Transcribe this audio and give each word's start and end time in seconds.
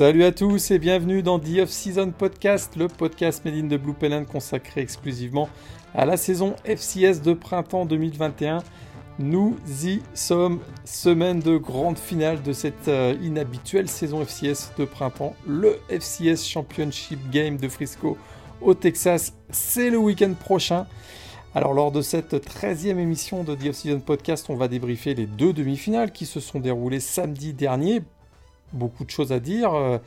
Salut 0.00 0.24
à 0.24 0.32
tous 0.32 0.70
et 0.70 0.78
bienvenue 0.78 1.22
dans 1.22 1.38
The 1.38 1.58
Off-Season 1.60 2.10
Podcast, 2.12 2.74
le 2.74 2.88
podcast 2.88 3.44
Made 3.44 3.52
in 3.52 3.68
the 3.68 3.78
Blue 3.78 3.92
Pennon 3.92 4.24
consacré 4.24 4.80
exclusivement 4.80 5.50
à 5.94 6.06
la 6.06 6.16
saison 6.16 6.56
FCS 6.64 7.20
de 7.20 7.34
printemps 7.34 7.84
2021. 7.84 8.62
Nous 9.18 9.58
y 9.84 10.00
sommes, 10.14 10.60
semaine 10.86 11.40
de 11.40 11.58
grande 11.58 11.98
finale 11.98 12.42
de 12.42 12.54
cette 12.54 12.88
euh, 12.88 13.14
inhabituelle 13.20 13.90
saison 13.90 14.24
FCS 14.24 14.72
de 14.78 14.86
printemps, 14.86 15.36
le 15.46 15.78
FCS 15.90 16.48
Championship 16.48 17.18
Game 17.30 17.58
de 17.58 17.68
Frisco 17.68 18.16
au 18.62 18.72
Texas. 18.72 19.34
C'est 19.50 19.90
le 19.90 19.98
week-end 19.98 20.32
prochain. 20.32 20.86
Alors 21.54 21.74
lors 21.74 21.92
de 21.92 22.00
cette 22.00 22.32
13e 22.32 22.96
émission 22.96 23.44
de 23.44 23.54
The 23.54 23.66
Off-Season 23.66 24.00
Podcast, 24.00 24.46
on 24.48 24.56
va 24.56 24.66
débriefer 24.66 25.12
les 25.12 25.26
deux 25.26 25.52
demi-finales 25.52 26.10
qui 26.10 26.24
se 26.24 26.40
sont 26.40 26.58
déroulées 26.58 27.00
samedi 27.00 27.52
dernier. 27.52 28.00
Beaucoup 28.72 29.04
de 29.04 29.10
choses 29.10 29.32
à 29.32 29.40
dire. 29.40 29.74
Euh, 29.74 29.98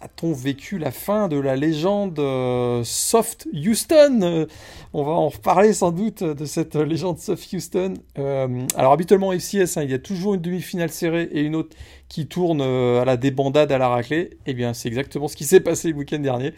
a-t-on 0.00 0.32
vécu 0.32 0.78
la 0.78 0.92
fin 0.92 1.26
de 1.26 1.36
la 1.36 1.56
légende 1.56 2.18
euh, 2.18 2.82
Soft 2.84 3.48
Houston? 3.52 4.20
Euh, 4.22 4.46
On 4.92 5.02
va 5.02 5.12
en 5.12 5.28
reparler 5.28 5.72
sans 5.72 5.90
doute 5.90 6.22
de 6.22 6.44
cette 6.44 6.76
légende 6.76 7.18
Soft 7.18 7.52
Houston. 7.52 7.94
alors 8.76 8.92
habituellement 8.92 9.32
FCS, 9.32 9.76
hein, 9.76 9.82
il 9.82 9.90
y 9.90 9.94
a 9.94 9.98
toujours 9.98 10.34
une 10.34 10.40
demi-finale 10.40 10.90
serrée 10.90 11.28
et 11.32 11.42
une 11.42 11.56
autre 11.56 11.76
qui 12.08 12.26
tourne 12.26 12.60
à 12.62 13.04
la 13.04 13.16
débandade, 13.16 13.72
à 13.72 13.78
la 13.78 13.88
raclée. 13.88 14.38
Eh 14.46 14.54
bien 14.54 14.72
c'est 14.72 14.88
exactement 14.88 15.28
ce 15.28 15.36
qui 15.36 15.44
s'est 15.44 15.60
passé 15.60 15.90
le 15.90 15.96
week-end 15.96 16.20
dernier. 16.20 16.54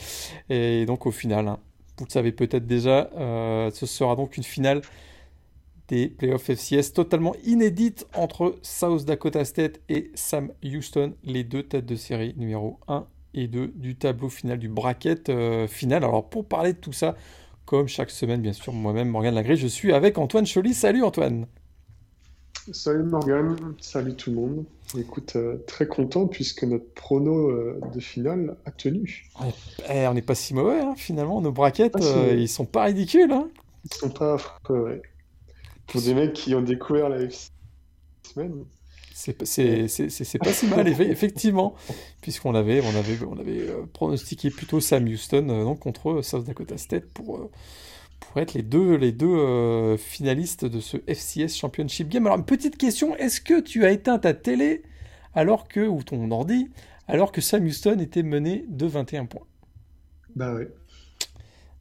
Et 0.51 0.85
donc 0.87 1.07
au 1.07 1.11
final, 1.11 1.49
hein, 1.49 1.59
vous 1.99 2.05
le 2.05 2.11
savez 2.11 2.33
peut-être 2.33 2.67
déjà, 2.67 3.11
ce 3.17 3.87
sera 3.87 4.17
donc 4.17 4.37
une 4.37 4.45
finale 4.45 4.83
des 5.91 6.09
playoffs 6.09 6.49
FCS 6.49 6.93
totalement 6.95 7.35
inédite 7.45 8.07
entre 8.15 8.57
South 8.63 9.05
Dakota 9.05 9.45
State 9.45 9.81
et 9.89 10.13
Sam 10.15 10.53
Houston, 10.65 11.15
les 11.25 11.43
deux 11.43 11.65
têtes 11.65 11.85
de 11.85 11.97
série 11.97 12.33
numéro 12.37 12.79
1 12.87 13.07
et 13.35 13.49
2 13.49 13.73
du 13.75 13.97
tableau 13.97 14.29
final 14.29 14.59
du 14.59 14.69
bracket 14.69 15.29
euh, 15.29 15.67
final. 15.67 16.05
Alors 16.05 16.29
pour 16.29 16.47
parler 16.47 16.75
de 16.75 16.79
tout 16.79 16.93
ça, 16.93 17.17
comme 17.67 17.89
chaque 17.89 18.11
semaine 18.11 18.41
bien 18.41 18.53
sûr, 18.53 18.73
moi-même 18.73 19.09
Morgane 19.09 19.35
Lagré, 19.35 19.57
je 19.57 19.67
suis 19.67 19.93
avec 19.93 20.17
Antoine 20.17 20.47
Choly. 20.47 20.75
Salut 20.75 21.03
Antoine 21.03 21.47
Salut 22.73 23.03
Morgane, 23.03 23.57
salut 23.81 24.15
tout 24.15 24.31
le 24.31 24.37
monde. 24.37 24.65
Écoute, 24.97 25.33
euh, 25.35 25.57
très 25.67 25.89
content 25.89 26.29
puisque 26.29 26.63
notre 26.63 26.89
prono 26.95 27.49
euh, 27.51 27.81
de 27.93 27.99
finale 27.99 28.57
a 28.65 28.71
tenu. 28.71 29.29
Eh, 29.93 30.07
on 30.07 30.15
n'est 30.15 30.23
pas 30.23 30.37
si 30.37 30.55
mauvais 30.55 30.79
hein, 30.79 30.95
finalement, 30.97 31.41
nos 31.41 31.51
brackets, 31.51 31.97
ils 32.33 32.49
sont 32.49 32.67
pas 32.67 32.85
ridicules. 32.85 33.33
Hein. 33.33 33.49
Ils 33.85 33.95
sont 33.95 34.11
pas 34.11 34.35
affreux, 34.35 35.01
pour 35.91 36.01
des 36.03 36.15
mecs 36.15 36.33
qui 36.33 36.55
ont 36.55 36.63
découvert 36.63 37.09
la 37.09 37.19
semaine. 38.23 38.65
C'est 39.13 39.35
pas 39.35 39.45
si 39.45 40.67
mal, 40.67 40.89
effectivement, 41.01 41.75
puisqu'on 42.23 42.55
avait, 42.55 42.81
on 42.81 42.97
avait, 42.97 43.19
on 43.29 43.39
avait 43.39 43.69
euh, 43.69 43.83
pronostiqué 43.93 44.51
plutôt 44.51 44.81
Sam 44.81 45.07
Houston 45.07 45.49
euh, 45.51 45.65
donc, 45.65 45.81
contre 45.81 46.23
South 46.23 46.47
Dakota 46.47 46.79
State 46.79 47.05
pour, 47.13 47.37
euh, 47.37 47.51
pour 48.19 48.41
être 48.41 48.55
les 48.55 48.63
deux, 48.63 48.95
les 48.95 49.13
deux 49.13 49.97
finalistes 49.99 50.65
de 50.65 50.81
ce 50.81 50.97
FCS 51.07 51.55
Championship 51.55 52.09
Game. 52.09 52.27
Alors, 52.27 52.39
une 52.39 52.47
petite 52.47 52.79
question 52.79 53.15
est-ce 53.17 53.41
que 53.43 53.61
tu 53.61 53.85
as 53.85 53.91
éteint 53.91 54.19
ta 54.19 54.33
télé 54.33 54.83
alors 55.35 55.69
que, 55.69 55.81
ou 55.81 56.03
ton 56.03 56.31
ordi, 56.31 56.71
alors 57.07 57.31
que 57.31 57.41
Sam 57.41 57.67
Houston 57.67 57.99
était 57.99 58.23
mené 58.23 58.65
de 58.69 58.87
21 58.87 59.27
points? 59.27 59.47
Bah 60.35 60.55
ouais. 60.55 60.69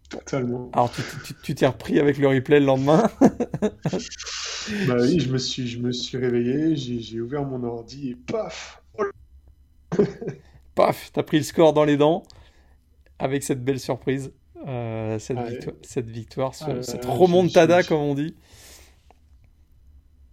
Totalement. 0.09 0.71
Alors, 0.73 0.91
tu 1.43 1.55
t'es 1.55 1.67
repris 1.67 1.99
avec 1.99 2.17
le 2.17 2.27
replay 2.27 2.59
le 2.59 2.65
lendemain 2.65 3.09
Bah 4.87 4.95
oui, 4.99 5.19
je 5.19 5.31
me 5.31 5.37
suis, 5.37 5.67
je 5.67 5.79
me 5.79 5.91
suis 5.91 6.17
réveillé, 6.17 6.75
j'ai 6.75 7.21
ouvert 7.21 7.43
mon 7.43 7.63
ordi 7.63 8.09
et 8.09 8.15
paf 8.15 8.81
Paf, 10.75 11.11
t'as 11.13 11.23
pris 11.23 11.37
le 11.37 11.43
score 11.43 11.73
dans 11.73 11.83
les 11.83 11.97
dents 11.97 12.23
avec 13.19 13.43
cette 13.43 13.63
belle 13.63 13.79
surprise, 13.79 14.31
euh, 14.67 15.19
cette, 15.19 15.39
victoire, 15.39 15.75
cette, 15.81 16.09
victoire, 16.09 16.53
ah 16.61 16.81
cette 16.81 17.05
remontada, 17.05 17.83
comme 17.83 17.99
on 17.99 18.15
dit. 18.15 18.35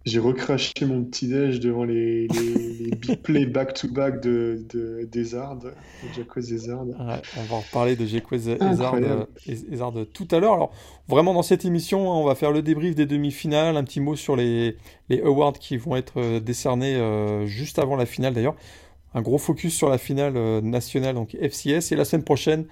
J'ai 0.07 0.19
recraché 0.19 0.71
mon 0.85 1.03
petit 1.03 1.27
déj 1.27 1.59
devant 1.59 1.83
les, 1.83 2.29
les, 2.29 2.91
big 2.91 3.21
plays 3.21 3.45
back-to-back 3.45 4.21
de, 4.21 4.65
de 4.71 5.05
Jacques 6.15 6.37
Ezard. 6.37 6.85
on 6.97 7.03
va 7.03 7.55
en 7.55 7.59
reparler 7.59 7.97
de 7.97 8.05
Jacques 8.05 8.31
Ezard, 8.31 8.95
euh, 8.95 10.05
tout 10.05 10.27
à 10.31 10.39
l'heure. 10.39 10.53
Alors, 10.53 10.71
vraiment, 11.09 11.33
dans 11.33 11.41
cette 11.41 11.65
émission, 11.65 12.09
on 12.09 12.23
va 12.23 12.35
faire 12.35 12.53
le 12.53 12.61
débrief 12.61 12.95
des 12.95 13.05
demi-finales, 13.05 13.75
un 13.75 13.83
petit 13.83 13.99
mot 13.99 14.15
sur 14.15 14.37
les, 14.37 14.77
les 15.09 15.19
awards 15.19 15.59
qui 15.59 15.75
vont 15.75 15.97
être 15.97 16.21
euh, 16.21 16.39
décernés 16.39 16.95
euh, 16.95 17.45
juste 17.45 17.77
avant 17.77 17.97
la 17.97 18.05
finale 18.05 18.33
d'ailleurs. 18.33 18.55
Un 19.13 19.21
gros 19.21 19.37
focus 19.37 19.73
sur 19.73 19.89
la 19.89 19.97
finale 19.97 20.61
nationale, 20.61 21.15
donc 21.15 21.35
FCS. 21.35 21.91
Et 21.91 21.95
la 21.95 22.05
semaine 22.05 22.23
prochaine, 22.23 22.65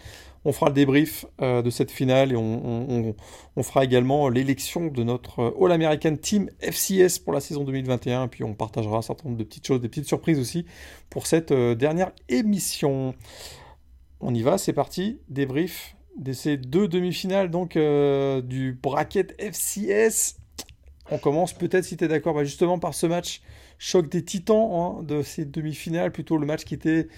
on 0.45 0.53
fera 0.53 0.67
le 0.67 0.75
débrief 0.75 1.25
euh, 1.41 1.63
de 1.63 1.71
cette 1.71 1.91
finale 1.91 2.31
et 2.31 2.35
on, 2.35 3.15
fera 3.63 3.83
également 3.83 4.29
l'élection 4.29 4.87
de 4.87 5.03
notre 5.03 5.39
euh, 5.39 5.65
All-American 5.65 6.15
Team 6.17 6.49
FCS 6.61 7.19
pour 7.19 7.33
la 7.33 7.39
saison 7.39 7.63
2021. 7.63 8.25
Et 8.25 8.27
puis 8.27 8.43
on 8.43 8.53
partagera 8.53 8.97
un 8.97 9.01
certain 9.01 9.27
nombre 9.29 9.39
de 9.39 9.43
petites 9.43 9.65
choses, 9.65 9.81
des 9.81 9.89
petites 9.89 10.07
surprises 10.07 10.39
aussi 10.39 10.65
pour 11.09 11.25
cette 11.25 11.51
euh, 11.51 11.73
dernière 11.73 12.11
émission. 12.29 13.15
On 14.21 14.35
y 14.35 14.43
va, 14.43 14.59
c'est 14.59 14.73
parti. 14.73 15.19
Débrief 15.29 15.95
de 16.15 16.31
ces 16.31 16.57
deux 16.57 16.87
demi-finales 16.87 17.49
donc 17.49 17.73
du 17.73 18.79
bracket 18.81 19.35
FCS. 19.37 20.37
On 21.11 21.17
commence 21.17 21.53
peut-être, 21.53 21.83
si 21.83 21.97
tu 21.97 22.05
es 22.05 22.07
d'accord, 22.07 22.33
bah, 22.33 22.45
justement 22.45 22.79
par 22.79 22.93
ce 22.93 23.05
match 23.05 23.41
choc 23.77 24.09
des 24.09 24.23
titans 24.23 24.69
hein, 24.71 25.03
de 25.03 25.21
ces 25.21 25.43
demi-finales, 25.43 26.11
plutôt 26.11 26.37
le 26.37 26.45
match 26.45 26.63
qui 26.63 26.73
était 26.73 27.09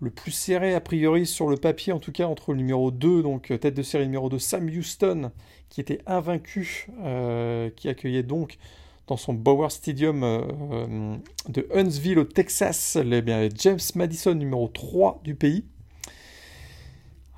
le 0.00 0.10
plus 0.10 0.30
serré 0.30 0.74
a 0.74 0.80
priori 0.80 1.26
sur 1.26 1.48
le 1.48 1.56
papier, 1.56 1.92
en 1.92 1.98
tout 1.98 2.12
cas 2.12 2.26
entre 2.26 2.52
le 2.52 2.58
numéro 2.58 2.90
2, 2.90 3.22
donc 3.22 3.50
euh, 3.50 3.58
tête 3.58 3.74
de 3.74 3.82
série 3.82 4.04
numéro 4.04 4.28
2, 4.28 4.38
Sam 4.38 4.66
Houston, 4.66 5.30
qui 5.68 5.80
était 5.80 6.00
invaincu, 6.06 6.88
euh, 7.02 7.70
qui 7.76 7.88
accueillait 7.88 8.22
donc 8.22 8.58
dans 9.06 9.18
son 9.18 9.34
Bauer 9.34 9.70
Stadium 9.70 10.22
euh, 10.24 11.16
de 11.48 11.68
Huntsville 11.74 12.18
au 12.18 12.24
Texas, 12.24 12.96
les, 12.96 13.22
James 13.56 13.78
Madison, 13.94 14.34
numéro 14.34 14.68
3 14.68 15.20
du 15.22 15.34
pays. 15.34 15.64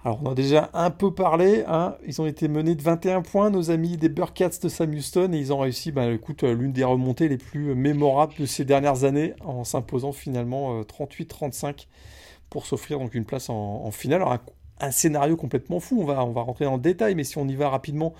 Alors 0.05 0.21
on 0.25 0.31
a 0.31 0.35
déjà 0.35 0.69
un 0.73 0.91
peu 0.91 1.15
parlé, 1.15 1.65
hein. 1.67 1.97
ils 2.07 2.21
ont 2.21 2.27
été 2.27 2.49
menés 2.49 2.75
de 2.75 2.83
21 2.83 3.23
points, 3.23 3.51
nos 3.51 3.71
amis 3.71 3.97
des 3.97 4.09
Burkats 4.09 4.59
de 4.61 4.69
Sam 4.69 4.93
Houston, 4.93 5.33
et 5.33 5.39
ils 5.39 5.53
ont 5.53 5.59
réussi, 5.59 5.93
bah, 5.93 6.11
écoute, 6.11 6.43
l'une 6.43 6.73
des 6.73 6.83
remontées 6.83 7.29
les 7.29 7.39
plus 7.39 7.75
mémorables 7.75 8.35
de 8.39 8.47
ces 8.47 8.65
dernières 8.65 9.05
années, 9.05 9.35
en 9.45 9.63
s'imposant 9.63 10.11
finalement 10.11 10.83
38-35 10.83 11.87
pour 12.53 12.67
s'offrir 12.67 12.99
donc 12.99 13.15
une 13.15 13.25
place 13.25 13.49
en, 13.49 13.91
finale. 13.91 14.21
Alors, 14.21 14.37
un, 14.79 14.91
scénario 14.91 15.37
complètement 15.37 15.81
fou, 15.81 16.03
on 16.03 16.05
va, 16.05 16.23
on 16.23 16.33
va 16.33 16.43
rentrer 16.43 16.67
dans 16.67 16.75
le 16.75 16.83
détail, 16.83 17.15
mais 17.15 17.25
si 17.25 17.39
on 17.39 17.49
y 17.49 17.55
va 17.55 17.71
rapidement, 17.71 18.13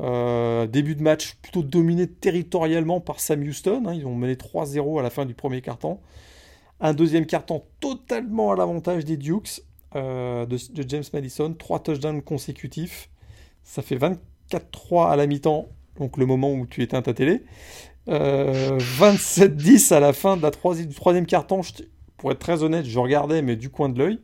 euh, 0.00 0.68
début 0.68 0.94
de 0.94 1.02
match 1.02 1.34
plutôt 1.42 1.62
dominé 1.62 2.06
territorialement 2.06 3.00
par 3.00 3.18
Sam 3.18 3.42
Houston, 3.42 3.82
hein. 3.86 3.94
ils 3.94 4.06
ont 4.06 4.14
mené 4.14 4.34
3-0 4.34 5.00
à 5.00 5.02
la 5.02 5.10
fin 5.10 5.26
du 5.26 5.34
premier 5.34 5.60
quart-temps. 5.60 6.00
Un 6.80 6.94
deuxième 6.94 7.26
quart-temps 7.26 7.64
totalement 7.80 8.52
à 8.52 8.56
l'avantage 8.56 9.04
des 9.04 9.16
Dukes 9.16 9.62
euh, 9.96 10.46
de, 10.46 10.56
James 10.86 11.04
Madison, 11.12 11.52
trois 11.52 11.80
touchdowns 11.80 12.22
consécutifs, 12.22 13.10
ça 13.64 13.82
fait 13.82 13.98
24-3 14.52 15.10
à 15.10 15.16
la 15.16 15.26
mi-temps, 15.26 15.68
donc 15.98 16.16
le 16.16 16.26
moment 16.26 16.52
où 16.52 16.64
tu 16.64 16.82
éteins 16.82 17.02
ta 17.02 17.12
télé. 17.12 17.42
27-10 18.06 19.92
euh, 19.92 19.96
à 19.96 20.00
la 20.00 20.12
fin 20.12 20.36
de 20.36 20.42
la 20.42 20.52
troisième, 20.52 20.86
du 20.86 20.94
troisième 20.94 21.26
quart-temps 21.26 21.62
pour 22.24 22.32
être 22.32 22.38
très 22.38 22.62
honnête, 22.62 22.86
je 22.86 22.98
regardais, 22.98 23.42
mais 23.42 23.54
du 23.54 23.68
coin 23.68 23.90
de 23.90 23.98
l'œil. 23.98 24.18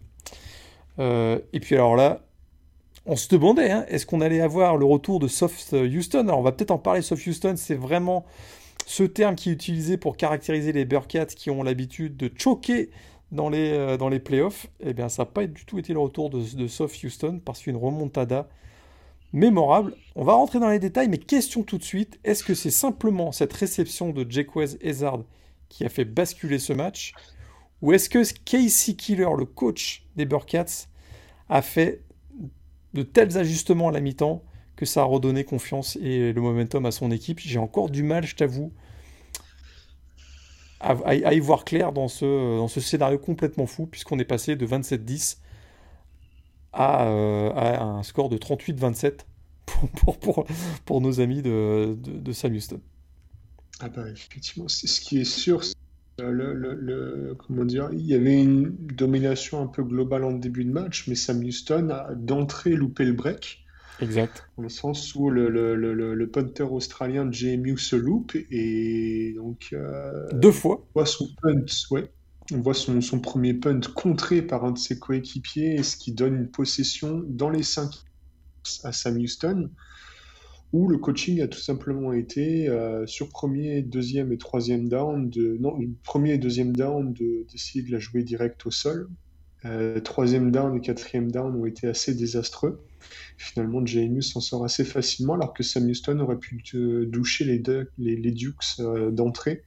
Euh, 1.00 1.38
et 1.52 1.60
puis 1.60 1.74
alors 1.74 1.96
là, 1.96 2.24
on 3.04 3.14
se 3.14 3.28
demandait, 3.28 3.70
hein, 3.70 3.84
est-ce 3.88 4.06
qu'on 4.06 4.22
allait 4.22 4.40
avoir 4.40 4.78
le 4.78 4.86
retour 4.86 5.20
de 5.20 5.28
Soft 5.28 5.74
Houston? 5.74 6.20
Alors 6.20 6.38
on 6.38 6.42
va 6.42 6.52
peut-être 6.52 6.70
en 6.70 6.78
parler, 6.78 7.02
Soft 7.02 7.26
Houston, 7.26 7.56
c'est 7.58 7.74
vraiment 7.74 8.24
ce 8.86 9.02
terme 9.02 9.34
qui 9.34 9.50
est 9.50 9.52
utilisé 9.52 9.98
pour 9.98 10.16
caractériser 10.16 10.72
les 10.72 10.86
Bearcats 10.86 11.26
qui 11.26 11.50
ont 11.50 11.62
l'habitude 11.62 12.16
de 12.16 12.30
choquer 12.34 12.88
dans 13.32 13.50
les, 13.50 13.72
euh, 13.72 13.98
dans 13.98 14.08
playoffs. 14.18 14.68
Eh 14.82 14.94
bien, 14.94 15.10
ça 15.10 15.24
n'a 15.24 15.26
pas 15.26 15.46
du 15.46 15.66
tout 15.66 15.78
été 15.78 15.92
le 15.92 15.98
retour 15.98 16.30
de, 16.30 16.40
de 16.56 16.66
Soft 16.68 17.04
Houston 17.04 17.38
parce 17.44 17.60
qu'une 17.60 17.76
remontada 17.76 18.48
mémorable. 19.34 19.94
On 20.16 20.24
va 20.24 20.32
rentrer 20.32 20.58
dans 20.58 20.70
les 20.70 20.78
détails, 20.78 21.10
mais 21.10 21.18
question 21.18 21.64
tout 21.64 21.76
de 21.76 21.84
suite, 21.84 22.18
est-ce 22.24 22.44
que 22.44 22.54
c'est 22.54 22.70
simplement 22.70 23.30
cette 23.30 23.52
réception 23.52 24.08
de 24.08 24.24
Jacquez 24.26 24.78
Hazard 24.82 25.18
qui 25.68 25.84
a 25.84 25.90
fait 25.90 26.06
basculer 26.06 26.58
ce 26.58 26.72
match? 26.72 27.12
Ou 27.82 27.92
est-ce 27.92 28.08
que 28.08 28.22
Casey 28.44 28.94
Killer, 28.94 29.28
le 29.36 29.44
coach 29.44 30.06
des 30.16 30.26
Burkats, 30.26 30.86
a 31.48 31.62
fait 31.62 32.02
de 32.94 33.02
tels 33.02 33.38
ajustements 33.38 33.88
à 33.88 33.92
la 33.92 34.00
mi-temps 34.00 34.44
que 34.76 34.86
ça 34.86 35.02
a 35.02 35.04
redonné 35.04 35.44
confiance 35.44 35.96
et 35.96 36.32
le 36.32 36.40
momentum 36.40 36.86
à 36.86 36.90
son 36.90 37.10
équipe? 37.10 37.40
J'ai 37.40 37.58
encore 37.58 37.90
du 37.90 38.02
mal, 38.02 38.26
je 38.26 38.36
t'avoue, 38.36 38.72
à, 40.80 41.14
y 41.14 41.40
voir 41.40 41.64
clair 41.64 41.92
dans 41.92 42.08
ce, 42.08 42.80
scénario 42.80 43.18
complètement 43.18 43.66
fou, 43.66 43.86
puisqu'on 43.86 44.18
est 44.18 44.24
passé 44.24 44.56
de 44.56 44.66
27-10 44.66 45.38
à, 46.72 47.06
euh, 47.06 47.50
à, 47.52 47.82
un 47.82 48.02
score 48.02 48.28
de 48.28 48.38
38-27 48.38 49.20
pour, 49.66 50.18
pour, 50.18 50.46
pour, 50.84 51.00
nos 51.00 51.20
amis 51.20 51.42
de, 51.42 51.96
de, 52.02 52.32
Sam 52.32 52.54
Houston. 52.54 52.80
Ah 53.80 53.88
bah 53.88 54.04
effectivement, 54.10 54.68
ce 54.68 55.00
qui 55.00 55.20
est 55.20 55.24
sûr, 55.24 55.62
le, 56.22 57.34
comment 57.34 57.64
dire, 57.64 57.88
il 57.92 58.06
y 58.06 58.14
avait 58.14 58.40
une 58.40 58.76
domination 58.94 59.62
un 59.62 59.66
peu 59.66 59.82
globale 59.82 60.24
en 60.24 60.32
début 60.32 60.64
de 60.64 60.72
match, 60.72 61.06
mais 61.08 61.14
Sam 61.14 61.42
Houston 61.44 61.88
a 61.90 62.14
d'entrée 62.14 62.72
loupé 62.72 63.04
le 63.04 63.12
break. 63.12 63.64
Exact. 64.00 64.48
Dans 64.56 64.62
le 64.62 64.68
sens 64.68 65.14
où 65.14 65.28
le, 65.28 65.50
le, 65.50 65.74
le, 65.74 66.30
punter 66.30 66.62
australien 66.62 67.30
JMU 67.30 67.76
se 67.76 67.96
loupe 67.96 68.34
et 68.50 69.34
donc. 69.36 69.74
Deux 70.32 70.52
fois. 70.52 70.86
On 70.94 71.00
voit 71.00 71.06
son 71.06 71.28
punt, 71.42 71.64
ouais. 71.90 72.10
On 72.52 72.60
voit 72.60 72.74
son, 72.74 73.00
son, 73.00 73.20
premier 73.20 73.54
punt 73.54 73.80
contré 73.94 74.42
par 74.42 74.64
un 74.64 74.72
de 74.72 74.78
ses 74.78 74.98
coéquipiers, 74.98 75.82
ce 75.82 75.96
qui 75.96 76.12
donne 76.12 76.34
une 76.34 76.50
possession 76.50 77.22
dans 77.28 77.50
les 77.50 77.62
cinq 77.62 77.90
à 78.84 78.92
Sam 78.92 79.18
Houston 79.18 79.70
où 80.72 80.88
le 80.88 80.98
coaching 80.98 81.40
a 81.40 81.48
tout 81.48 81.58
simplement 81.58 82.12
été 82.12 82.68
euh, 82.68 83.06
sur 83.06 83.28
premier, 83.28 83.82
deuxième 83.82 84.32
et 84.32 84.38
troisième 84.38 84.88
down, 84.88 85.28
de, 85.28 85.56
non, 85.58 85.76
premier 86.04 86.34
et 86.34 86.38
deuxième 86.38 86.74
down 86.76 87.12
d'essayer 87.12 87.84
de, 87.84 87.90
la 87.90 87.98
jouer 87.98 88.22
direct 88.22 88.64
au 88.66 88.70
sol. 88.70 89.08
Euh, 89.64 90.00
troisième 90.00 90.50
down 90.50 90.76
et 90.76 90.80
quatrième 90.80 91.30
down 91.30 91.54
ont 91.56 91.66
été 91.66 91.88
assez 91.88 92.14
désastreux. 92.14 92.84
Finalement, 93.36 93.84
JMU 93.84 94.22
s'en 94.22 94.40
sort 94.40 94.64
assez 94.64 94.84
facilement, 94.84 95.34
alors 95.34 95.52
que 95.54 95.62
Sam 95.62 95.86
Houston 95.88 96.20
aurait 96.20 96.38
pu 96.38 96.62
doucher 97.06 97.44
les, 97.44 97.62
les 97.98 98.30
Dukes 98.30 98.78
euh, 98.78 99.10
d'entrée 99.10 99.64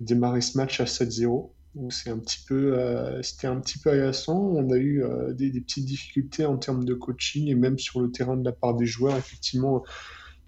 démarrer 0.00 0.42
ce 0.42 0.58
match 0.58 0.78
à 0.80 0.84
7-0. 0.84 1.50
C'est 1.88 2.10
un 2.10 2.18
petit 2.18 2.38
peu, 2.46 2.78
c'était 3.22 3.46
un 3.46 3.60
petit 3.60 3.78
peu 3.78 3.90
agaçant. 3.90 4.38
On 4.38 4.70
a 4.70 4.76
eu 4.76 5.02
des, 5.34 5.50
des, 5.50 5.60
petites 5.60 5.84
difficultés 5.84 6.46
en 6.46 6.56
termes 6.56 6.84
de 6.84 6.94
coaching 6.94 7.48
et 7.48 7.54
même 7.54 7.78
sur 7.78 8.00
le 8.00 8.10
terrain 8.10 8.36
de 8.36 8.44
la 8.44 8.52
part 8.52 8.74
des 8.74 8.86
joueurs. 8.86 9.16
Effectivement, 9.16 9.84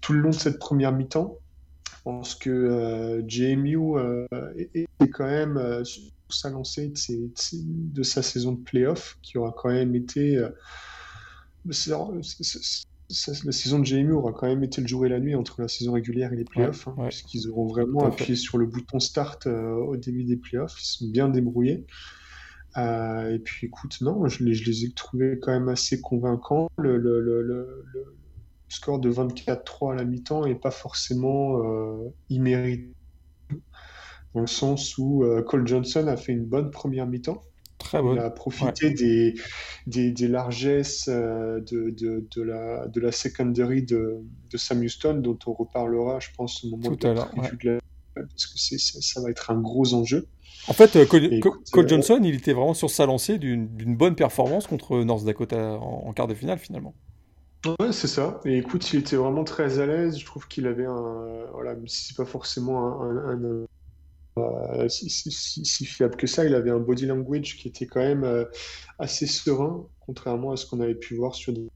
tout 0.01 0.13
le 0.13 0.19
long 0.19 0.29
de 0.29 0.35
cette 0.35 0.59
première 0.59 0.91
mi-temps. 0.91 1.37
Je 1.85 2.03
pense 2.03 2.35
que 2.35 2.49
euh, 2.49 3.21
JMU 3.27 3.97
euh, 3.97 4.25
est, 4.55 4.87
quand 5.11 5.25
même 5.25 5.57
euh, 5.57 5.83
sur 5.83 6.03
sa 6.29 6.49
lancée 6.49 6.93
de, 6.93 8.03
sa 8.03 8.21
saison 8.21 8.53
de 8.53 8.59
playoff, 8.59 9.17
qui 9.21 9.37
aura 9.37 9.53
quand 9.55 9.69
même 9.69 9.95
été. 9.95 10.41
la 11.65 11.73
saison 13.51 13.79
de 13.79 13.85
JMU 13.85 14.13
aura 14.13 14.31
quand 14.31 14.47
même 14.47 14.63
été 14.63 14.79
le 14.79 14.87
jour 14.87 15.05
et 15.05 15.09
la 15.09 15.19
nuit 15.19 15.35
entre 15.35 15.61
la 15.61 15.67
saison 15.67 15.91
régulière 15.93 16.31
et 16.31 16.37
les 16.37 16.45
playoffs, 16.45 16.87
hein, 16.87 16.95
puisqu'ils 17.09 17.49
auront 17.49 17.67
vraiment 17.67 18.05
appuyé 18.05 18.35
sur 18.35 18.57
le 18.57 18.65
bouton 18.65 18.99
start 18.99 19.47
au 19.47 19.97
début 19.97 20.23
des 20.23 20.37
playoffs. 20.37 20.77
Ils 20.81 20.85
sont 20.85 21.07
bien 21.09 21.27
débrouillés. 21.27 21.85
et 22.77 23.39
puis 23.43 23.67
écoute, 23.67 23.99
non, 24.01 24.27
je 24.27 24.43
les, 24.43 24.53
je 24.53 24.63
les, 24.69 24.85
ai 24.85 24.91
trouvés 24.91 25.37
quand 25.41 25.51
même 25.51 25.67
assez 25.67 25.99
convaincants. 25.99 26.69
Le, 26.77 26.97
le, 26.97 27.19
le, 27.19 27.83
score 28.69 28.99
de 28.99 29.11
24-3 29.11 29.93
à 29.93 29.95
la 29.95 30.05
mi-temps 30.05 30.45
n'est 30.45 30.55
pas 30.55 30.71
forcément 30.71 31.59
euh, 31.63 32.09
immérité, 32.29 32.91
dans 34.33 34.41
le 34.41 34.47
sens 34.47 34.97
où 34.97 35.23
euh, 35.23 35.41
Cole 35.41 35.67
Johnson 35.67 36.07
a 36.07 36.15
fait 36.15 36.31
une 36.31 36.45
bonne 36.45 36.71
première 36.71 37.07
mi-temps. 37.07 37.41
Très 37.79 38.01
bonne. 38.01 38.17
Il 38.17 38.19
a 38.19 38.29
profité 38.29 38.91
des, 38.91 39.33
des, 39.87 40.27
largesses 40.27 41.07
euh, 41.07 41.61
de, 41.61 41.89
de, 41.89 42.27
de, 42.35 42.41
la, 42.41 42.87
de 42.87 42.99
la 42.99 43.11
secondary 43.11 43.83
de, 43.83 44.19
de 44.51 44.57
Sam 44.57 44.81
Houston, 44.81 45.15
dont 45.15 45.39
on 45.47 45.53
reparlera, 45.53 46.19
je 46.19 46.27
pense, 46.37 46.63
au 46.63 46.69
moment 46.69 46.95
Tout 46.95 47.07
à 47.07 47.13
l'heure. 47.13 47.31
Parce 47.33 48.47
que 48.47 48.77
ça 48.77 49.21
va 49.21 49.29
être 49.29 49.49
un 49.49 49.61
gros 49.61 49.93
enjeu. 49.93 50.27
En 50.67 50.73
fait, 50.73 51.07
Cole, 51.07 51.87
Johnson, 51.87 52.19
il 52.21 52.35
était 52.35 52.51
vraiment 52.51 52.73
sur 52.73 52.89
sa 52.89 53.05
lancée 53.05 53.39
d'une 53.39 53.95
bonne 53.95 54.15
performance 54.15 54.67
contre 54.67 54.99
North 55.03 55.23
Dakota 55.23 55.79
en 55.79 56.11
quart 56.11 56.27
de 56.27 56.33
finale, 56.33 56.59
finalement. 56.59 56.93
Ouais, 57.65 57.91
c'est 57.91 58.07
ça. 58.07 58.39
Et 58.45 58.57
écoute, 58.57 58.93
il 58.93 58.99
était 58.99 59.17
vraiment 59.17 59.43
très 59.43 59.79
à 59.79 59.85
l'aise. 59.85 60.17
Je 60.17 60.25
trouve 60.25 60.47
qu'il 60.47 60.65
avait 60.67 60.85
un. 60.85 61.45
Voilà, 61.51 61.75
si 61.87 62.07
c'est 62.07 62.17
pas 62.17 62.25
forcément 62.25 63.01
un, 63.01 63.65
euh, 64.37 64.87
si, 64.89 65.85
fiable 65.85 66.15
que 66.15 66.27
ça, 66.27 66.45
il 66.45 66.55
avait 66.55 66.71
un 66.71 66.79
body 66.79 67.05
language 67.05 67.57
qui 67.57 67.67
était 67.67 67.85
quand 67.85 67.99
même 67.99 68.23
euh, 68.23 68.45
assez 68.97 69.27
serein, 69.27 69.87
contrairement 69.99 70.51
à 70.51 70.57
ce 70.57 70.65
qu'on 70.65 70.79
avait 70.79 70.95
pu 70.95 71.15
voir 71.15 71.35
sur 71.35 71.53
des 71.53 71.67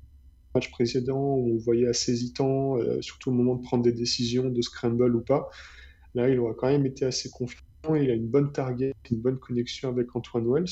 matchs 0.55 0.71
précédents 0.71 1.35
où 1.35 1.55
on 1.55 1.57
voyait 1.57 1.87
assez 1.87 2.11
hésitant, 2.11 2.77
euh, 2.77 3.01
surtout 3.01 3.31
au 3.31 3.33
moment 3.33 3.55
de 3.55 3.63
prendre 3.63 3.83
des 3.83 3.91
décisions 3.93 4.49
de 4.49 4.61
scramble 4.61 5.15
ou 5.15 5.21
pas. 5.21 5.49
Là, 6.15 6.29
il 6.29 6.39
aura 6.39 6.53
quand 6.53 6.67
même 6.67 6.85
été 6.85 7.05
assez 7.05 7.29
confiant 7.29 7.59
il 7.89 8.09
a 8.09 8.13
une 8.13 8.27
bonne 8.27 8.51
target, 8.51 8.93
une 9.11 9.19
bonne 9.19 9.37
connexion 9.37 9.89
avec 9.89 10.15
Antoine 10.15 10.47
Wells. 10.47 10.69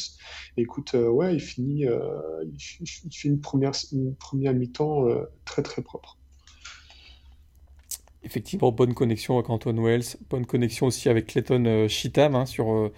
écoute, 0.58 0.96
euh, 0.96 1.10
ouais, 1.10 1.36
il 1.36 1.40
finit, 1.40 1.86
euh, 1.86 2.00
il, 2.46 2.88
fait 3.14 3.28
une 3.28 3.42
première, 3.42 3.74
une 3.92 4.16
première 4.16 4.54
mi-temps 4.54 5.08
euh, 5.08 5.26
très 5.46 5.62
très 5.62 5.82
propre. 5.82 6.18
Effectivement, 8.24 8.72
bonne 8.72 8.94
connexion 8.94 9.36
avec 9.38 9.50
Antoine 9.50 9.80
Wells, 9.84 10.18
bonne 10.30 10.46
connexion 10.46 10.86
aussi 10.88 11.10
avec 11.10 11.28
Clayton 11.28 11.88
Chitam 11.88 12.36
hein, 12.36 12.46
sur, 12.46 12.92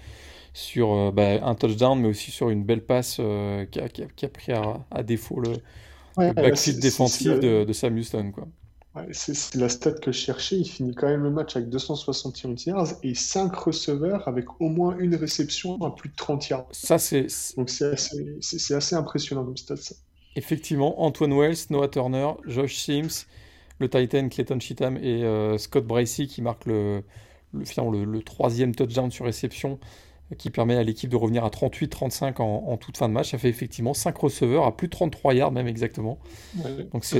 sur 0.54 1.14
bah, 1.14 1.44
un 1.46 1.56
touchdown, 1.56 2.00
mais 2.00 2.10
aussi 2.10 2.30
sur 2.30 2.50
une 2.50 2.64
belle 2.64 2.86
passe 2.86 3.16
qui 3.72 3.80
a, 3.80 3.88
qui, 3.88 4.26
a, 4.26 4.30
pris 4.30 4.52
à, 4.52 5.04
défaut 5.04 5.40
le, 5.40 5.54
backfield 6.34 6.82
défensif 6.82 7.40
de, 7.40 7.64
de, 7.64 7.74
Sam 7.74 7.96
Houston. 7.96 8.32
Quoi 8.34 8.48
c'est 9.12 9.56
la 9.56 9.70
stat 9.70 9.94
que 9.94 10.12
je 10.12 10.18
cherchais. 10.18 10.58
Il 10.58 10.70
finit 10.70 10.94
quand 10.94 11.08
même 11.08 11.24
le 11.24 11.32
match 11.32 11.56
avec 11.56 11.70
261 11.70 12.56
yards 12.68 12.94
et 13.02 13.16
5 13.16 13.54
receveurs 13.56 14.28
avec 14.28 14.46
au 14.62 14.70
moins 14.70 14.96
une 15.00 15.16
réception 15.16 15.82
à 15.82 15.96
plus 15.96 16.10
de 16.10 16.16
30 16.16 16.50
yards. 16.50 16.68
Ça, 16.72 17.00
c'est. 17.00 17.28
Donc 17.58 17.70
c'est 17.70 17.86
assez, 17.86 18.74
assez, 18.74 18.96
impressionnant 18.96 19.44
comme 19.44 19.58
stat. 19.58 19.78
Ça. 19.78 19.96
Effectivement, 20.36 21.04
Antoine 21.04 21.34
Wells, 21.34 21.58
Noah 21.70 21.88
Turner, 21.88 22.32
Josh 22.46 22.76
Sims, 22.78 23.26
le 23.80 23.90
Titan 23.90 24.30
Clayton 24.30 24.60
Cheatham 24.60 24.98
et 24.98 25.24
euh, 25.24 25.58
Scott 25.58 25.86
Bracey 25.86 26.28
qui 26.28 26.42
marquent 26.42 26.66
le, 26.66 27.04
le, 27.54 28.06
le, 28.06 28.22
troisième 28.22 28.76
touchdown 28.76 29.12
sur 29.12 29.26
réception 29.26 29.80
qui 30.38 30.50
permet 30.50 30.76
à 30.76 30.84
l'équipe 30.84 31.10
de 31.10 31.16
revenir 31.16 31.44
à 31.44 31.50
38-35 31.50 32.42
en, 32.42 32.78
toute 32.78 32.98
fin 32.98 33.08
de 33.08 33.14
match. 33.14 33.32
Ça 33.32 33.38
fait 33.38 33.50
effectivement 33.50 33.94
5 33.94 34.18
receveurs 34.18 34.66
à 34.66 34.76
plus 34.76 34.88
de 34.88 34.92
33 34.92 35.34
yards 35.34 35.52
même 35.52 35.68
exactement. 35.68 36.20
Donc 36.92 37.06
c'est 37.06 37.20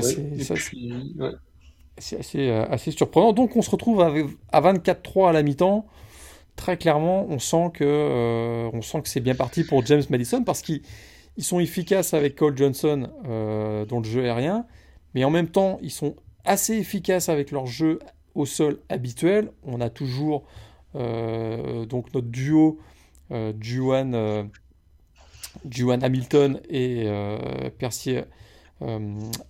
c'est 1.98 2.18
assez, 2.18 2.48
euh, 2.48 2.66
assez 2.68 2.90
surprenant. 2.90 3.32
Donc 3.32 3.56
on 3.56 3.62
se 3.62 3.70
retrouve 3.70 4.00
à, 4.00 4.60
24-3 4.60 5.30
à 5.30 5.32
la 5.32 5.42
mi-temps. 5.42 5.86
Très 6.56 6.76
clairement, 6.76 7.26
on 7.28 7.38
sent 7.38 7.70
que, 7.74 7.84
euh, 7.84 8.70
on 8.72 8.82
sent 8.82 9.02
que 9.02 9.08
c'est 9.08 9.20
bien 9.20 9.34
parti 9.34 9.64
pour 9.64 9.84
James 9.86 10.02
Madison 10.08 10.44
parce 10.44 10.62
qu'ils 10.62 10.82
sont 11.38 11.58
efficaces 11.58 12.14
avec 12.14 12.36
Cole 12.36 12.56
Johnson 12.56 13.10
euh, 13.26 13.84
dans 13.86 13.98
le 13.98 14.04
jeu 14.04 14.24
aérien, 14.24 14.66
mais 15.14 15.24
en 15.24 15.30
même 15.30 15.48
temps, 15.48 15.78
ils 15.82 15.90
sont 15.90 16.14
assez 16.44 16.74
efficaces 16.74 17.28
avec 17.28 17.50
leur 17.50 17.66
jeu 17.66 17.98
au 18.36 18.46
sol 18.46 18.78
habituel. 18.88 19.50
On 19.64 19.80
a 19.80 19.90
toujours 19.90 20.44
donc 20.94 22.14
notre 22.14 22.28
duo 22.28 22.78
Juan, 23.60 24.48
Hamilton 26.02 26.60
et 26.68 27.08
Percy 27.78 28.18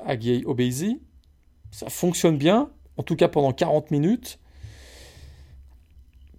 Aguiy 0.07 0.45
Obeizi 0.47 1.03
ça 1.75 1.91
fonctionne 1.91 2.39
bien, 2.39 2.71
en 2.97 3.03
tout 3.03 3.17
cas 3.17 3.27
pendant 3.27 3.53
40 3.53 3.91
minutes. 3.91 4.39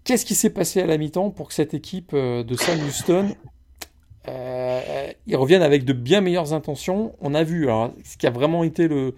Qu'est-ce 0.05 0.25
qui 0.25 0.33
s'est 0.33 0.49
passé 0.49 0.81
à 0.81 0.85
la 0.85 0.97
mi-temps 0.97 1.29
pour 1.29 1.49
que 1.49 1.53
cette 1.53 1.73
équipe 1.73 2.11
euh, 2.13 2.43
de 2.43 2.55
Sam 2.55 2.79
Houston 2.87 3.35
euh, 4.29 5.11
ils 5.27 5.35
reviennent 5.35 5.61
avec 5.61 5.83
de 5.83 5.91
bien 5.91 6.21
meilleures 6.21 6.53
intentions? 6.53 7.15
On 7.19 7.33
a 7.33 7.43
vu, 7.43 7.67
ce 8.05 8.15
qui 8.17 8.25
a 8.25 8.31
vraiment 8.31 8.63
été 8.63 8.87
le, 8.87 9.13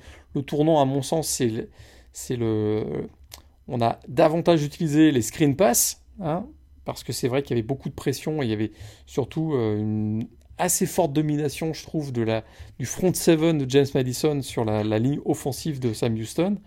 tournant, 0.46 0.82
à 0.82 0.86
mon 0.86 1.04
sens, 1.04 1.28
c'est 2.14 2.36
le, 2.36 3.08
On 3.68 3.80
a 3.80 4.00
davantage 4.08 4.64
utilisé 4.64 5.12
les 5.12 5.22
screen 5.22 5.56
pass, 5.56 6.04
hein, 6.20 6.48
parce 6.84 7.04
que 7.04 7.14
c'est 7.14 7.28
vrai 7.28 7.44
qu'il 7.44 7.56
y 7.56 7.60
avait 7.60 7.68
beaucoup 7.68 7.90
de 7.90 7.94
pression 7.94 8.42
et 8.42 8.46
il 8.46 8.50
y 8.50 8.54
avait 8.54 8.72
surtout 9.06 9.54
euh, 9.54 9.78
une 9.78 10.28
assez 10.58 10.86
forte 10.86 11.14
domination, 11.14 11.74
je 11.74 11.84
trouve, 11.84 12.12
de 12.12 12.22
la, 12.22 12.44
du 12.80 12.86
front 12.86 13.14
seven 13.14 13.58
de 13.58 13.70
James 13.70 13.88
Madison 13.94 14.42
sur 14.42 14.66
la, 14.66 14.84
ligne 15.00 15.20
offensive 15.26 15.80
de 15.80 15.94
Sam 15.94 16.14
Houston. 16.16 16.58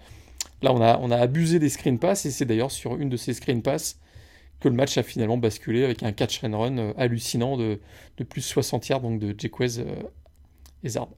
Là, 0.63 0.73
on 0.73 0.81
a, 0.81 0.99
on 0.99 1.11
a 1.11 1.17
abusé 1.17 1.59
des 1.59 1.69
screen 1.69 1.99
pass 1.99 2.27
et 2.27 2.31
c'est 2.31 2.45
d'ailleurs 2.45 2.71
sur 2.71 2.97
une 2.97 3.09
de 3.09 3.17
ces 3.17 3.35
screen 3.35 3.63
pass 3.63 3.99
que 4.61 4.69
le 4.69 4.75
match 4.75 4.99
a 4.99 5.03
finalement 5.03 5.39
basculé 5.39 5.85
avec 5.85 6.03
un 6.03 6.13
catch 6.13 6.45
and 6.45 6.59
run 6.59 6.79
euh, 6.79 6.93
hallucinant 6.99 7.57
de, 7.57 7.81
de, 8.19 8.25
plus 8.25 8.43
60 8.43 8.89
yards 8.89 9.01
donc 9.01 9.19
de 9.19 9.35
Jacquez 9.37 9.79
euh, 9.79 10.03
Ezard. 10.85 11.09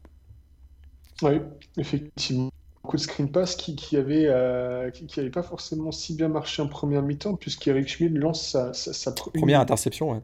Oui, 1.23 1.41
effectivement. 1.77 2.51
Beaucoup 2.83 2.97
de 2.97 3.03
screen 3.03 3.31
pass 3.31 3.55
qui, 3.55 3.77
qui 3.77 3.97
avait, 3.97 4.27
euh, 4.27 4.91
qui, 4.91 5.07
pas 5.31 5.43
forcément 5.43 5.93
si 5.93 6.15
bien 6.15 6.29
marché 6.29 6.63
en 6.63 6.67
première 6.67 7.03
mi-temps, 7.03 7.37
puisqu'Eric 7.37 7.89
Schmidt 7.89 8.19
lance 8.19 8.43
sa, 8.51 8.73
sa, 8.73 9.13
première 9.13 9.61
interception. 9.61 10.11
Ouais 10.11 10.21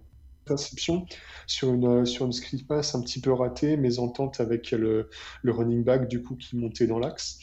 sur 0.57 1.75
une, 1.75 2.07
sur 2.07 2.27
une 2.27 2.33
screen 2.33 2.65
pass 2.65 2.95
un 2.95 3.03
petit 3.03 3.21
peu 3.21 3.33
ratée, 3.33 3.79
entente 3.99 4.41
avec 4.41 4.71
le, 4.71 5.09
le 5.43 5.53
running 5.53 5.85
back 5.85 6.09
du 6.09 6.23
coup 6.23 6.37
qui 6.37 6.57
montait 6.57 6.87
dans 6.87 6.99
l'axe. 6.99 7.39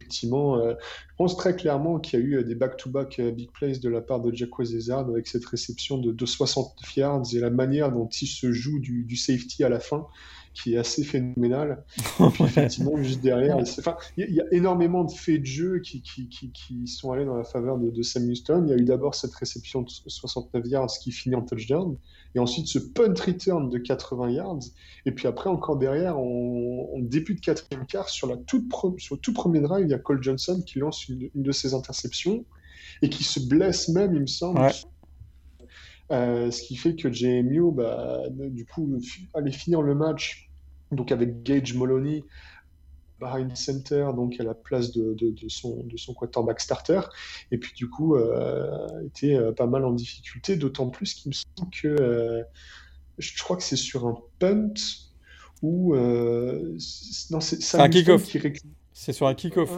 effectivement, 0.00 0.62
je 0.62 1.14
pense 1.16 1.36
très 1.36 1.56
clairement 1.56 1.98
qu'il 1.98 2.20
y 2.20 2.22
a 2.22 2.26
eu 2.26 2.44
des 2.44 2.54
back-to-back 2.54 3.20
big 3.34 3.50
plays 3.52 3.78
de 3.78 3.88
la 3.88 4.00
part 4.00 4.20
de 4.20 4.34
Jack 4.34 4.50
Zezard 4.62 5.08
avec 5.08 5.26
cette 5.26 5.44
réception 5.46 5.98
de, 5.98 6.12
de 6.12 6.26
60 6.26 6.74
yards 6.96 7.22
et 7.34 7.38
la 7.38 7.50
manière 7.50 7.90
dont 7.90 8.08
il 8.08 8.26
se 8.26 8.52
joue 8.52 8.78
du, 8.78 9.04
du 9.04 9.16
safety 9.16 9.64
à 9.64 9.68
la 9.68 9.80
fin 9.80 10.06
qui 10.54 10.74
est 10.74 10.78
assez 10.78 11.04
phénoménal. 11.04 11.84
puis 12.34 12.44
effectivement, 12.44 13.02
juste 13.02 13.20
derrière, 13.20 13.58
il 14.16 14.34
y, 14.34 14.40
a 14.40 14.44
énormément 14.52 15.04
de 15.04 15.12
faits 15.12 15.40
de 15.40 15.46
jeu 15.46 15.78
qui, 15.80 16.02
qui, 16.02 16.28
qui, 16.28 16.86
sont 16.86 17.12
allés 17.12 17.24
dans 17.24 17.36
la 17.36 17.44
faveur 17.44 17.78
de, 17.78 17.90
de, 17.90 18.02
Sam 18.02 18.28
Houston. 18.28 18.64
Il 18.66 18.70
y 18.70 18.72
a 18.72 18.76
eu 18.76 18.84
d'abord 18.84 19.14
cette 19.14 19.34
réception 19.34 19.82
de 19.82 19.90
69 20.06 20.66
yards 20.66 20.98
qui 21.00 21.12
finit 21.12 21.36
en 21.36 21.42
touchdown, 21.42 21.96
et 22.34 22.38
ensuite 22.38 22.66
ce 22.66 22.78
punt 22.78 23.14
return 23.14 23.68
de 23.68 23.78
80 23.78 24.30
yards, 24.30 24.60
et 25.04 25.12
puis 25.12 25.26
après 25.26 25.50
encore 25.50 25.76
derrière, 25.76 26.18
en, 26.18 26.98
début 27.00 27.34
de 27.34 27.40
quatrième 27.40 27.86
quart, 27.86 28.08
sur, 28.08 28.26
la 28.26 28.36
toute 28.36 28.64
sur 28.98 29.16
le 29.16 29.20
tout 29.20 29.32
premier 29.32 29.60
drive, 29.60 29.86
il 29.86 29.90
y 29.90 29.94
a 29.94 29.98
Cole 29.98 30.22
Johnson 30.22 30.62
qui 30.66 30.78
lance 30.78 31.08
une, 31.08 31.30
de 31.34 31.52
ses 31.52 31.74
interceptions 31.74 32.44
et 33.02 33.08
qui 33.08 33.24
se 33.24 33.40
blesse 33.40 33.88
même, 33.88 34.14
il 34.14 34.22
me 34.22 34.26
semble. 34.26 34.60
Euh, 36.10 36.50
ce 36.50 36.62
qui 36.62 36.76
fait 36.76 36.94
que 36.94 37.10
JMU, 37.10 37.72
bah, 37.72 38.20
du 38.30 38.66
coup, 38.66 38.98
allait 39.34 39.52
finir 39.52 39.82
le 39.82 39.94
match 39.94 40.50
donc 40.92 41.10
avec 41.10 41.42
Gage 41.42 41.74
Moloney 41.74 42.24
behind 43.22 43.56
center, 43.56 44.08
donc 44.14 44.38
à 44.40 44.44
la 44.44 44.54
place 44.54 44.92
de, 44.92 45.14
de, 45.14 45.48
son, 45.48 45.82
de 45.84 45.96
son 45.96 46.14
quarterback 46.14 46.60
starter. 46.60 47.00
Et 47.50 47.58
puis 47.58 47.72
du 47.74 47.88
coup, 47.88 48.16
euh, 48.16 49.06
était 49.06 49.34
euh, 49.34 49.52
pas 49.52 49.66
mal 49.66 49.84
en 49.84 49.92
difficulté, 49.92 50.56
d'autant 50.56 50.88
plus 50.88 51.14
qu'il 51.14 51.30
me 51.30 51.34
semble 51.34 51.70
que 51.70 52.44
je 53.18 53.42
crois 53.42 53.56
que 53.56 53.62
c'est 53.62 53.76
sur 53.76 54.06
un 54.06 54.16
punt 54.38 54.74
ou 55.62 55.94
non, 55.94 57.40
c'est 57.40 57.78
un 57.78 57.88
kick-off. 57.88 58.26
C'est 58.92 59.12
sur 59.12 59.26
un 59.26 59.34
kick-off. 59.34 59.70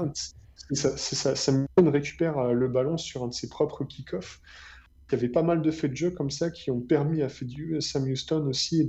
Ça, 0.72 0.96
ça, 0.96 1.36
ça, 1.36 1.52
récupère 1.76 2.54
le 2.54 2.68
ballon 2.68 2.96
sur 2.96 3.22
un 3.22 3.28
de 3.28 3.34
ses 3.34 3.48
propres 3.48 3.84
kick-offs. 3.84 4.40
Il 5.14 5.18
y 5.18 5.21
avait 5.21 5.33
pas 5.33 5.44
mal 5.44 5.62
de 5.62 5.71
faits 5.71 5.92
de 5.92 5.97
jeu 5.97 6.11
comme 6.11 6.30
ça 6.30 6.50
qui 6.50 6.73
ont 6.73 6.80
permis 6.80 7.23
à 7.23 7.28
Sam 7.78 8.11
Houston 8.11 8.49
aussi 8.49 8.85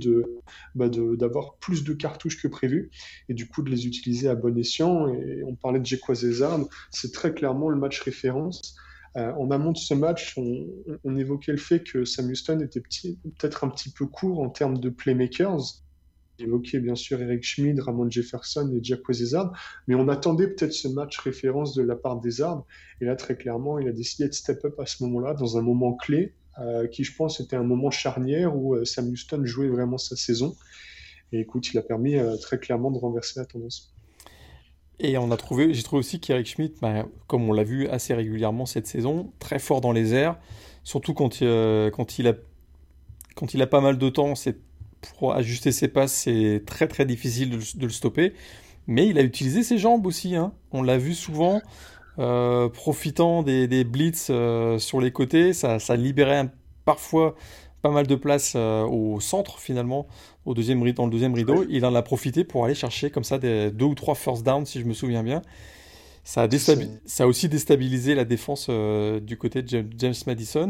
bah, 0.74 0.88
de, 0.88 1.14
d'avoir 1.14 1.54
plus 1.58 1.84
de 1.84 1.92
cartouches 1.92 2.42
que 2.42 2.48
prévu 2.48 2.90
et 3.28 3.34
du 3.34 3.46
coup 3.46 3.62
de 3.62 3.70
les 3.70 3.86
utiliser 3.86 4.28
à 4.28 4.34
bon 4.34 4.58
escient. 4.58 5.06
Et 5.14 5.44
on 5.44 5.54
parlait 5.54 5.78
de 5.78 5.86
Jekwazezard, 5.86 6.66
c'est 6.90 7.12
très 7.12 7.32
clairement 7.32 7.68
le 7.68 7.76
match 7.76 8.00
référence. 8.00 8.74
Euh, 9.16 9.30
en 9.34 9.52
amont 9.52 9.70
de 9.70 9.78
ce 9.78 9.94
match, 9.94 10.34
on, 10.36 10.66
on, 11.04 11.16
évoquait 11.16 11.52
le 11.52 11.58
fait 11.58 11.84
que 11.84 12.04
Sam 12.04 12.28
Houston 12.28 12.58
était 12.58 12.80
peut-être 12.80 13.62
un 13.62 13.68
petit 13.68 13.90
peu 13.90 14.06
court 14.06 14.40
en 14.40 14.50
termes 14.50 14.78
de 14.78 14.90
playmakers 14.90 15.60
évoqué 16.38 16.80
bien 16.80 16.94
sûr 16.94 17.20
Eric 17.20 17.42
Schmid, 17.42 17.80
Ramon 17.80 18.10
Jefferson 18.10 18.70
et 18.74 18.80
Jack 18.82 19.00
Zezard, 19.10 19.52
mais 19.86 19.94
on 19.94 20.08
attendait 20.08 20.48
peut-être 20.48 20.72
ce 20.72 20.88
match 20.88 21.18
référence 21.18 21.74
de 21.74 21.82
la 21.82 21.96
part 21.96 22.20
des 22.20 22.42
Arbres. 22.42 22.66
Et 23.00 23.04
là, 23.04 23.16
très 23.16 23.36
clairement, 23.36 23.78
il 23.78 23.88
a 23.88 23.92
décidé 23.92 24.28
de 24.28 24.34
step 24.34 24.64
up 24.64 24.78
à 24.78 24.86
ce 24.86 25.02
moment-là, 25.04 25.34
dans 25.34 25.58
un 25.58 25.62
moment 25.62 25.94
clé, 25.94 26.34
euh, 26.58 26.86
qui 26.86 27.04
je 27.04 27.14
pense 27.14 27.40
était 27.40 27.56
un 27.56 27.62
moment 27.62 27.90
charnière 27.90 28.56
où 28.56 28.74
euh, 28.74 28.84
Sam 28.84 29.08
Houston 29.08 29.42
jouait 29.44 29.68
vraiment 29.68 29.98
sa 29.98 30.16
saison. 30.16 30.56
Et 31.32 31.40
écoute, 31.40 31.72
il 31.72 31.78
a 31.78 31.82
permis 31.82 32.16
euh, 32.16 32.36
très 32.36 32.58
clairement 32.58 32.90
de 32.90 32.98
renverser 32.98 33.40
la 33.40 33.46
tendance. 33.46 33.92
Et 34.98 35.18
on 35.18 35.30
a 35.30 35.36
trouvé, 35.36 35.74
j'ai 35.74 35.82
trouvé 35.82 36.00
aussi 36.00 36.20
qu'Eric 36.20 36.46
Schmidt, 36.46 36.74
bah, 36.80 37.06
comme 37.26 37.48
on 37.48 37.52
l'a 37.52 37.64
vu 37.64 37.86
assez 37.88 38.14
régulièrement 38.14 38.64
cette 38.64 38.86
saison, 38.86 39.32
très 39.38 39.58
fort 39.58 39.82
dans 39.82 39.92
les 39.92 40.14
airs, 40.14 40.38
surtout 40.84 41.12
quand, 41.12 41.42
il, 41.42 41.48
a, 41.48 42.34
quand 43.34 43.52
il 43.52 43.60
a 43.60 43.66
pas 43.66 43.82
mal 43.82 43.98
de 43.98 44.08
temps, 44.08 44.34
c'est 44.34 44.56
pour 45.18 45.34
ajuster 45.34 45.72
ses 45.72 45.88
passes, 45.88 46.12
c'est 46.12 46.62
très 46.66 46.88
très 46.88 47.04
difficile 47.04 47.50
de, 47.50 47.86
le 47.86 47.88
stopper. 47.90 48.32
Mais 48.86 49.08
il 49.08 49.18
a 49.18 49.22
utilisé 49.22 49.62
ses 49.62 49.78
jambes 49.78 50.06
aussi. 50.06 50.36
Hein. 50.36 50.52
On 50.72 50.82
l'a 50.82 50.98
vu 50.98 51.14
souvent, 51.14 51.60
euh, 52.18 52.68
profitant 52.68 53.42
des, 53.42 53.84
blitz 53.84 54.28
euh, 54.30 54.78
sur 54.78 55.00
les 55.00 55.10
côtés. 55.10 55.52
Ça, 55.52 55.78
ça 55.78 55.96
libérait 55.96 56.48
parfois 56.84 57.34
pas 57.82 57.90
mal 57.90 58.06
de 58.06 58.14
place 58.14 58.54
euh, 58.56 58.84
au 58.84 59.20
centre 59.20 59.58
finalement, 59.58 60.06
au 60.44 60.54
deuxième, 60.54 60.80
dans 60.92 61.04
le 61.04 61.10
deuxième 61.10 61.34
rideau. 61.34 61.64
Il 61.68 61.84
en 61.84 61.94
a 61.94 62.02
profité 62.02 62.44
pour 62.44 62.64
aller 62.64 62.74
chercher 62.74 63.10
comme 63.10 63.24
ça 63.24 63.38
des 63.38 63.70
deux 63.70 63.86
ou 63.86 63.94
trois 63.94 64.14
first 64.14 64.44
down, 64.44 64.64
si 64.64 64.80
je 64.80 64.84
me 64.84 64.94
souviens 64.94 65.22
bien. 65.22 65.42
Ça 66.24 66.42
a, 66.42 66.48
ça 67.06 67.24
a 67.24 67.26
aussi 67.26 67.48
déstabilisé 67.48 68.14
la 68.16 68.24
défense 68.24 68.68
du 68.68 69.36
côté 69.36 69.62
de 69.62 69.86
James 69.96 70.14
Madison. 70.26 70.68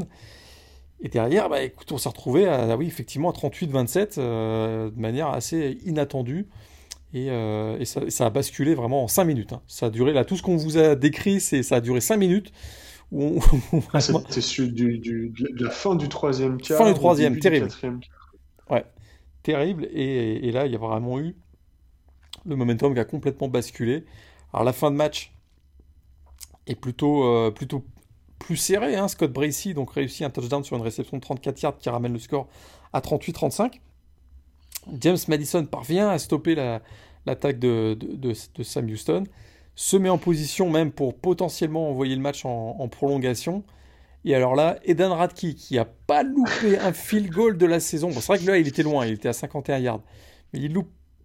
Et 1.00 1.08
derrière, 1.08 1.48
bah, 1.48 1.62
écoute, 1.62 1.92
on 1.92 1.98
s'est 1.98 2.08
retrouvé 2.08 2.46
à, 2.48 2.76
oui, 2.76 2.86
effectivement, 2.86 3.30
à 3.30 3.34
38-27 3.34 4.14
euh, 4.18 4.90
de 4.90 4.98
manière 4.98 5.28
assez 5.28 5.78
inattendue. 5.84 6.46
Et, 7.12 7.30
euh, 7.30 7.84
ça, 7.84 8.26
a 8.26 8.30
basculé 8.30 8.74
vraiment 8.74 9.04
en 9.04 9.08
5 9.08 9.24
minutes. 9.24 9.52
Hein. 9.52 9.62
Ça 9.66 9.86
a 9.86 9.90
duré, 9.90 10.12
là, 10.12 10.24
tout 10.24 10.36
ce 10.36 10.42
qu'on 10.42 10.56
vous 10.56 10.78
a 10.78 10.94
décrit, 10.94 11.40
c'est, 11.40 11.62
ça 11.62 11.76
a 11.76 11.80
duré 11.80 12.00
5 12.00 12.16
minutes. 12.16 12.52
Où 13.12 13.40
ah, 13.92 14.00
C'était 14.00 14.66
du, 14.66 14.98
de 14.98 15.64
la 15.64 15.70
fin 15.70 15.94
du 15.94 16.08
troisième 16.08 16.60
quart. 16.60 16.78
Fin 16.78 16.88
du 16.88 16.94
troisième, 16.94 17.38
terrible. 17.38 17.68
Ouais, 18.68 18.84
terrible. 19.42 19.88
Et, 19.92 20.50
là, 20.50 20.66
il 20.66 20.72
y 20.72 20.74
a 20.74 20.78
vraiment 20.78 21.20
eu 21.20 21.36
le 22.44 22.56
momentum 22.56 22.94
qui 22.94 23.00
a 23.00 23.04
complètement 23.04 23.48
basculé. 23.48 24.04
Alors, 24.52 24.64
la 24.64 24.72
fin 24.72 24.90
de 24.90 24.96
match 24.96 25.32
est 26.66 26.74
plutôt, 26.74 27.24
euh, 27.24 27.50
plutôt 27.50 27.84
plus 28.38 28.56
serré. 28.56 28.96
Hein. 28.96 29.08
Scott 29.08 29.32
Bracey 29.32 29.74
donc 29.74 29.92
réussit 29.92 30.22
un 30.22 30.30
touchdown 30.30 30.62
sur 30.64 30.76
une 30.76 30.82
réception 30.82 31.16
de 31.16 31.22
34 31.22 31.62
yards 31.62 31.78
qui 31.78 31.88
ramène 31.88 32.12
le 32.12 32.18
score 32.18 32.48
à 32.92 33.00
38-35. 33.00 33.80
James 35.00 35.18
Madison 35.28 35.64
parvient 35.64 36.08
à 36.08 36.18
stopper 36.18 36.54
l'attaque 37.26 37.58
de, 37.58 37.98
Sam 38.62 38.86
Houston, 38.86 39.24
se 39.74 39.96
met 39.96 40.08
en 40.08 40.18
position 40.18 40.70
même 40.70 40.92
pour 40.92 41.14
potentiellement 41.14 41.90
envoyer 41.90 42.14
le 42.14 42.22
match 42.22 42.44
en, 42.44 42.88
prolongation. 42.88 43.64
Et 44.24 44.34
alors 44.34 44.54
là, 44.54 44.78
Eden 44.84 45.12
Radke, 45.12 45.54
qui 45.54 45.78
a 45.78 45.84
pas 45.84 46.22
loupé 46.22 46.78
un 46.78 46.92
field 46.92 47.30
goal 47.30 47.58
de 47.58 47.66
la 47.66 47.80
saison, 47.80 48.10
c'est 48.12 48.26
vrai 48.26 48.38
que 48.38 48.46
là, 48.46 48.58
il 48.58 48.66
était 48.66 48.82
loin, 48.82 49.06
il 49.06 49.14
était 49.14 49.28
à 49.28 49.32
51 49.32 49.78
yards, 49.78 50.02
mais 50.52 50.60
il 50.60 50.72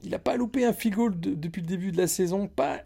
n'a 0.09 0.19
pas 0.19 0.35
loupé 0.35 0.65
un 0.65 0.73
field 0.73 0.95
goal 0.95 1.13
depuis 1.19 1.61
le 1.61 1.67
début 1.67 1.91
de 1.91 1.97
la 1.97 2.07
saison, 2.07 2.47
pas 2.47 2.81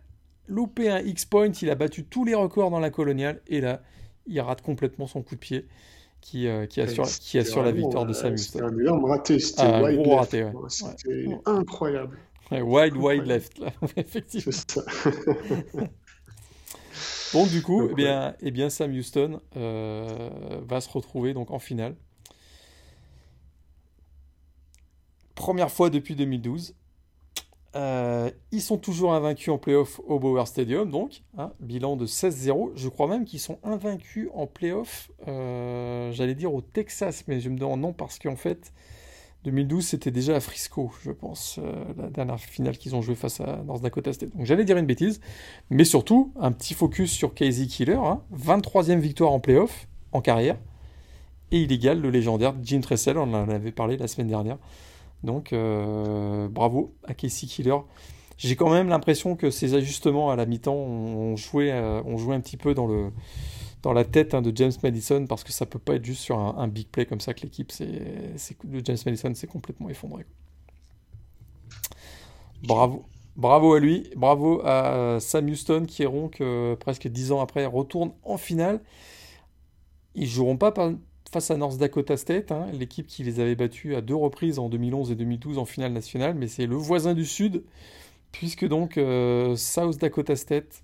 loupé 0.48 0.90
un 0.90 1.00
X-point, 1.00 1.52
il 1.62 1.70
a 1.70 1.76
battu 1.76 2.06
tous 2.06 2.24
les 2.24 2.36
records 2.36 2.70
dans 2.70 2.80
la 2.80 2.92
coloniale, 2.92 3.42
et 3.48 3.60
là, 3.60 3.82
il 4.28 4.40
rate 4.42 4.62
complètement 4.62 5.08
son 5.08 5.22
coup 5.22 5.36
de 5.36 5.40
pied 5.40 5.66
qui, 6.22 6.48
euh, 6.48 6.66
qui 6.66 6.82
assure, 6.82 7.06
qui 7.06 7.38
assure 7.38 7.64
la 7.64 7.72
victoire 7.72 8.06
de 8.06 8.14
Samuel. 8.14 8.40
C'était 8.40 8.64
un 8.64 8.78
énorme 8.78 9.06
raté, 9.06 9.40
c'était 9.40 9.62
ah, 9.62 9.94
gros 9.94 10.16
raté. 10.16 10.44
Ouais. 10.44 10.52
C'était 10.70 11.28
incroyable. 11.46 12.18
wide, 12.52 12.98
wide 12.98 13.26
left, 13.26 13.60
là, 13.60 13.72
effectivement. 13.96 14.52
Ça. 14.52 14.82
donc 17.34 17.50
du 17.50 17.62
coup, 17.62 17.90
eh 17.92 17.94
bien, 17.94 18.36
eh 18.42 18.50
bien, 18.50 18.72
Sam 18.72 18.92
Houston 18.92 19.40
euh, 19.56 20.30
va 20.68 20.82
se 20.82 20.90
retrouver 20.90 21.34
donc 21.34 21.52
en 21.52 21.60
finale. 21.60 21.96
Première 25.36 25.70
fois 25.70 25.92
depuis 25.92 26.16
2012. 26.16 26.74
Euh, 27.76 28.30
ils 28.52 28.62
sont 28.62 28.78
toujours 28.78 29.14
invaincus 29.14 29.50
en 29.50 29.58
playoff 29.58 30.00
au 30.08 30.18
Bauer 30.18 30.48
Stadium, 30.48 30.90
donc 30.90 31.24
hein, 31.38 31.52
bilan 31.60 31.98
de 31.98 32.06
16-0. 32.06 32.72
Je 32.76 32.88
crois 32.88 33.08
même 33.08 33.26
qu'ils 33.26 33.42
sont 33.42 33.60
invaincus 33.64 34.30
en 34.34 34.48
playoff, 34.48 35.12
euh, 35.28 36.12
j'allais 36.14 36.36
dire 36.36 36.54
au 36.54 36.62
Texas, 36.62 37.26
mais 37.28 37.42
je 37.42 37.50
me 37.50 37.58
demande 37.58 37.82
non 37.82 37.92
parce 37.92 38.18
qu'en 38.18 38.38
fait, 38.38 38.72
2012 39.44 39.86
c'était 39.86 40.12
déjà 40.12 40.38
à 40.38 40.40
Frisco, 40.40 40.90
je 41.04 41.12
pense, 41.12 41.60
euh, 41.62 41.84
la 41.98 42.10
dernière 42.10 42.40
finale 42.40 42.78
qu'ils 42.78 42.96
ont 42.96 43.02
joué 43.02 43.16
face 43.16 43.42
à 43.42 43.58
North 43.66 43.82
Dakota 43.82 44.14
State. 44.14 44.34
Donc 44.38 44.46
j'allais 44.46 44.64
dire 44.64 44.78
une 44.78 44.86
bêtise, 44.86 45.20
mais 45.70 45.84
surtout 45.84 46.32
un 46.40 46.54
petit 46.54 46.76
focus 46.76 47.12
sur 47.12 47.34
Casey 47.34 47.68
Killer, 47.68 48.00
23e 48.34 48.92
hein. 48.94 48.96
victoire 48.96 49.34
en 49.34 49.42
playoff 49.42 49.90
en 50.14 50.22
carrière, 50.22 50.58
et 51.52 51.60
il 51.60 51.74
égale 51.74 52.00
le 52.00 52.10
légendaire 52.10 52.56
Jim 52.64 52.80
Tressel, 52.80 53.18
on 53.18 53.34
en 53.34 53.50
avait 53.50 53.74
parlé 53.74 53.98
la 53.98 54.08
semaine 54.08 54.28
dernière. 54.28 54.58
Donc 55.26 55.52
euh, 55.52 56.48
bravo 56.48 56.96
à 57.04 57.14
Casey 57.14 57.48
Killer. 57.48 57.78
J'ai 58.38 58.56
quand 58.56 58.70
même 58.70 58.90
l'impression 58.90 59.36
que 59.36 59.50
ces 59.50 59.74
ajustements 59.74 60.30
à 60.30 60.36
la 60.36 60.46
mi-temps 60.46 60.76
ont 60.76 61.36
joué, 61.36 61.72
euh, 61.72 62.18
joué 62.18 62.36
un 62.36 62.42
petit 62.42 62.58
peu 62.58 62.74
dans, 62.74 63.12
la 63.94 64.04
tête 64.04 64.34
hein, 64.34 64.42
de 64.42 64.56
James 64.56 64.74
Madison 64.84 65.26
parce 65.26 65.44
que 65.44 65.54
ça 65.54 65.66
peut 65.66 65.80
pas 65.80 65.96
être 65.96 66.04
juste 66.04 66.22
sur 66.22 66.38
un, 66.38 66.68
big 66.68 66.88
play 66.88 67.06
comme 67.06 67.22
ça 67.22 67.34
que 67.34 67.42
l'équipe 67.42 67.72
de 67.80 68.82
James 68.84 68.98
Madison 69.06 69.34
s'est 69.36 69.48
complètement 69.48 69.90
effondré. 69.90 70.26
Bravo. 72.64 73.06
À 73.42 73.80
lui, 73.80 74.10
bravo 74.16 74.62
à 74.66 75.18
Sam 75.20 75.50
Houston 75.50 75.86
qui 75.88 76.04
est 76.04 76.30
que 76.32 76.76
presque 76.76 77.08
dix 77.08 77.32
ans 77.32 77.42
après 77.42 77.66
retourne 77.66 78.12
en 78.24 78.38
finale. 78.38 78.82
Ils 80.14 80.28
joueront 80.28 80.58
pas 80.58 80.72
face 81.32 81.52
à 81.52 81.58
North 81.58 81.78
Dakota 81.78 82.18
State, 82.18 82.52
hein, 82.52 82.68
l'équipe 82.74 83.08
qui 83.08 83.24
les 83.24 83.40
avait 83.40 83.56
battus 83.56 83.96
à 83.96 84.02
deux 84.02 84.16
reprises 84.16 84.60
en 84.60 84.70
2011 84.70 85.12
et 85.12 85.16
2012 85.16 85.58
en 85.58 85.66
finale 85.66 85.92
nationale, 85.92 86.36
mais 86.36 86.48
c'est 86.48 86.66
le 86.66 86.76
voisin 86.76 87.14
du 87.14 87.26
Sud, 87.26 87.64
puisque 88.32 88.68
donc 88.68 88.98
euh, 88.98 89.56
South 89.56 89.98
Dakota 89.98 90.36
State 90.36 90.84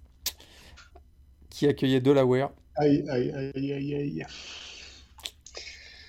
qui 1.49 1.67
accueillait 1.67 2.01
Delaware. 2.01 2.51
Aïe, 2.75 3.03
aïe, 3.09 3.31
aïe, 3.31 3.73
aïe, 3.73 3.95
aïe. 3.95 4.25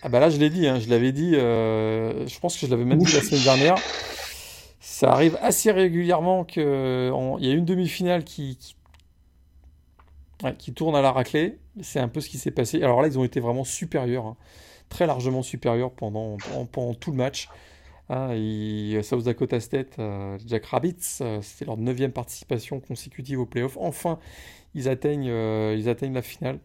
Ah 0.02 0.08
bah 0.08 0.18
là, 0.18 0.30
je 0.30 0.38
l'ai 0.38 0.50
dit, 0.50 0.66
hein, 0.66 0.80
je 0.80 0.88
l'avais 0.88 1.12
dit, 1.12 1.36
euh, 1.36 2.26
je 2.26 2.40
pense 2.40 2.58
que 2.58 2.66
je 2.66 2.70
l'avais 2.70 2.84
même 2.84 2.98
dit 2.98 3.12
la 3.12 3.20
semaine 3.20 3.42
dernière. 3.42 3.76
Ça 4.80 5.12
arrive 5.12 5.38
assez 5.40 5.70
régulièrement 5.70 6.44
qu'il 6.44 6.62
y 6.62 6.66
a 6.66 7.52
une 7.52 7.64
demi-finale 7.64 8.24
qui, 8.24 8.58
qui 10.58 10.74
tourne 10.74 10.96
à 10.96 11.02
la 11.02 11.12
raclée. 11.12 11.58
C'est 11.80 12.00
un 12.00 12.08
peu 12.08 12.20
ce 12.20 12.28
qui 12.28 12.38
s'est 12.38 12.50
passé. 12.50 12.82
Alors 12.82 13.00
là, 13.00 13.08
ils 13.08 13.18
ont 13.18 13.24
été 13.24 13.40
vraiment 13.40 13.64
supérieurs, 13.64 14.26
hein. 14.26 14.36
très 14.88 15.06
largement 15.06 15.42
supérieurs 15.42 15.92
pendant, 15.92 16.36
pendant, 16.70 16.94
tout 16.94 17.10
le 17.10 17.16
match. 17.16 17.48
Hein, 18.08 18.30
South 19.02 19.24
Dakota 19.24 19.58
State, 19.58 19.98
euh, 19.98 20.36
Jack 20.46 20.66
Rabbits, 20.66 21.18
euh, 21.22 21.40
c'était 21.40 21.64
leur 21.64 21.78
neuvième 21.78 22.12
participation 22.12 22.80
consécutive 22.80 23.40
au 23.40 23.46
playoff. 23.46 23.78
Enfin, 23.80 24.18
ils 24.74 24.88
atteignent, 24.88 25.30
euh, 25.30 25.74
ils 25.78 25.88
atteignent 25.88 26.14
la 26.14 26.22
finale. 26.22 26.58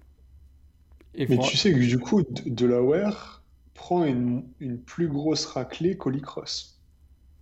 Mais 1.18 1.38
tu 1.38 1.56
sais 1.56 1.72
que 1.72 1.80
du 1.80 2.00
coup, 2.00 2.24
Delaware 2.46 3.44
prend 3.74 4.04
une, 4.04 4.44
une 4.60 4.78
plus 4.78 5.08
grosse 5.08 5.46
raclée 5.46 5.96
qu'Holy 5.96 6.22
Cross. 6.22 6.78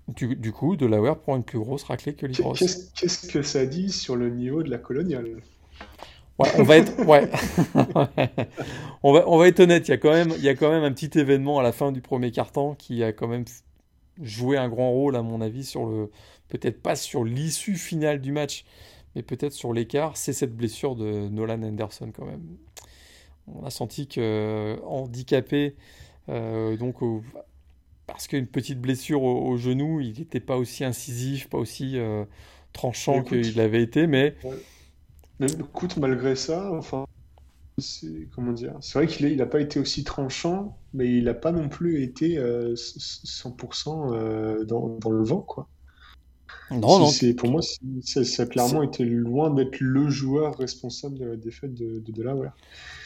Du, 0.08 0.36
du, 0.36 0.52
coup, 0.52 0.76
Delaware 0.76 1.18
prend 1.20 1.36
une 1.36 1.44
plus 1.44 1.58
grosse 1.58 1.84
raclée 1.84 2.14
que 2.14 2.28
Cross. 2.28 2.92
Qu'est-ce 2.94 3.28
que 3.28 3.42
ça 3.42 3.66
dit 3.66 3.92
sur 3.92 4.16
le 4.16 4.30
niveau 4.30 4.62
de 4.62 4.70
la 4.70 4.78
coloniale? 4.78 5.42
Ouais, 6.38 6.50
on 6.58 6.64
va 6.64 6.78
être, 6.78 7.00
ouais. 7.06 7.30
on 9.04 9.14
va, 9.14 9.24
on 9.30 9.38
va 9.38 9.48
être 9.48 9.62
honnête. 9.62 9.88
Il 9.88 9.92
y 9.92 9.94
a 9.94 9.98
quand 9.98 10.12
même, 10.12 10.34
il 10.36 10.44
y 10.44 10.50
a 10.50 10.56
quand 10.56 10.70
même 10.70 10.84
un 10.84 10.92
petit 10.92 11.18
événement 11.18 11.60
à 11.60 11.64
la 11.64 11.72
fin 11.72 11.92
du 11.92 12.02
premier 12.02 12.32
quart-temps 12.32 12.76
qui 12.76 13.04
a 13.04 13.14
quand 13.14 13.28
même 13.28 13.46
joué 14.22 14.58
un 14.58 14.68
grand 14.68 14.92
rôle, 14.92 15.16
à 15.16 15.22
mon 15.22 15.40
avis, 15.40 15.64
sur 15.64 15.86
le, 15.86 16.12
peut-être 16.50 16.82
pas 16.82 16.96
sur 16.96 17.24
l'issue 17.24 17.76
finale 17.76 18.20
du 18.20 18.32
match, 18.32 18.66
mais 19.16 19.24
peut-être 19.24 19.54
sur 19.54 19.72
l'écart. 19.72 20.18
C'est 20.18 20.34
cette 20.34 20.56
blessure 20.56 20.96
de 20.96 21.30
Nolan 21.30 21.64
Anderson 21.64 22.12
quand 22.16 22.26
même. 22.26 22.44
On 23.48 23.66
a 23.66 23.70
senti 23.70 24.08
que 24.08 24.78
handicapé, 24.86 25.76
euh, 26.30 26.76
donc 26.78 26.96
parce 28.08 28.28
qu'une 28.28 28.48
petite 28.48 28.80
blessure 28.80 29.24
au, 29.24 29.56
genou, 29.58 30.00
il 30.02 30.18
n'était 30.20 30.40
pas 30.40 30.58
aussi 30.58 30.84
incisif, 30.84 31.48
pas 31.50 31.58
aussi 31.58 31.98
euh, 31.98 32.26
tranchant 32.74 33.24
qu'il 33.24 33.60
avait 33.60 33.82
été, 33.82 34.08
mais 34.08 34.36
mais 35.40 35.48
écoute, 35.52 35.98
malgré 35.98 36.36
ça, 36.36 36.72
enfin, 36.72 37.06
c'est 37.78 38.30
comment 38.34 38.54
dire, 38.54 38.76
c'est 38.80 39.00
vrai 39.00 39.08
qu'il 39.08 39.36
n'a 39.36 39.46
pas 39.46 39.60
été 39.60 39.80
aussi 39.80 40.04
tranchant, 40.04 40.78
mais 40.94 41.12
il 41.12 41.26
n'a 41.26 41.34
pas 41.34 41.52
non 41.52 41.68
plus 41.68 42.04
été 42.04 42.38
100% 42.38 44.14
euh, 44.14 44.16
euh, 44.16 44.64
dans, 44.64 44.98
le 45.10 45.24
vent, 45.24 45.42
quoi. 45.42 45.68
Non, 46.72 47.00
non. 47.00 47.12
pour 47.38 47.50
moi, 47.52 47.62
ça, 48.02 48.22
a 48.42 48.46
clairement 48.46 48.82
été 48.82 49.04
loin 49.06 49.52
d'être 49.52 49.80
le 49.80 50.10
joueur 50.10 50.58
responsable 50.58 51.20
de 51.20 51.26
la 51.26 51.36
défaite 51.36 51.76
de, 51.76 52.00
de 52.00 52.12
Delaware. 52.12 52.56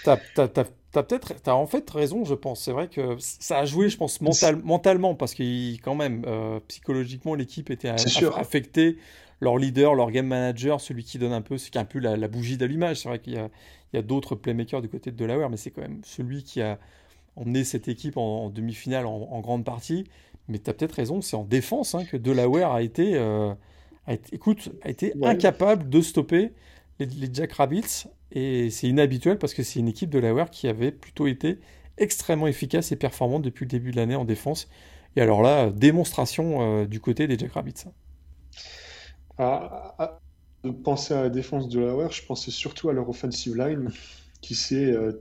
T'as, 0.05 0.15
peut-être, 0.15 1.33
t'as 1.41 1.53
en 1.53 1.67
fait 1.67 1.89
raison, 1.89 2.24
je 2.24 2.36
pense. 2.36 2.62
C'est 2.62 2.71
vrai 2.71 2.88
que 2.88 3.15
ça 3.19 3.57
a 3.57 3.65
joué, 3.65 3.89
je 3.89 3.98
pense, 3.98 4.21
mentalement, 4.21 5.15
parce 5.15 5.33
que 5.33 5.74
quand 5.81 5.95
même, 5.95 6.24
euh, 6.25 6.59
psychologiquement, 6.67 7.36
l'équipe 7.36 7.69
était 7.69 7.89
affectée 7.89 8.98
leur 9.41 9.58
leader, 9.58 9.96
leur 9.96 10.12
game 10.12 10.27
manager, 10.27 10.81
celui 10.81 11.03
qui 11.03 11.17
donne 11.17 11.34
un 11.34 11.41
peu, 11.41 11.58
c'est 11.58 11.77
un 11.77 11.86
peu 11.86 12.00
la, 12.00 12.27
bougie 12.27 12.58
d'allumage. 12.58 12.98
C'est 12.98 13.10
vrai 13.10 13.19
qu'il 13.19 13.34
y 13.34 13.98
a, 13.98 14.01
d'autres 14.01 14.36
playmakers 14.36 14.81
du 14.81 14.89
côté 14.89 15.12
de 15.12 15.15
Delaware, 15.15 15.50
mais 15.50 15.58
c'est 15.58 15.72
quand 15.72 15.81
même 15.81 16.01
celui 16.03 16.43
qui 16.43 16.62
a 16.62 16.79
emmené 17.36 17.63
cette 17.63 17.88
équipe 17.88 18.17
en, 18.17 18.50
demi-finale 18.50 19.05
en, 19.05 19.39
grande 19.39 19.63
partie. 19.63 20.05
Mais 20.48 20.60
tu 20.60 20.69
as 20.69 20.74
peut-être 20.74 20.93
raison, 20.93 21.22
c'est 21.22 21.36
en 21.36 21.43
défense 21.43 21.96
hein, 21.96 22.03
que 22.05 22.17
Delaware 22.17 22.72
a 22.72 22.81
été, 22.81 23.15
euh, 23.15 23.53
a 24.08 24.13
été, 24.13 24.36
écoute, 24.36 24.72
a 24.81 24.89
été 24.89 25.13
incapable 25.24 25.89
de 25.89 26.01
stopper 26.01 26.53
les, 27.00 27.05
les 27.05 27.29
Jack 27.31 27.53
Rabbits. 27.53 28.05
Et 28.31 28.70
c'est 28.70 28.87
inhabituel 28.87 29.37
parce 29.37 29.53
que 29.53 29.63
c'est 29.63 29.79
une 29.79 29.87
équipe 29.87 30.09
de 30.09 30.20
Delaware 30.20 30.50
qui 30.50 30.68
avait 30.68 30.92
plutôt 30.92 31.27
été 31.27 31.59
extrêmement 31.98 32.48
efficace 32.48 32.92
et 32.92 32.96
performante 32.96 33.44
depuis 33.44 33.66
le 33.66 33.70
début 33.70 33.92
de 33.92 33.98
l'année 33.98 34.16
en 34.16 34.25
défense. 34.25 34.68
Et 35.16 35.22
alors 35.22 35.42
là, 35.42 35.70
démonstration 35.70 36.81
euh, 36.81 36.85
du 36.85 37.00
côté 37.00 37.27
des 37.27 37.37
Jack 37.37 37.53
Rabbits 37.53 37.85
à, 39.39 40.19
penser 40.83 41.13
à 41.13 41.23
la 41.23 41.29
défense 41.29 41.69
de 41.69 41.79
Delaware, 41.79 42.11
je 42.11 42.25
pensais 42.25 42.51
surtout 42.51 42.89
à 42.89 42.93
leur 42.93 43.09
offensive 43.09 43.55
line 43.55 43.89
qui 44.41 44.55
s'est 44.55 44.91
euh, 44.91 45.19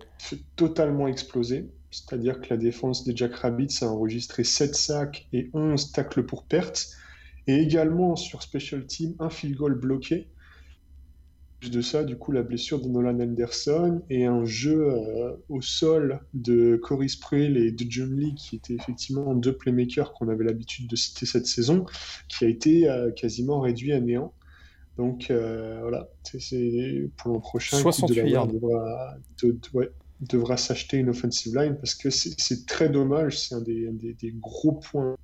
totalement 0.57 1.09
explosé. 1.09 1.71
C'est-à-dire 1.91 2.41
que 2.41 2.49
la 2.51 2.57
défense 2.57 3.05
des 3.05 3.17
Jack 3.17 3.35
Rabbits 3.35 3.79
a 3.81 3.87
enregistré 3.87 4.45
7 4.45 4.75
sacs 4.75 5.27
et 5.33 5.49
11 5.55 5.93
tacles 5.93 6.25
pour 6.25 6.45
perte. 6.45 6.91
Et 7.47 7.57
également 7.57 8.15
sur 8.15 8.43
Special 8.43 8.85
Team, 8.85 9.15
un 9.21 9.31
field 9.31 9.57
goal 9.57 9.75
bloqué 9.75 10.29
plus 11.59 11.71
de 11.71 11.81
ça, 11.81 12.05
du 12.05 12.17
coup, 12.17 12.31
la 12.31 12.43
blessure 12.43 12.81
de 12.81 12.89
Nolan 12.89 13.19
Anderson 13.21 14.03
et 14.11 14.27
un 14.27 14.45
jeu 14.45 14.91
euh, 14.91 15.33
au 15.49 15.61
sol 15.61 16.21
de 16.33 16.77
Corey 16.77 17.09
Sprell 17.09 17.57
et 17.57 17.73
de 17.73 17.85
John 17.89 18.17
Lee, 18.17 18.35
qui 18.35 18.57
étaient 18.57 18.75
effectivement 18.75 19.35
deux 19.35 19.57
playmakers 19.57 20.13
qu'on 20.13 20.29
avait 20.29 20.45
l'habitude 20.45 20.89
de 20.89 20.95
citer 20.95 21.27
cette 21.27 21.47
saison, 21.47 21.85
qui 22.29 22.45
a 22.45 22.49
été 22.49 22.89
euh, 22.89 23.11
quasiment 23.11 23.61
réduit 23.61 23.93
à 23.93 24.01
néant. 24.01 24.33
Donc 24.97 25.31
euh, 25.31 25.79
voilà, 25.81 26.09
c'est 26.25 27.11
pour 27.17 27.33
l'an 27.33 27.41
prochain, 27.41 27.79
68 27.79 28.23
devra, 28.53 29.17
devra 30.21 30.57
s'acheter 30.57 30.97
une 30.97 31.09
offensive 31.11 31.57
line 31.57 31.77
parce 31.77 31.95
que 31.95 32.11
c'est 32.11 32.67
très 32.67 32.89
dommage, 32.89 33.39
c'est 33.39 33.55
un, 33.55 33.61
des, 33.61 33.89
des, 33.93 34.33
gros 34.33 34.73
points 34.73 35.17